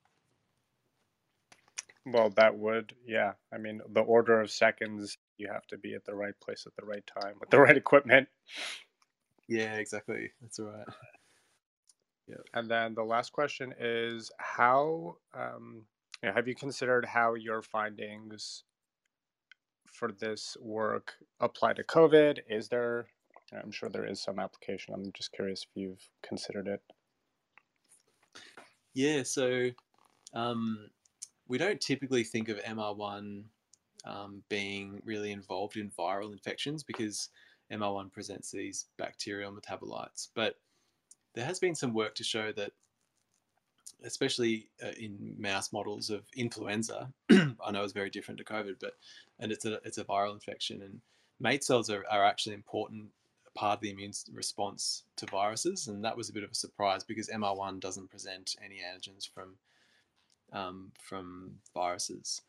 [2.07, 3.33] Well, that would, yeah.
[3.53, 6.77] I mean, the order of seconds, you have to be at the right place at
[6.77, 8.29] the right time with the right equipment.
[9.49, 10.31] Yeah, exactly.
[10.41, 10.87] That's right.
[12.27, 12.37] Yeah.
[12.55, 15.83] And then the last question is how um,
[16.23, 18.65] you know, have you considered how your findings
[19.95, 22.41] for this work apply to COVID?
[22.49, 23.07] Is there,
[23.53, 24.93] I'm sure there is some application.
[24.93, 26.83] I'm just curious if you've considered it.
[28.93, 29.71] Yeah, so
[30.35, 30.91] um,
[31.49, 33.45] we don't typically think of MR1
[34.05, 37.31] um, being really involved in viral infections because
[37.73, 40.29] MR1 presents these bacterial metabolites.
[40.35, 40.57] But
[41.35, 42.73] there has been some work to show that
[44.03, 47.09] especially uh, in mouse models of influenza.
[47.31, 48.95] I know it's very different to COVID, but
[49.39, 51.01] and it's a it's a viral infection, and
[51.41, 53.07] mate cells are, are actually important
[53.55, 57.05] part of the immune response to viruses, and that was a bit of a surprise
[57.05, 59.55] because MR1 doesn't present any antigens from
[60.53, 62.43] um, from viruses.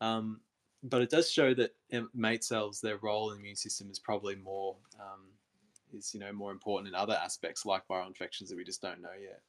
[0.00, 0.40] Um,
[0.82, 1.74] but it does show that
[2.14, 5.22] mate cells, their role in the immune system is probably more um,
[5.96, 9.02] is you know more important in other aspects like viral infections that we just don't
[9.02, 9.40] know yet.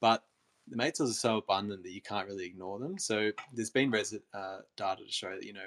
[0.00, 0.24] But
[0.70, 2.96] the mate cells are so abundant that you can't really ignore them.
[2.96, 5.60] So there's been resi- uh, data to show that you know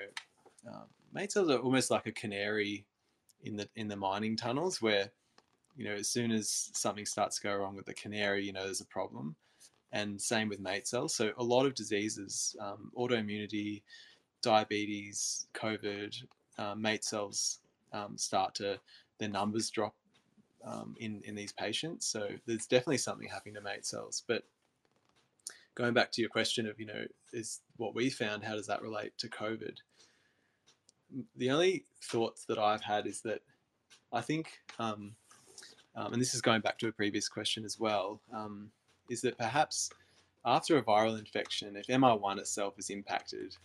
[0.67, 2.85] um, mate cells are almost like a canary
[3.43, 5.11] in the in the mining tunnels where
[5.75, 8.63] you know as soon as something starts to go wrong with the canary, you know
[8.63, 9.35] there's a problem.
[9.91, 11.13] And same with mate cells.
[11.13, 13.83] So a lot of diseases, um, autoimmunity,
[14.41, 16.15] diabetes, COVID,
[16.57, 17.59] uh, mate cells
[17.91, 18.79] um, start to
[19.19, 19.93] their numbers drop
[20.65, 22.07] um, in in these patients.
[22.07, 24.23] So there's definitely something happening to mate cells.
[24.27, 24.45] But
[25.75, 28.81] going back to your question of you know is what we found, how does that
[28.81, 29.77] relate to COVID?
[31.35, 33.41] The only thoughts that I've had is that
[34.11, 35.15] I think, um,
[35.95, 38.71] um, and this is going back to a previous question as well, um,
[39.09, 39.89] is that perhaps
[40.45, 43.55] after a viral infection, if MR1 itself is impacted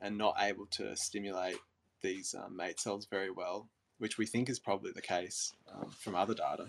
[0.00, 1.58] and not able to stimulate
[2.02, 3.68] these um, mate cells very well,
[3.98, 6.66] which we think is probably the case um, from other data,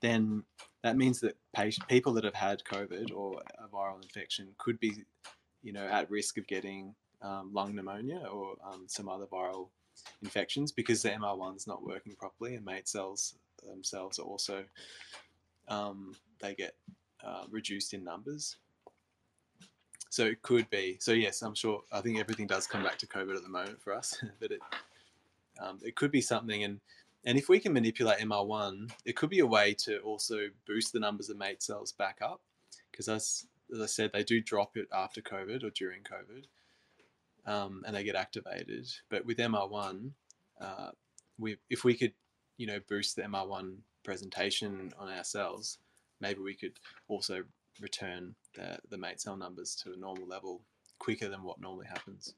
[0.00, 0.44] then
[0.82, 5.04] that means that patient, people that have had COVID or a viral infection could be,
[5.62, 9.68] you know, at risk of getting um, lung pneumonia or um, some other viral
[10.22, 13.34] infections because the MR1 is not working properly and mate cells
[13.68, 14.64] themselves are also
[15.68, 16.74] um, they get
[17.24, 18.56] uh, reduced in numbers.
[20.10, 20.98] So it could be.
[21.00, 21.82] So yes, I'm sure.
[21.90, 24.60] I think everything does come back to COVID at the moment for us, but it
[25.60, 26.64] um, it could be something.
[26.64, 26.80] And
[27.24, 31.00] and if we can manipulate MR1, it could be a way to also boost the
[31.00, 32.40] numbers of mate cells back up,
[32.90, 36.44] because as as I said, they do drop it after COVID or during COVID,
[37.50, 38.88] um, and they get activated.
[39.08, 40.10] But with MR1,
[40.60, 40.90] uh,
[41.38, 42.12] we if we could,
[42.58, 45.78] you know, boost the MR1 presentation on our cells,
[46.20, 46.78] maybe we could
[47.08, 47.44] also
[47.80, 50.60] return the, the mate cell numbers to a normal level
[50.98, 52.34] quicker than what normally happens.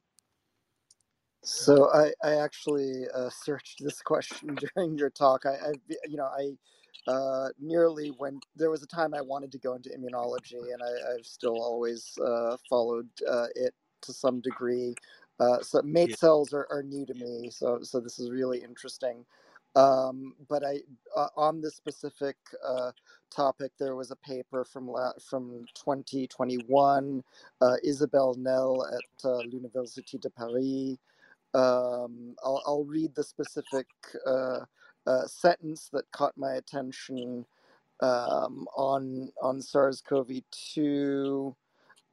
[1.44, 5.46] So I, I actually uh, searched this question during your talk.
[5.46, 5.72] I, I
[6.08, 6.52] you know, I
[7.12, 8.46] uh, nearly went.
[8.56, 12.18] There was a time I wanted to go into immunology, and I, I've still always
[12.24, 14.96] uh, followed uh, it to some degree.
[15.40, 16.16] Uh, so mate Yeah.
[16.16, 19.26] cells are, are new to me, so so this is really interesting.
[19.76, 20.80] Um, but I
[21.16, 22.36] uh, on this specific
[22.68, 22.92] uh,
[23.34, 27.24] topic, there was a paper from la- from 2021.
[27.62, 30.98] Uh, Isabelle Nel at uh, l'Université de Paris
[31.54, 33.88] um, I'll, I'll read the specific
[34.26, 34.60] uh,
[35.06, 37.46] uh, sentence that caught my attention
[38.02, 41.54] um, on on SARS-CoV-2.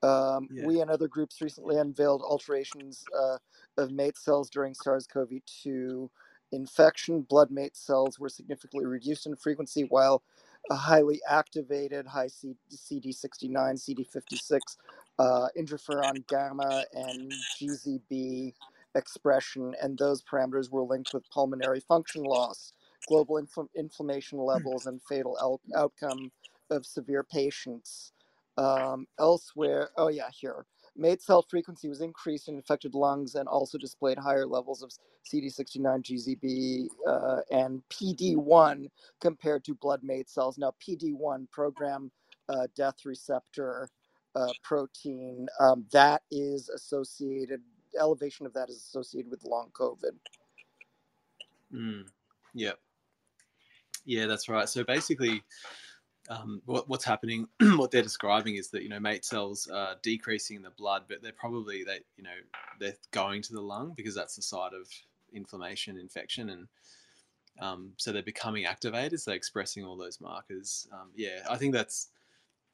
[0.03, 0.61] Um, Yeah.
[0.61, 3.38] we and other groups recently unveiled alterations uh,
[3.77, 6.09] of mate cells during SARS-CoV-2
[6.53, 7.22] infection.
[7.23, 10.23] Blood mate cells were significantly reduced in frequency, while
[10.72, 14.77] a highly activated high C- CD69, CD56,
[15.19, 18.53] uh, interferon gamma, and GZB
[18.95, 22.73] expression, and those parameters were linked with pulmonary function loss,
[23.07, 26.31] global infl- inflammation levels, and fatal out- outcome
[26.69, 28.13] of severe patients.
[28.57, 30.65] Um, elsewhere, oh yeah, here.
[30.97, 34.91] Mate cell frequency was increased in infected lungs and also displayed higher levels of
[35.26, 38.89] CD69, GZB, uh, and PD1
[39.22, 40.57] compared to blood mate cells.
[40.57, 42.11] Now, PD1, program
[42.49, 43.89] uh, death receptor
[44.35, 47.61] uh, protein, um, that is associated,
[47.99, 50.15] elevation of that is associated with long COVID.
[51.73, 52.07] Mm.
[52.53, 52.73] Yeah.
[54.05, 54.68] Yeah, that's right.
[54.68, 55.43] So basically,
[56.30, 60.55] um, what, what's happening, what they're describing is that you know mate cells are decreasing
[60.57, 62.30] in the blood, but they're probably they you know
[62.80, 64.88] they're going to the lung because that's the site of
[65.34, 66.68] inflammation, infection, and
[67.59, 69.19] um, so they're becoming activated.
[69.19, 70.88] So they're expressing all those markers.
[70.91, 72.09] Um, yeah, I think that's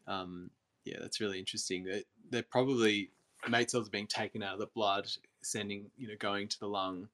[0.07, 0.49] um,
[0.85, 1.83] yeah, that's really interesting.
[1.85, 3.11] That they're probably
[3.49, 5.09] mate cells are being taken out of the blood,
[5.41, 7.07] sending you know going to the lung,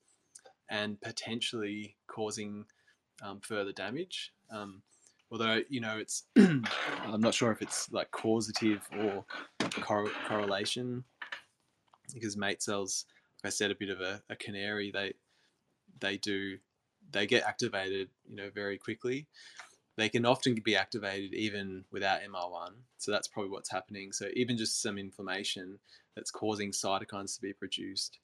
[0.70, 2.66] and potentially causing
[3.22, 4.34] um, further damage.
[4.52, 4.82] Um,
[5.32, 9.26] although you know it's I'm not sure if it's like causative or
[9.82, 11.04] cor- correlation
[12.14, 13.06] because mate cells,
[13.44, 14.92] like I said, a bit of a, a canary.
[14.92, 15.14] They
[16.00, 16.58] they do
[17.12, 19.28] they get activated you know very quickly.
[19.96, 24.12] They can often be activated even without MR1, so that's probably what's happening.
[24.12, 25.78] So even just some inflammation
[26.16, 28.20] that's causing cytokines to be produced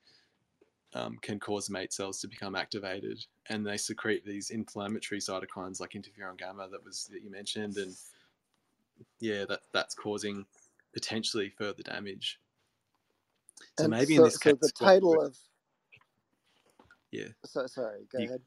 [0.94, 5.92] um, can cause mate cells to become activated, and they secrete these inflammatory cytokines like
[5.92, 7.96] interferon gamma that was that you mentioned, and
[9.20, 10.46] yeah, that that's causing
[10.94, 12.40] potentially further damage.
[13.78, 15.38] So And maybe in this so case, the title of,
[17.12, 18.42] yeah, so, sorry, go you, ahead.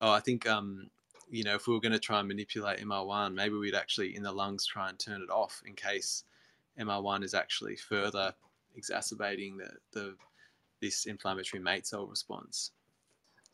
[0.00, 0.90] oh, I think um,
[1.32, 4.22] you know, if we were going to try and manipulate MR1, maybe we'd actually in
[4.22, 6.24] the lungs try and turn it off in case
[6.78, 8.34] MR1 is actually further
[8.76, 10.14] exacerbating the the
[10.80, 12.72] this inflammatory mate cell response.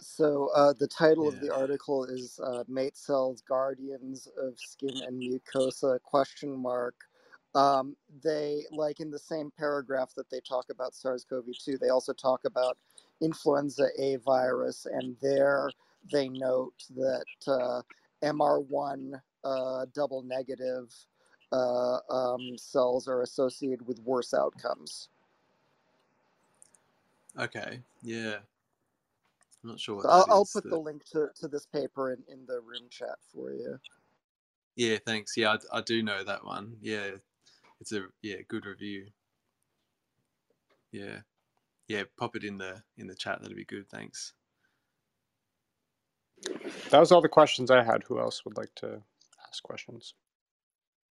[0.00, 5.20] So uh, the title of the article is uh, "Mate Cells, Guardians of Skin and
[5.20, 6.94] Mucosa?" Question mark.
[7.54, 11.78] Um, they like in the same paragraph that they talk about SARS-CoV-2.
[11.80, 12.76] They also talk about
[13.20, 15.70] influenza A virus, and there
[16.12, 17.82] they note that uh,
[18.24, 19.12] MR1
[19.44, 20.92] uh, double negative
[21.52, 25.08] uh, um, cells are associated with worse outcomes.
[27.38, 28.36] Okay, yeah.
[29.64, 32.46] I'm not sure So I'll, I'll put the link to, to this paper in, in
[32.46, 33.78] the room chat for you.
[34.76, 35.36] Yeah, thanks.
[35.36, 36.76] Yeah, I, I do know that one.
[36.80, 37.10] Yeah,
[37.80, 39.08] it's a yeah good review.
[40.92, 41.20] Yeah,
[41.88, 42.04] yeah.
[42.18, 43.42] Pop it in the in the chat.
[43.42, 43.88] That'd be good.
[43.90, 44.34] Thanks.
[46.90, 48.02] That was all the questions I had.
[48.04, 49.02] Who else would like to
[49.48, 50.14] ask questions?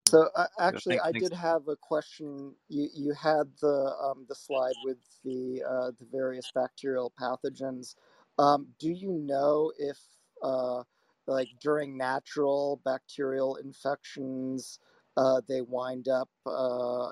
[0.07, 1.29] So uh, actually, thank- I thanks.
[1.29, 2.55] did have a question.
[2.69, 7.95] You you had the um, the slide with the uh, the various bacterial pathogens.
[8.39, 9.97] Um, do you know if
[10.41, 10.83] uh,
[11.27, 14.79] like during natural bacterial infections,
[15.17, 17.09] uh, they wind up uh,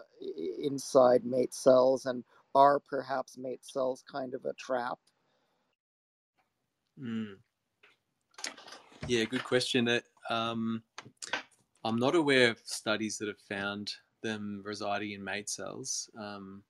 [0.64, 2.24] inside MAIT cells, and
[2.54, 5.00] are perhaps MAIT cells kind of a trap?
[6.98, 7.36] Mm.
[9.08, 10.02] Yeah, good question.
[10.30, 10.82] Um,
[11.84, 16.64] I'm not aware of studies that have found them residing in MAIT cells, um,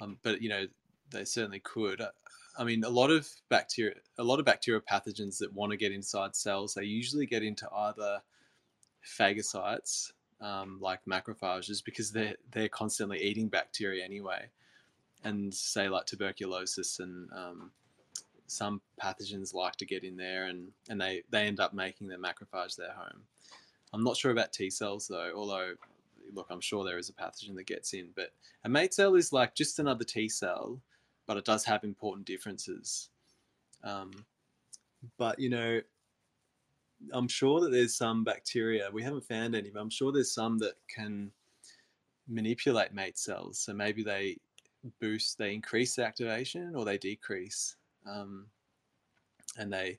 [0.00, 0.66] um, but you know
[1.10, 2.00] they certainly could.
[2.00, 2.10] I-
[2.58, 5.92] I mean, a lot of bacteria, a lot of bacterial pathogens that want to get
[5.92, 8.20] inside cells, they usually get into either
[9.06, 14.50] phagocytes, um, like macrophages, because they're they're constantly eating bacteria anyway,
[15.22, 17.70] and say like tuberculosis and um,
[18.50, 22.18] some pathogens like to get in there and, and they, they end up making their
[22.18, 23.22] macrophage their home.
[23.92, 25.74] I'm not sure about T cells though, although
[26.32, 28.32] look, I'm sure there is a pathogen that gets in, but
[28.64, 30.80] a MAIT cell is like just another T cell,
[31.26, 33.10] but it does have important differences.
[33.84, 34.10] Um,
[35.16, 35.80] but you know,
[37.12, 40.58] I'm sure that there's some bacteria, we haven't found any, but I'm sure there's some
[40.58, 41.30] that can
[42.28, 43.58] manipulate MAIT cells.
[43.58, 44.36] So maybe they
[45.00, 48.46] boost, they increase the activation or they decrease um,
[49.58, 49.98] and they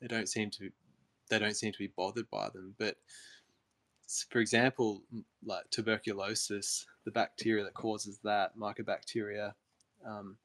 [0.00, 0.70] they don't seem to
[1.28, 2.74] they don't seem to be bothered by them.
[2.78, 2.96] But
[4.30, 5.02] for example,
[5.44, 9.54] like tuberculosis, the bacteria that causes that, mycobacteria,
[10.04, 10.36] um,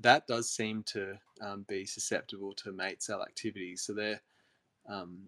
[0.00, 3.76] that does seem to um, be susceptible to MAIT cell activity.
[3.76, 4.20] So they're
[4.88, 5.18] um,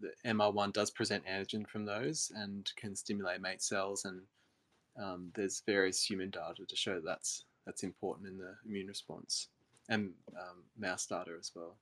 [0.00, 4.20] the MR1 does present antigen from those and can stimulate MAIT cells, and
[5.00, 9.48] um, there's various human data to show that that's that's important in the immune response
[9.88, 11.78] and um, mouse data as well.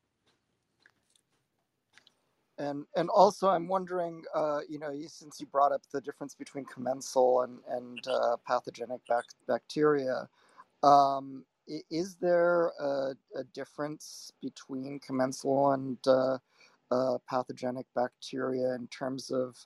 [2.59, 6.65] And and also, I'm wondering, uh, you know, since you brought up the difference between
[6.67, 10.29] commensal and and uh, pathogenic bac- bacteria,
[10.85, 11.45] um,
[11.91, 16.39] is there a, a difference between commensal and uh,
[16.93, 19.57] uh, pathogenic bacteria in terms of?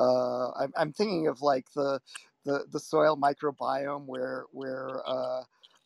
[0.00, 2.00] Uh, I'm I'm thinking of like the
[2.44, 5.02] the the soil microbiome where where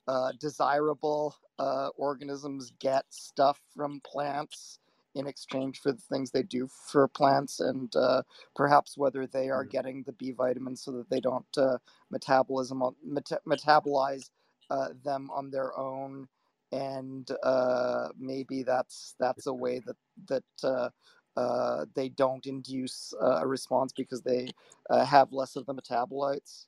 [0.08, 4.80] uh, desirable uh, organisms get stuff from plants
[5.14, 8.22] in exchange for the things they do for plants and uh,
[8.56, 9.70] perhaps whether they are Mm.
[9.70, 11.78] getting the B vitamins so that they don't uh,
[12.10, 14.30] metabolism meta- metabolize
[14.70, 16.28] uh, them on their own
[16.72, 19.96] and uh, maybe that's that's a way that
[20.28, 20.90] that uh,
[21.36, 24.50] uh, they don't induce uh, a response because they
[24.90, 26.66] uh, have less of the metabolites.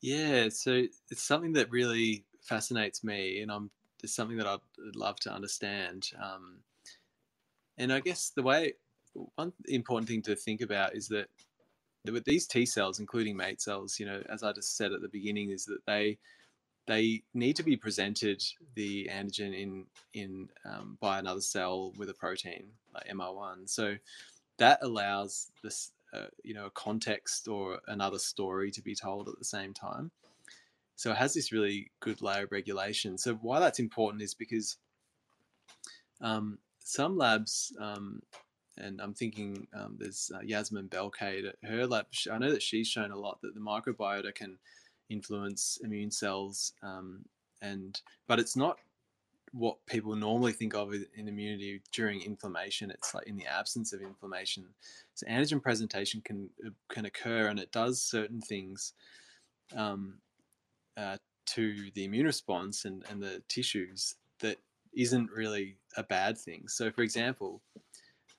[0.00, 3.70] Yeah, so it's something that really fascinates me, and I'm
[4.02, 4.60] it's something that I'd
[4.94, 6.10] love to understand.
[6.22, 6.60] Um,
[7.76, 8.74] and I guess the way
[9.36, 11.28] one important thing to think about is that
[12.04, 15.02] that with these T cells, including MAIT cells, you know, as I just said at
[15.02, 16.18] the beginning, is that they
[16.86, 18.42] they need to be presented
[18.76, 23.68] the antigen in in um, by another cell with a protein like MR1.
[23.68, 23.96] So
[24.58, 29.38] that allows this uh, you know a context or another story to be told at
[29.38, 30.10] the same time.
[30.96, 33.18] So it has this really good layer of regulation.
[33.18, 34.78] So why that's important is because
[36.20, 38.20] um, some labs, um,
[38.76, 42.06] and I'm thinking um, there's uh, Yasmine Belkaid at her lab.
[42.32, 44.58] I know that she's shown a lot that the microbiota can
[45.08, 47.24] influence immune cells, um,
[47.62, 48.78] and but it's not
[49.52, 52.90] what people normally think of in immunity during inflammation.
[52.90, 54.64] It's like in the absence of inflammation.
[55.14, 58.92] So antigen presentation can uh, can occur, and it does certain things
[59.76, 60.18] um,
[60.96, 61.16] uh,
[61.46, 64.58] to the immune response and, and the tissues that
[64.94, 66.68] isn't really a bad thing.
[66.68, 67.62] So, for example,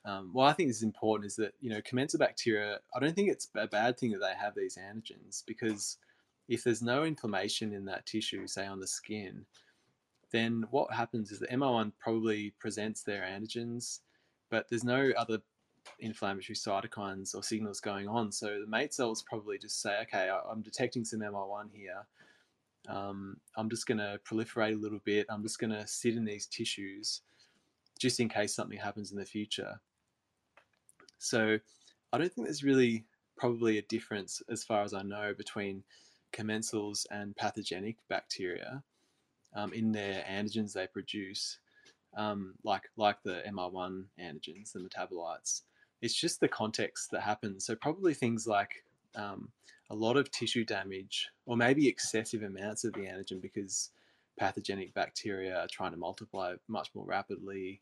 [0.04, 2.78] um, what I think is important is that you know commensal bacteria.
[2.94, 5.98] I don't think it's a bad thing that they have these antigens because
[6.48, 9.44] if there's no inflammation in that tissue, say on the skin,
[10.32, 14.00] then what happens is the MR1 probably presents their antigens,
[14.50, 15.38] but there's no other
[15.98, 18.30] inflammatory cytokines or signals going on.
[18.32, 22.06] So the MAIT cells probably just say, okay, I'm detecting some MR1 here.
[22.88, 25.26] Um, I'm just going to proliferate a little bit.
[25.28, 27.22] I'm just going to sit in these tissues
[27.98, 29.80] just in case something happens in the future.
[31.18, 31.58] So
[32.12, 33.04] I don't think there's really
[33.36, 35.82] probably a difference, as far as I know, between
[36.32, 38.82] commensals and pathogenic bacteria
[39.54, 41.58] um, in their antigens they produce,
[42.16, 45.62] um, like like the MR1 antigens, the metabolites.
[46.02, 47.66] It's just the context that happens.
[47.66, 49.50] So probably things like um,
[49.90, 53.90] a lot of tissue damage, or maybe excessive amounts of the antigen because
[54.38, 57.80] pathogenic bacteria are trying to multiply much more rapidly.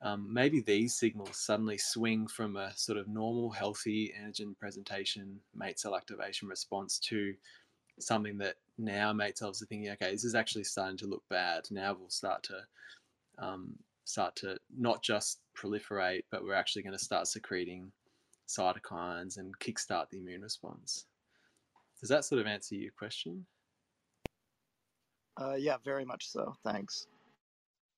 [0.00, 5.78] Um, maybe these signals suddenly swing from a sort of normal, healthy antigen presentation, MAIT
[5.80, 7.34] cell activation response to
[8.02, 11.64] something that now cells are thinking, okay, this is actually starting to look bad.
[11.70, 12.60] Now we'll start to
[13.38, 17.92] um, start to not just proliferate, but we're actually going to start secreting
[18.48, 21.04] cytokines and kickstart the immune response.
[22.00, 23.46] Does that sort of answer your question?
[25.40, 26.56] Uh, yeah, very much so.
[26.64, 27.06] Thanks.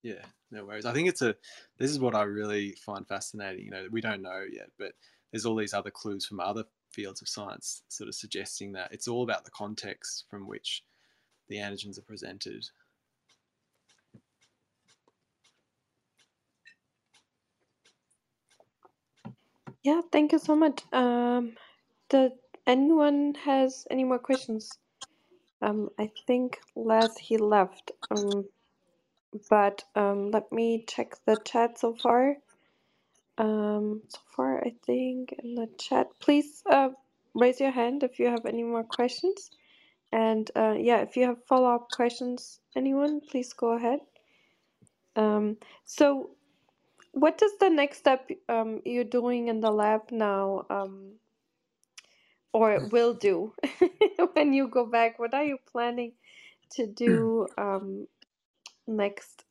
[0.02, 0.86] Yeah, no worries.
[0.86, 1.34] I think it's a.
[1.78, 3.66] This is what I really find fascinating.
[3.66, 4.92] You know, we don't know yet, but
[5.30, 9.08] there's all these other clues from other fields of science sort of suggesting that it's
[9.08, 10.82] all about the context from which
[11.48, 12.64] the antigens are presented.
[19.82, 20.82] Yeah, thank you so much.
[20.92, 21.54] Um,
[22.10, 22.32] did
[22.66, 24.70] anyone has any more questions?
[25.62, 27.92] Um, I think Les he left.
[28.10, 28.44] Um,
[29.48, 32.36] but um, let me check the chat so far.
[33.40, 36.90] Um, so far, I think in the chat, please uh,
[37.34, 39.50] raise your hand if you have any more questions.
[40.12, 44.00] And uh, yeah, if you have follow up questions, anyone, please go ahead.
[45.16, 45.56] Um,
[45.86, 46.30] so,
[47.12, 51.12] what is the next step um, you're doing in the lab now, um,
[52.52, 53.54] or will do
[54.34, 55.18] when you go back?
[55.18, 56.12] What are you planning
[56.72, 58.06] to do um,
[58.86, 59.44] next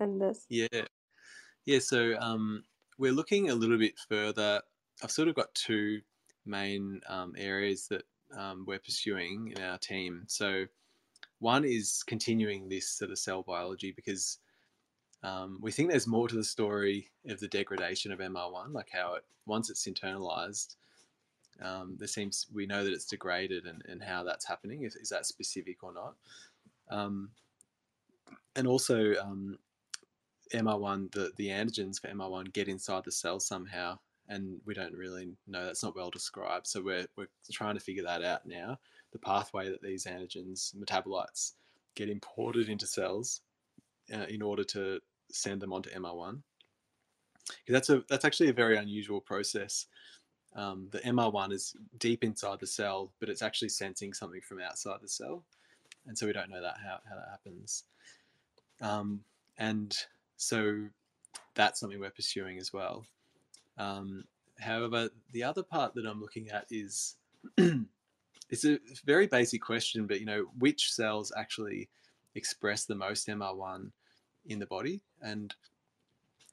[0.00, 0.46] in this?
[0.48, 0.86] Yeah,
[1.64, 1.78] yeah.
[1.78, 2.64] So um,
[3.00, 4.60] we're looking a little bit further.
[5.02, 6.00] I've sort of got two
[6.44, 8.02] main um, areas that
[8.36, 10.24] um, we're pursuing in our team.
[10.26, 10.66] So
[11.38, 14.38] one is continuing this sort of cell biology because
[15.22, 19.14] um, we think there's more to the story of the degradation of MR1, like how
[19.14, 20.76] it once it's internalized,
[21.62, 24.82] um, there seems we know that it's degraded and, and how that's happening.
[24.82, 26.14] Is, is that specific or not?
[26.90, 27.30] Um,
[28.56, 29.58] and also um,
[30.54, 33.98] MR1, the, the antigens for MR1 get inside the cell somehow,
[34.28, 35.64] and we don't really know.
[35.64, 36.66] That's not well described.
[36.66, 38.78] So we're, we're trying to figure that out now.
[39.12, 41.54] The pathway that these antigens, metabolites,
[41.94, 43.40] get imported into cells
[44.14, 45.00] uh, in order to
[45.30, 46.40] send them onto MR1.
[47.68, 49.86] That's a that's actually a very unusual process.
[50.54, 54.98] Um, the MR1 is deep inside the cell, but it's actually sensing something from outside
[55.00, 55.44] the cell,
[56.06, 57.84] and so we don't know that how, how that happens.
[58.80, 59.20] Um,
[59.58, 59.96] and
[60.40, 60.86] so
[61.54, 63.04] that's something we're pursuing as well.
[63.76, 64.24] Um,
[64.58, 67.16] however, the other part that I'm looking at is
[67.58, 71.90] it's a very basic question, but you know, which cells actually
[72.34, 73.90] express the most MR1
[74.46, 75.54] in the body, and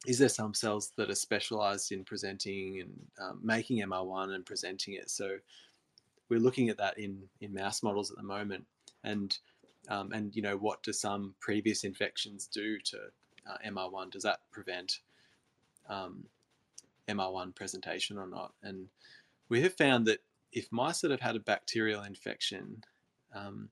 [0.06, 4.96] is there some cells that are specialized in presenting and um, making MR1 and presenting
[4.96, 5.10] it?
[5.10, 5.38] So
[6.28, 8.66] we're looking at that in in mouse models at the moment,
[9.06, 9.38] and
[9.88, 12.98] um, and you know what do some previous infections do to
[13.50, 14.12] uh, MR1?
[14.12, 15.00] Does that prevent
[15.90, 16.26] um,
[17.08, 18.54] MR1 presentation or not?
[18.64, 18.88] And
[19.50, 20.20] we have found that
[20.52, 22.84] if mice that have had a bacterial infection,
[23.34, 23.70] um,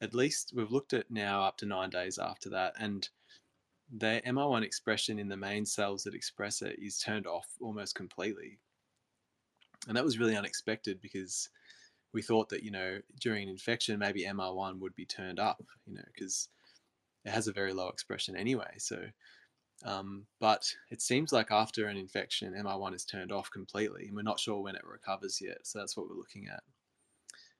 [0.00, 3.08] at least we've looked at now up to nine days after that, and
[3.92, 8.58] their MR1 expression in the main cells that express it is turned off almost completely.
[9.88, 11.48] And that was really unexpected because
[12.12, 15.94] we thought that, you know, during an infection, maybe MR1 would be turned up, you
[15.94, 16.48] know, because
[17.24, 18.74] it has a very low expression anyway.
[18.78, 19.02] So,
[19.84, 24.22] um, but it seems like after an infection, MR1 is turned off completely, and we're
[24.22, 25.58] not sure when it recovers yet.
[25.64, 26.62] So that's what we're looking at.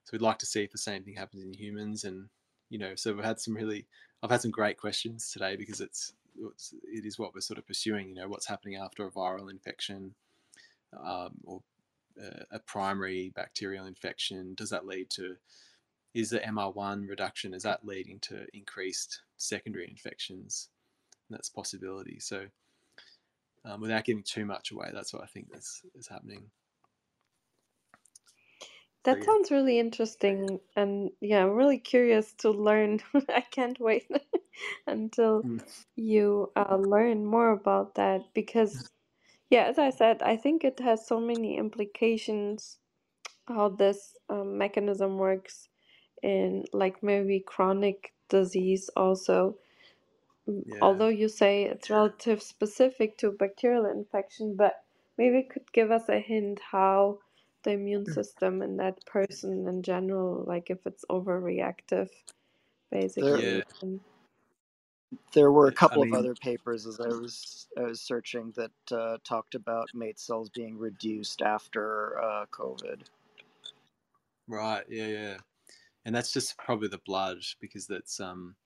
[0.05, 2.29] So we'd like to see if the same thing happens in humans, and
[2.69, 3.87] you know, so we've had some really,
[4.23, 7.67] I've had some great questions today because it's it's, it is what we're sort of
[7.67, 8.09] pursuing.
[8.11, 10.15] You know, what's happening after a viral infection
[10.99, 11.63] um, or
[12.23, 14.55] uh, a primary bacterial infection?
[14.55, 15.37] Does that lead to
[16.15, 20.71] is the MR1 reduction is that leading to increased secondary infections?
[21.29, 22.21] And that's a possibility.
[22.21, 22.49] So,
[23.65, 26.51] um, without giving too much away, that's what I think is is happening.
[29.05, 29.25] that yeah.
[29.25, 33.01] sounds really interesting, and yeah, I'm really curious to learn.
[33.29, 34.07] I can't wait
[34.87, 35.61] until Mm.
[35.97, 38.91] you uh, learn more about that because,
[39.51, 42.79] yeah, as I said, I think it has so many implications
[43.49, 45.70] how this um, mechanism works
[46.23, 49.57] in like maybe chronic disease also.
[50.47, 50.79] Yeah.
[50.83, 54.83] Although you say it's relative specific to bacterial infection, but
[55.19, 57.19] maybe it could give us a hint how
[57.63, 62.09] the immune system in that person in general, like if it's overreactive,
[62.91, 63.57] There, basically.
[63.59, 63.63] Yeah.
[63.83, 64.01] And
[65.33, 68.97] there were a couple of mean, other papers as I was I was searching that
[68.97, 73.03] uh, talked about MAIT cells being reduced after uh, COVID.
[74.49, 74.85] right.
[74.89, 75.37] Yeah, yeah.
[76.05, 78.57] And that's just probably the blood because that's um,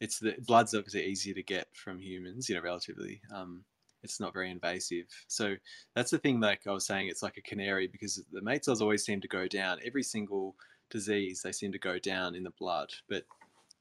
[0.00, 3.20] it's the blood's obviously easier to get from humans, you know, relatively.
[3.32, 3.64] Um,
[4.02, 5.06] it's not very invasive.
[5.28, 5.56] So
[5.94, 6.40] that's the thing.
[6.40, 9.28] Like I was saying, it's like a canary because the MAIT cells always seem to
[9.28, 9.78] go down.
[9.84, 10.56] Every single
[10.90, 13.24] disease, they seem to go down in the blood, but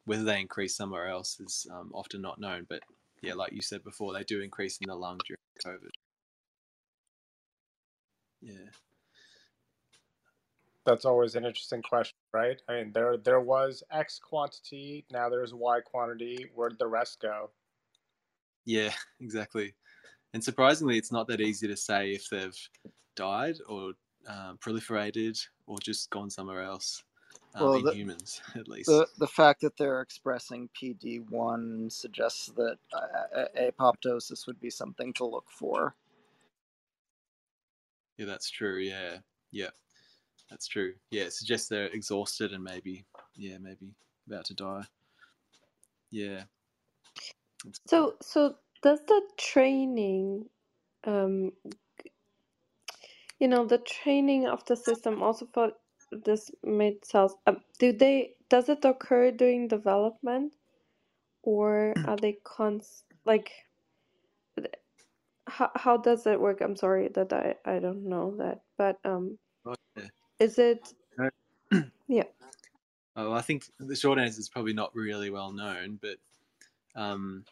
[0.06, 2.66] whether they increase somewhere else is um, often not known.
[2.70, 2.82] But
[3.22, 5.92] yeah, like you said before, they do increase in the lung during COVID.
[8.42, 8.70] Yeah.
[10.86, 12.62] That's always an interesting question, right?
[12.68, 16.48] I mean, there there was X quantity, now there's Y quantity.
[16.54, 17.52] Where'd the rest go?
[18.66, 18.92] Yeah,
[19.22, 19.74] exactly.
[20.34, 22.58] And surprisingly, it's not that easy to say if they've
[23.16, 23.94] died or
[24.28, 27.04] um, proliferated or just gone somewhere else
[27.56, 28.90] um, Well, in the, humans, at least.
[28.90, 35.14] the the fact that they're expressing PD one suggests that uh, apoptosis would be something
[35.14, 35.96] to look for.
[38.18, 38.78] Yeah, that's true.
[38.78, 39.18] Yeah,
[39.52, 39.70] yeah,
[40.54, 40.94] that's true.
[41.10, 43.04] Yeah, it suggests they're exhausted and maybe,
[43.36, 43.96] yeah, maybe
[44.28, 44.84] about to die.
[46.12, 46.44] Yeah.
[47.66, 47.88] That's cool.
[47.88, 50.46] so, so does the training,
[51.06, 51.54] um,
[53.40, 55.72] you know, the training of the system also for
[56.12, 60.54] this MAIT cells, uh, do they, does it occur during development
[61.42, 63.52] or are they cons, like,
[65.48, 66.62] how, how does it work?
[66.62, 69.40] I'm sorry that I, I don't know that, but um.
[70.40, 70.94] Is it,
[72.08, 72.24] yeah.
[73.16, 76.18] Oh, I think the short answer is probably not really well known, but
[76.96, 77.46] um,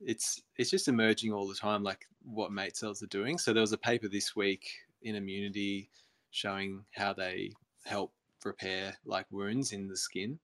[0.00, 3.38] it's it's just emerging all the time, like what MAIT cells are doing.
[3.38, 4.68] So there was a paper this week
[5.02, 5.90] in Immunity
[6.30, 7.52] showing how they
[7.84, 8.12] help
[8.44, 10.38] repair like wounds in the skin,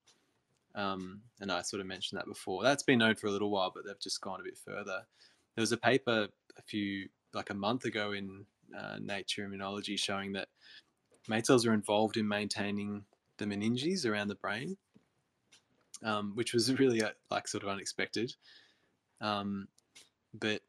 [0.75, 2.63] um, and I sort of mentioned that before.
[2.63, 5.07] That's been known for a little while, but they've just gone a bit further.
[5.55, 6.29] There was a paper
[6.59, 8.45] a few like a month ago in
[8.77, 10.49] uh, Nature Immunology showing that
[11.31, 13.05] MAIT cells are involved in maintaining
[13.39, 14.77] the meninges around the brain,
[16.05, 18.35] um, which was really uh, like sort of unexpected.
[19.20, 19.69] Um,
[20.35, 20.61] but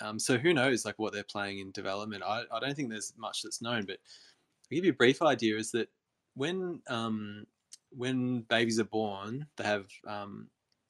[0.00, 2.22] um, so who knows like what they're playing in development?
[2.22, 5.56] I, I don't think there's much that's known, but I'll give you a brief idea
[5.56, 5.88] is that
[6.34, 7.46] when um,
[7.90, 10.48] when babies are born, they have um,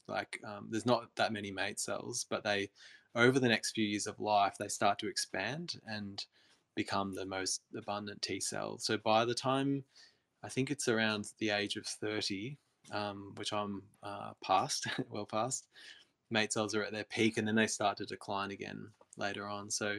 [0.09, 2.71] like um, there's not that many MAIT cells, but they
[3.15, 6.25] over the next few years of life they start to expand and
[6.75, 8.85] become the most abundant T cells.
[8.85, 9.85] So by the time
[10.43, 12.59] I think it's around the age of 30,
[12.93, 15.69] um, which I'm uh, past, well past,
[16.31, 19.71] MAIT cells are at their peak and then they start to decline again later on.
[19.71, 19.99] So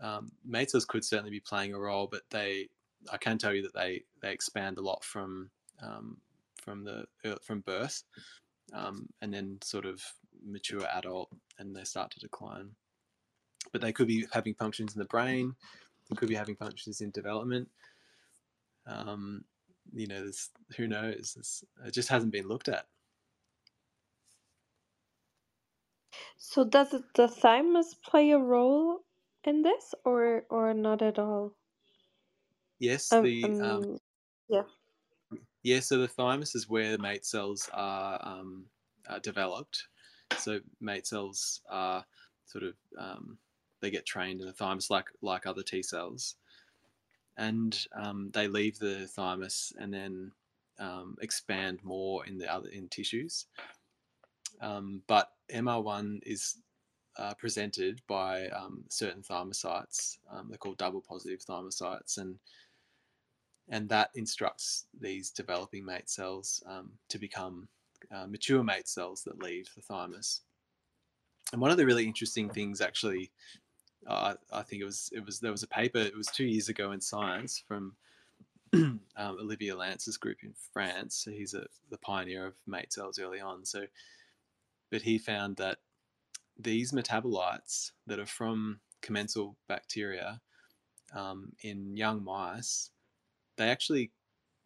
[0.00, 2.68] um, MAIT cells could certainly be playing a role, but they,
[3.12, 5.50] I can tell you that they they expand a lot from
[5.82, 6.16] um,
[6.56, 8.02] from the uh, from birth,
[8.72, 10.02] um, and then sort of
[10.44, 12.70] mature adult, and they start to decline.
[13.74, 15.56] But they could be having functions in the brain,
[16.08, 17.68] they could be having functions in development.
[18.86, 19.44] Um,
[19.92, 21.36] you know, there's who knows?
[21.38, 22.86] It's, it just hasn't been looked at.
[26.38, 29.00] So does the thymus play a role
[29.44, 31.56] in this or or not at all?
[32.80, 33.98] Yes, Um, the um, um,
[34.48, 34.64] yeah.
[35.62, 35.80] yeah.
[35.80, 38.66] So the thymus is where MAIT cells are, um,
[39.08, 39.88] are developed.
[40.38, 42.04] So MAIT cells are
[42.46, 43.38] sort of um,
[43.84, 46.36] they get trained in the thymus like like other T cells,
[47.36, 50.32] and um, they leave the thymus and then
[50.78, 53.44] um, expand more in the other in tissues.
[54.62, 56.56] Um, but MR1 is
[57.18, 60.16] uh, presented by um, certain thymocytes.
[60.32, 62.38] Um, they're called double positive thymocytes, and
[63.68, 67.68] and that instructs these developing MAIT cells um, to become
[68.10, 70.40] uh, mature MAIT cells that leave the thymus.
[71.52, 73.30] And one of the really interesting things, actually,
[74.06, 75.98] uh, I think it was it was there was a paper.
[75.98, 77.94] It was two years ago in Science from
[78.72, 81.22] um, Olivier Lantz's group in France.
[81.24, 83.64] So he's a, the pioneer of MAIT cells early on.
[83.64, 83.84] So,
[84.90, 85.78] but he found that
[86.58, 90.40] these metabolites that are from commensal bacteria
[91.14, 92.90] um, in young mice
[93.56, 94.10] they actually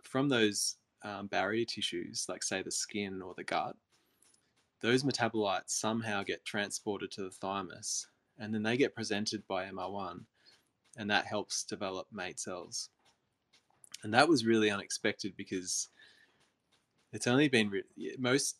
[0.02, 3.76] from those um, barrier tissues, like say the skin or the gut,
[4.80, 8.06] those metabolites somehow get transported to the thymus,
[8.38, 10.20] and then they get presented by MR1,
[10.96, 12.90] and that helps develop MAIT cells.
[14.02, 15.88] And that was really unexpected because
[17.12, 18.56] it's only been re- most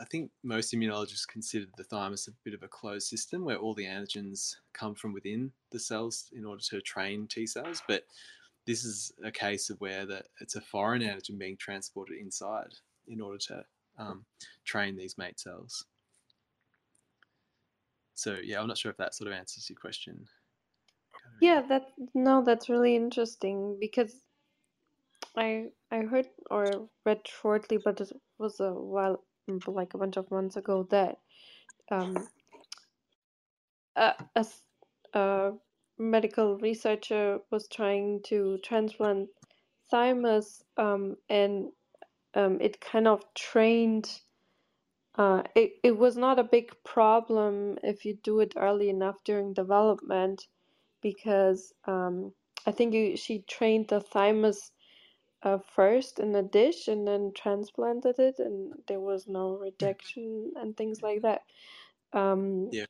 [0.00, 3.74] I think most immunologists consider the thymus a bit of a closed system where all
[3.74, 7.82] the antigens come from within the cells in order to train T cells.
[7.86, 8.04] But
[8.66, 12.74] this is a case of where the, it's a foreign antigen being transported inside
[13.08, 13.64] in order to
[13.98, 14.24] um,
[14.64, 15.86] train these MAIT cells.
[18.20, 20.26] So yeah, I'm not sure if that sort of answers your question.
[21.40, 24.14] Yeah, that no, that's really interesting because
[25.34, 29.24] I I heard or read shortly, but it was a while
[29.66, 31.18] like a bunch of months ago that
[31.90, 32.28] um,
[33.96, 34.46] a, a,
[35.14, 35.52] a
[35.98, 39.30] medical researcher was trying to transplant
[39.90, 41.72] thymus um, and
[42.34, 44.20] um, it kind of trained
[45.20, 49.54] uh, it, it was not a big problem if you do it early enough during
[49.54, 50.48] development
[51.02, 52.34] because um,
[52.66, 54.72] I think you, she trained the thymus
[55.42, 60.76] uh, first in a dish and then transplanted it, and there was no rejection and
[60.76, 61.42] things like that.
[62.12, 62.86] Um, Yeah.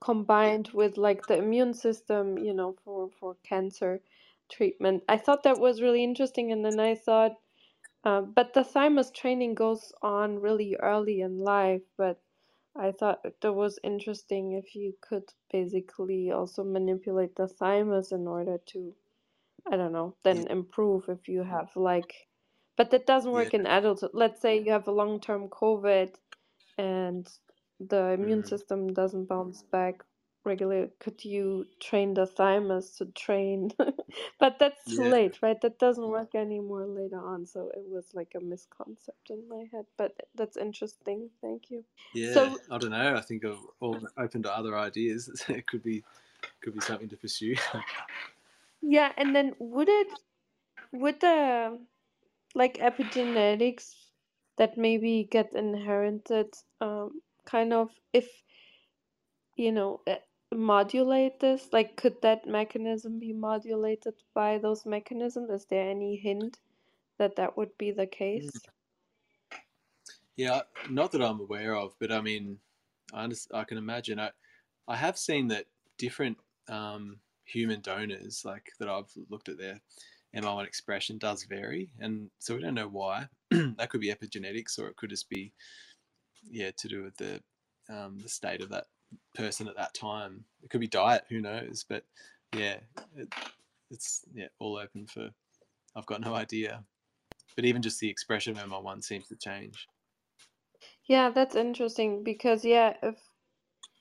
[0.00, 4.02] combined with like the immune system, you know, for for cancer
[4.50, 5.04] treatment.
[5.08, 7.32] I thought that was really interesting, and then I thought,
[8.06, 12.20] uh, but the thymus training goes on really early in life, but.
[12.76, 18.58] I thought that was interesting if you could basically also manipulate the thymus in order
[18.68, 18.94] to
[19.70, 20.42] I don't know, Yeah.
[20.42, 22.28] then improve if you have like,
[22.76, 23.38] but that doesn't Yeah.
[23.40, 24.04] work in adults.
[24.12, 26.14] Let's say you have a long-term COVID
[26.78, 27.28] and
[27.80, 28.48] the immune Mm.
[28.48, 30.04] system doesn't bounce back
[30.46, 30.92] regularly.
[31.00, 33.72] Could you train the thymus to train?
[34.40, 35.10] But that's too Yeah.
[35.10, 35.60] late, right?
[35.60, 37.46] That doesn't work anymore later on.
[37.46, 39.86] So it was like a misconcept in my head.
[39.98, 41.30] But that's interesting.
[41.42, 41.84] Thank you.
[42.12, 42.50] Yeah.
[42.50, 43.16] So I don't know.
[43.16, 45.44] I think I'm all open to other ideas.
[45.48, 46.04] It could be
[46.62, 47.56] could be something to pursue.
[48.82, 50.08] yeah, and then would it
[50.92, 51.86] would the
[52.54, 54.12] like epigenetics
[54.58, 58.42] that maybe get inherited um kind of if
[59.56, 60.18] you know eh,
[60.54, 66.58] modulate this like could that mechanism be modulated by those mechanisms is there any hint
[67.18, 68.50] that that would be the case
[70.36, 72.58] Yeah, not that I'm aware of, but I mean,
[73.12, 74.20] I I can imagine.
[74.20, 74.30] I
[74.86, 75.66] I have seen that
[75.98, 76.36] different
[76.68, 79.80] um, human donors, like that I've looked at their
[80.34, 83.28] MR1 expression, does vary, and so we don't know why.
[83.50, 85.52] that could be epigenetics, or it could just be
[86.48, 87.40] yeah to do with the
[87.88, 88.84] um, the state of that
[89.34, 90.44] person at that time.
[90.62, 91.84] It could be diet, who knows?
[91.88, 92.04] But
[92.54, 92.80] yeah,
[93.16, 93.32] it,
[93.90, 95.30] it's yeah all open for.
[95.96, 96.84] I've got no idea.
[97.56, 99.88] But even just the expression of my one seems to change.
[101.04, 103.30] yeah that's interesting because yeah if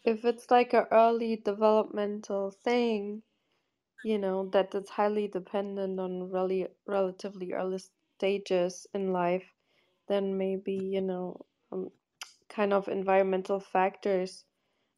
[0.06, 3.24] if it's like an early developmental thing
[4.04, 7.80] you know that it's highly dependent on really relatively early
[8.18, 9.54] stages in life
[10.08, 11.92] then maybe you know um,
[12.50, 14.46] kind of environmental factors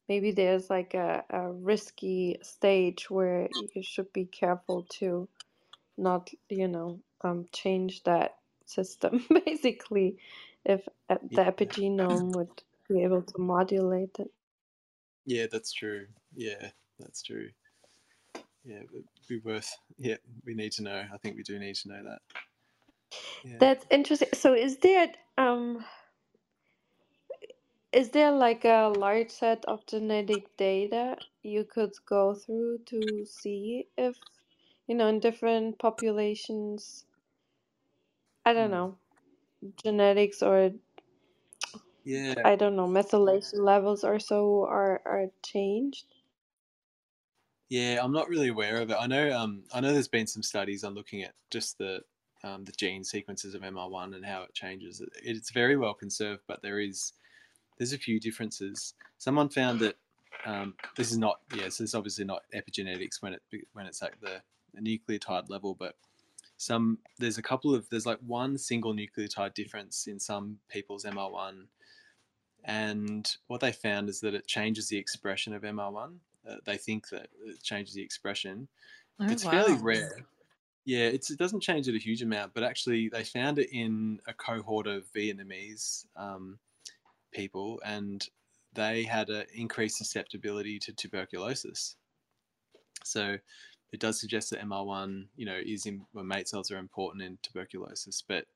[0.08, 5.28] maybe there's like a, a risky stage where you should be careful to
[5.98, 8.36] not you know um, change that
[8.66, 10.18] system basically
[10.64, 11.42] if uh, the
[12.08, 12.22] Yeah.
[12.22, 14.32] epigenome would be able to modulate it
[15.26, 16.06] Yeah, that's true.
[16.34, 17.50] Yeah, that's true.
[18.64, 19.70] Yeah, it'd be worth.
[19.98, 20.16] Yeah,
[20.46, 21.04] we need to know.
[21.12, 22.20] I think we do need to know that.
[23.42, 23.60] Yeah.
[23.60, 25.08] that's interesting so is there
[25.38, 25.84] um
[27.92, 33.88] is there like a large set of genetic data you could go through to see
[33.98, 34.16] if
[34.88, 37.06] you know in different populations
[38.44, 38.72] i don't Hmm.
[38.72, 38.98] know
[39.82, 40.72] genetics or
[42.04, 42.34] Yeah.
[42.42, 46.06] I don't know, methylation levels or so are are changed.
[47.68, 48.96] Yeah, I'm not really aware of it.
[48.98, 49.30] I know.
[49.38, 52.02] Um, I know there's been some studies on looking at just the
[52.42, 55.00] um, the gene sequences of MR1 and how it changes.
[55.00, 57.12] It, it's very well conserved, but there is
[57.78, 58.94] there's a few differences.
[59.18, 59.96] Someone found that
[60.44, 61.40] um, this is not.
[61.54, 63.42] Yes, this is obviously not epigenetics when it
[63.72, 64.40] when it's at the,
[64.74, 65.96] the nucleotide level, but
[66.56, 71.66] some there's a couple of there's like one single nucleotide difference in some people's MR1
[72.64, 76.16] and what they found is that it changes the expression of MR1.
[76.48, 78.68] Uh, they think that it changes the expression.
[79.20, 80.26] Oh, it's fairly rare.
[80.84, 84.20] Yeah, it's, it doesn't change it a huge amount, but actually they found it in
[84.26, 86.58] a cohort of Vietnamese um,
[87.32, 88.26] people, and
[88.74, 91.96] they had an increased susceptibility to tuberculosis.
[93.04, 93.38] So
[93.92, 97.38] it does suggest that MR1, you know, is in well, mate cells are important in
[97.42, 98.46] tuberculosis, but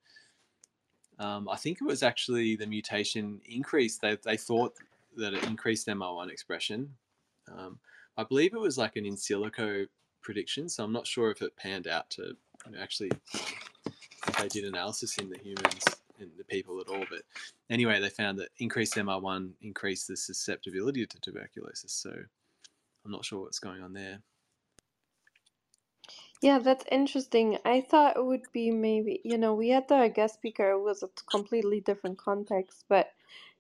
[1.19, 4.01] um, I think it was actually the mutation increased.
[4.01, 4.75] They, they thought
[5.17, 6.95] that it increased MR1 expression.
[7.51, 7.79] Um,
[8.17, 9.87] I believe it was like an in silico
[10.23, 12.37] prediction, so I'm not sure if it panned out to
[12.67, 13.11] you know, actually
[14.41, 15.85] they did analysis in the humans
[16.37, 17.05] the people at all.
[17.11, 17.23] But
[17.71, 21.93] anyway, they found that increased MR1 increased the susceptibility to tuberculosis.
[21.93, 22.11] So
[23.05, 24.21] I'm not sure what's going on there.
[26.41, 27.59] Yeah, that's interesting.
[27.65, 31.05] I thought it would be maybe, you know, we had the guest speaker, it was
[31.05, 33.13] a completely different context, but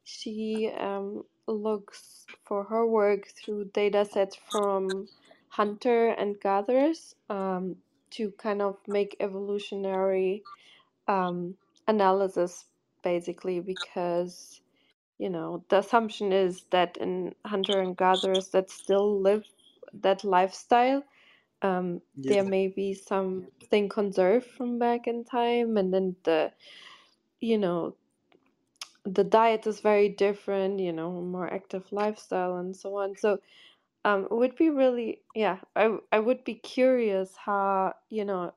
[0.03, 5.09] she um, looks for her work through data sets from
[5.49, 7.77] hunter and gatherers um,
[8.11, 10.43] to kind of make evolutionary
[11.07, 11.55] um,
[11.89, 12.67] analysis,
[13.03, 14.61] basically, because,
[15.19, 19.45] you know, the assumption is that in hunter and gatherers that still live
[19.95, 21.05] that lifestyle
[21.63, 22.35] um, Yeah.
[22.35, 26.53] there may be something conserved from back in time, and then the,
[27.41, 27.97] you know,
[29.05, 33.17] the diet is very different, you know, more active lifestyle and so on.
[33.17, 33.41] So,
[34.05, 38.55] um, it would be really, yeah, I I would be curious how, you know,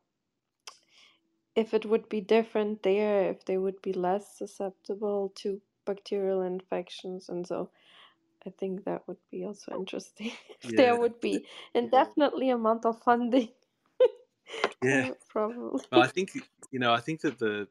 [1.56, 7.30] if it would be different there, if they would be less susceptible to bacterial infections,
[7.30, 7.70] and so
[8.46, 13.02] I think that would be also interesting if there would be indefinitely a amount of
[13.02, 13.50] funding.
[14.84, 15.10] Yeah.
[15.28, 15.82] Probably.
[15.92, 16.38] Well, I think
[16.70, 16.94] you know.
[16.94, 17.68] I think that the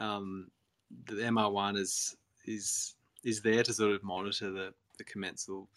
[0.00, 0.50] um,
[1.04, 2.16] the MR1 is
[2.46, 5.68] is is there to sort of monitor the the commensal,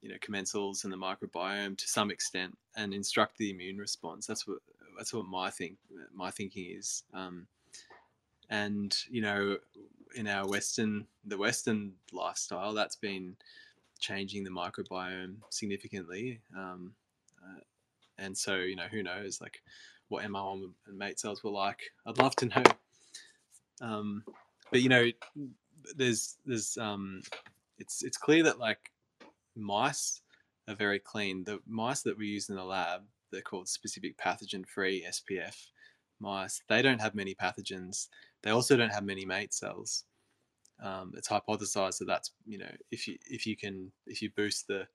[0.00, 4.26] you know, commensals and the microbiome to some extent, and instruct the immune response.
[4.26, 4.58] That's what
[5.02, 5.78] that's what my think
[6.14, 7.02] my thinking is.
[7.12, 7.48] Um,
[8.48, 9.58] and you know,
[10.14, 13.34] in our Western the Western lifestyle, that's been
[13.98, 16.40] changing the microbiome significantly.
[16.56, 16.92] Um,
[17.42, 17.62] uh,
[18.16, 19.60] and so you know, who knows, like
[20.06, 21.80] what MR1 and MAIT cells were like.
[22.06, 22.62] I'd love to know.
[23.80, 24.22] Um,
[24.70, 25.10] but you know,
[25.96, 27.22] there's there's um,
[27.80, 28.92] it's it's clear that like
[29.56, 30.20] mice
[30.68, 31.42] are very clean.
[31.42, 35.56] The mice that we use in the lab, they're called specific pathogen free SPF
[36.20, 36.62] mice.
[36.68, 38.08] They don't have many pathogens.
[38.42, 40.04] They also don't have many MAIT cells.
[40.82, 44.66] Um, it's hypothesized that that's you know if you if you can if you boost
[44.66, 44.86] the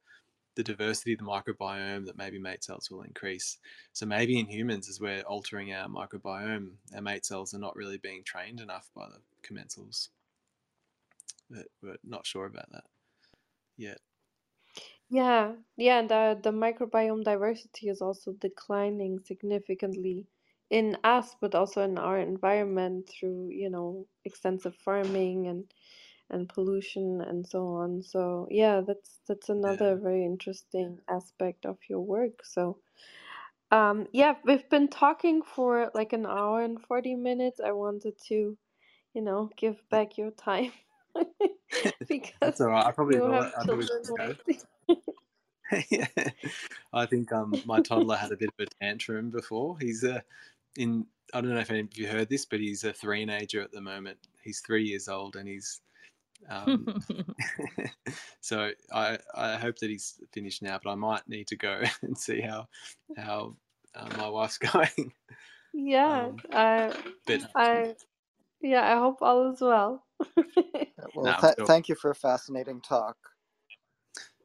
[0.55, 3.59] the diversity of the microbiome that maybe MAIT cells will increase.
[3.93, 7.99] So maybe in humans, as we're altering our microbiome, our MAIT cells are not really
[7.99, 10.09] being trained enough by the commensals.
[11.49, 12.85] But we're not sure about that
[13.77, 13.99] yet.
[15.09, 20.27] Yeah, yeah, and the the microbiome diversity is also declining significantly
[20.69, 25.73] in us, but also in our environment through, you know, extensive farming and
[26.29, 28.01] and pollution and so on.
[28.03, 32.43] So yeah, that's that's another very interesting aspect of your work.
[32.45, 32.81] So
[33.71, 37.59] um yeah, we've been talking for like an hour and 40 minutes.
[37.61, 38.57] I wanted to,
[39.13, 40.73] you know, give back your time
[42.09, 42.85] because That's all right.
[42.85, 43.33] I probably you will.
[43.33, 44.17] have I probably children.
[44.17, 44.35] go.
[45.89, 46.07] yeah.
[46.93, 49.77] I think um, my toddler had a bit of a tantrum before.
[49.79, 50.21] He's uh,
[50.77, 51.05] in.
[51.33, 53.81] I don't know if any of you heard this, but he's a three-nager at the
[53.81, 54.17] moment.
[54.43, 55.81] He's three years old, and he's.
[56.49, 56.89] Um,
[58.41, 62.17] so I I hope that he's finished now, but I might need to go and
[62.17, 62.67] see how
[63.17, 63.55] how
[63.95, 65.13] uh, my wife's going.
[65.73, 66.93] Yeah, Um, I
[67.27, 67.95] but I
[68.61, 70.03] yeah, I hope all is well.
[71.13, 71.67] Well, No, th- sure.
[71.67, 73.17] thank you for a fascinating talk.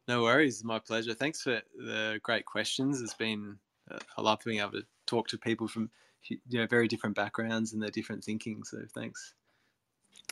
[0.07, 1.13] No worries, my pleasure.
[1.13, 3.01] Thanks for the great questions.
[3.01, 3.59] It's been
[3.89, 5.91] uh, I love being able to talk to people from
[6.27, 8.63] you know very different backgrounds and their different thinking.
[8.63, 9.35] So thanks.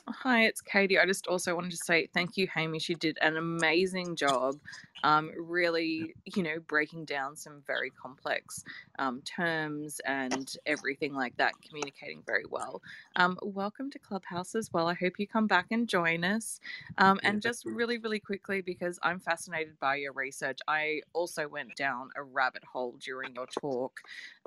[0.07, 0.99] Hi, it's Katie.
[0.99, 2.89] I just also wanted to say thank you, Hamish.
[2.89, 4.55] You did an amazing job,
[5.03, 8.63] um, really, you know, breaking down some very complex
[8.99, 12.83] um, terms and everything like that, communicating very well.
[13.15, 14.87] Um, welcome to Clubhouse as well.
[14.87, 16.59] I hope you come back and join us.
[16.99, 21.75] Um, and just really, really quickly, because I'm fascinated by your research, I also went
[21.75, 24.01] down a rabbit hole during your talk.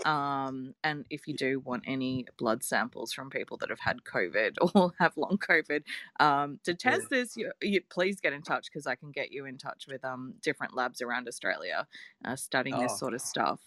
[0.05, 4.57] Um, and if you do want any blood samples from people that have had COVID
[4.75, 5.83] or have long COVID
[6.21, 6.97] um, to Yeah.
[6.97, 9.87] test this, you, you please get in touch because I can get you in touch
[9.89, 11.87] with um, different labs around Australia
[12.25, 13.61] uh, studying Oh, this sort of stuff.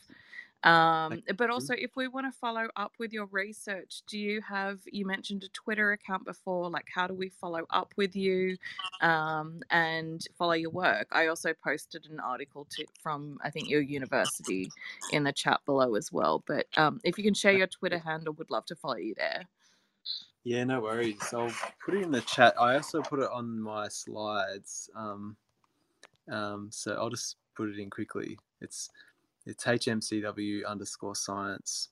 [0.63, 4.79] Um, but also, if we want to follow up with your research, do you have?
[4.91, 6.69] You mentioned a Twitter account before.
[6.69, 8.57] Like, how do we follow up with you
[8.99, 11.07] um, and follow your work?
[11.11, 14.73] I also posted an article to, from I think your university
[15.09, 16.43] in the chat below as well.
[16.45, 19.47] But um, if you can share your Twitter handle, would love to follow you there.
[20.43, 21.33] Yeah, no worries.
[21.33, 21.51] I'll
[21.83, 22.53] put it in the chat.
[22.59, 24.89] I also put it on my slides.
[24.95, 25.35] Um,
[26.31, 28.37] um, so I'll just put it in quickly.
[28.61, 28.89] It's
[29.45, 31.89] it's HMCW underscore science.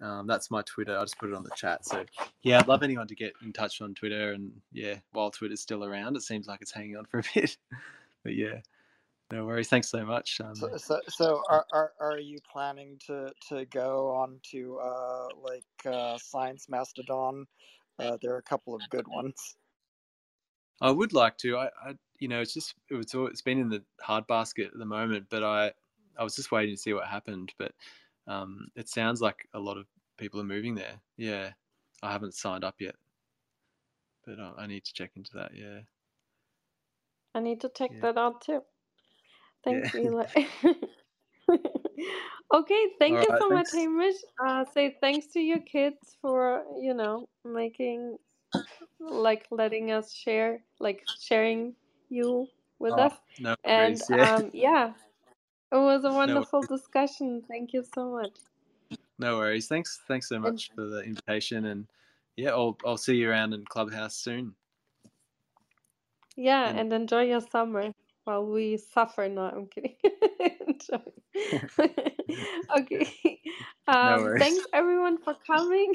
[0.00, 0.96] Um, that's my Twitter.
[0.96, 1.84] I just put it on the chat.
[1.84, 2.04] So
[2.42, 4.32] yeah, I'd love anyone to get in touch on Twitter.
[4.32, 7.56] And yeah, while Twitter's still around, it seems like it's hanging on for a bit.
[8.22, 8.60] but yeah,
[9.30, 9.68] no worries.
[9.68, 10.40] Thanks so much.
[10.40, 15.28] Um, So, so, so are, are are you planning to to go on to uh
[15.42, 17.46] like uh Science Mastodon?
[17.98, 19.56] Uh, there are a couple of good ones.
[20.80, 21.56] I would like to.
[21.56, 24.78] I, I you know, it's just it was, it's been in the hard basket at
[24.78, 25.72] the moment, but I
[26.18, 27.52] I was just waiting to see what happened.
[27.58, 27.72] But
[28.26, 29.86] um, it sounds like a lot of
[30.18, 31.00] people are moving there.
[31.16, 31.52] Yeah,
[32.02, 32.96] I haven't signed up yet,
[34.26, 35.52] but I, I need to check into that.
[35.54, 35.80] Yeah,
[37.36, 38.64] I need to check yeah, that out too.
[39.66, 40.00] Thanks, yeah.
[40.02, 40.26] Eli.
[42.54, 43.68] okay, thank All you right, so much.
[43.72, 44.16] Hamish.
[44.44, 48.18] Uh, say thanks to your kids for, you know, making,
[49.00, 51.74] like, letting us share, like, sharing
[52.10, 52.48] you
[52.80, 53.14] with Oh, us.
[53.40, 54.06] no And worries.
[54.10, 54.92] Yeah, um, yeah,
[55.72, 56.80] it was a wonderful worries.
[56.80, 57.42] discussion.
[57.48, 58.32] Thank you so much.
[59.18, 59.68] No worries.
[59.68, 60.00] Thanks.
[60.08, 61.86] Thanks so much for the invitation, and
[62.36, 64.54] yeah, I'll I'll see you around in Clubhouse soon.
[66.36, 67.92] yeah, And and enjoy your summer
[68.26, 69.28] while we suffer.
[69.30, 69.96] No, I'm kidding.
[72.78, 73.40] Okay.
[74.02, 74.38] no Um, worries.
[74.38, 75.94] thanks everyone for coming.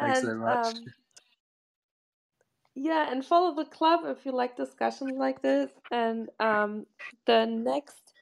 [0.00, 0.66] Thanks so And much.
[0.66, 0.92] um,
[2.74, 5.70] yeah, and follow the club if you like discussions like this.
[5.92, 6.86] And um,
[7.26, 8.14] the next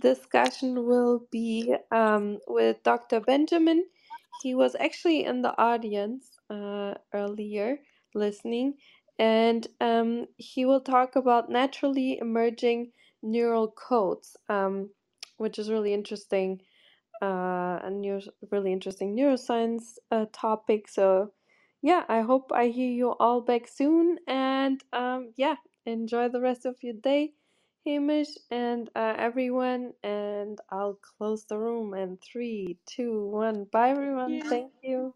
[0.00, 3.20] discussion will be um, with Dr.
[3.20, 3.86] Benjamin.
[4.42, 7.78] He was actually in the audience uh, earlier
[8.14, 8.74] listening,
[9.18, 12.92] and um, he will talk about naturally emerging
[13.22, 14.90] neural codes, um,
[15.38, 16.60] which is really interesting
[17.22, 17.90] uh, a
[18.50, 20.88] really interesting neuroscience uh, topic.
[20.88, 21.32] So,
[21.82, 24.18] yeah, I hope I hear you all back soon.
[24.26, 27.32] And um, yeah, enjoy the rest of your day,
[27.86, 29.92] Hamish, and uh, everyone.
[30.02, 33.64] And I'll close the room in three, two, one.
[33.72, 34.34] Bye, everyone.
[34.34, 34.48] Yeah.
[34.48, 35.14] Thank you.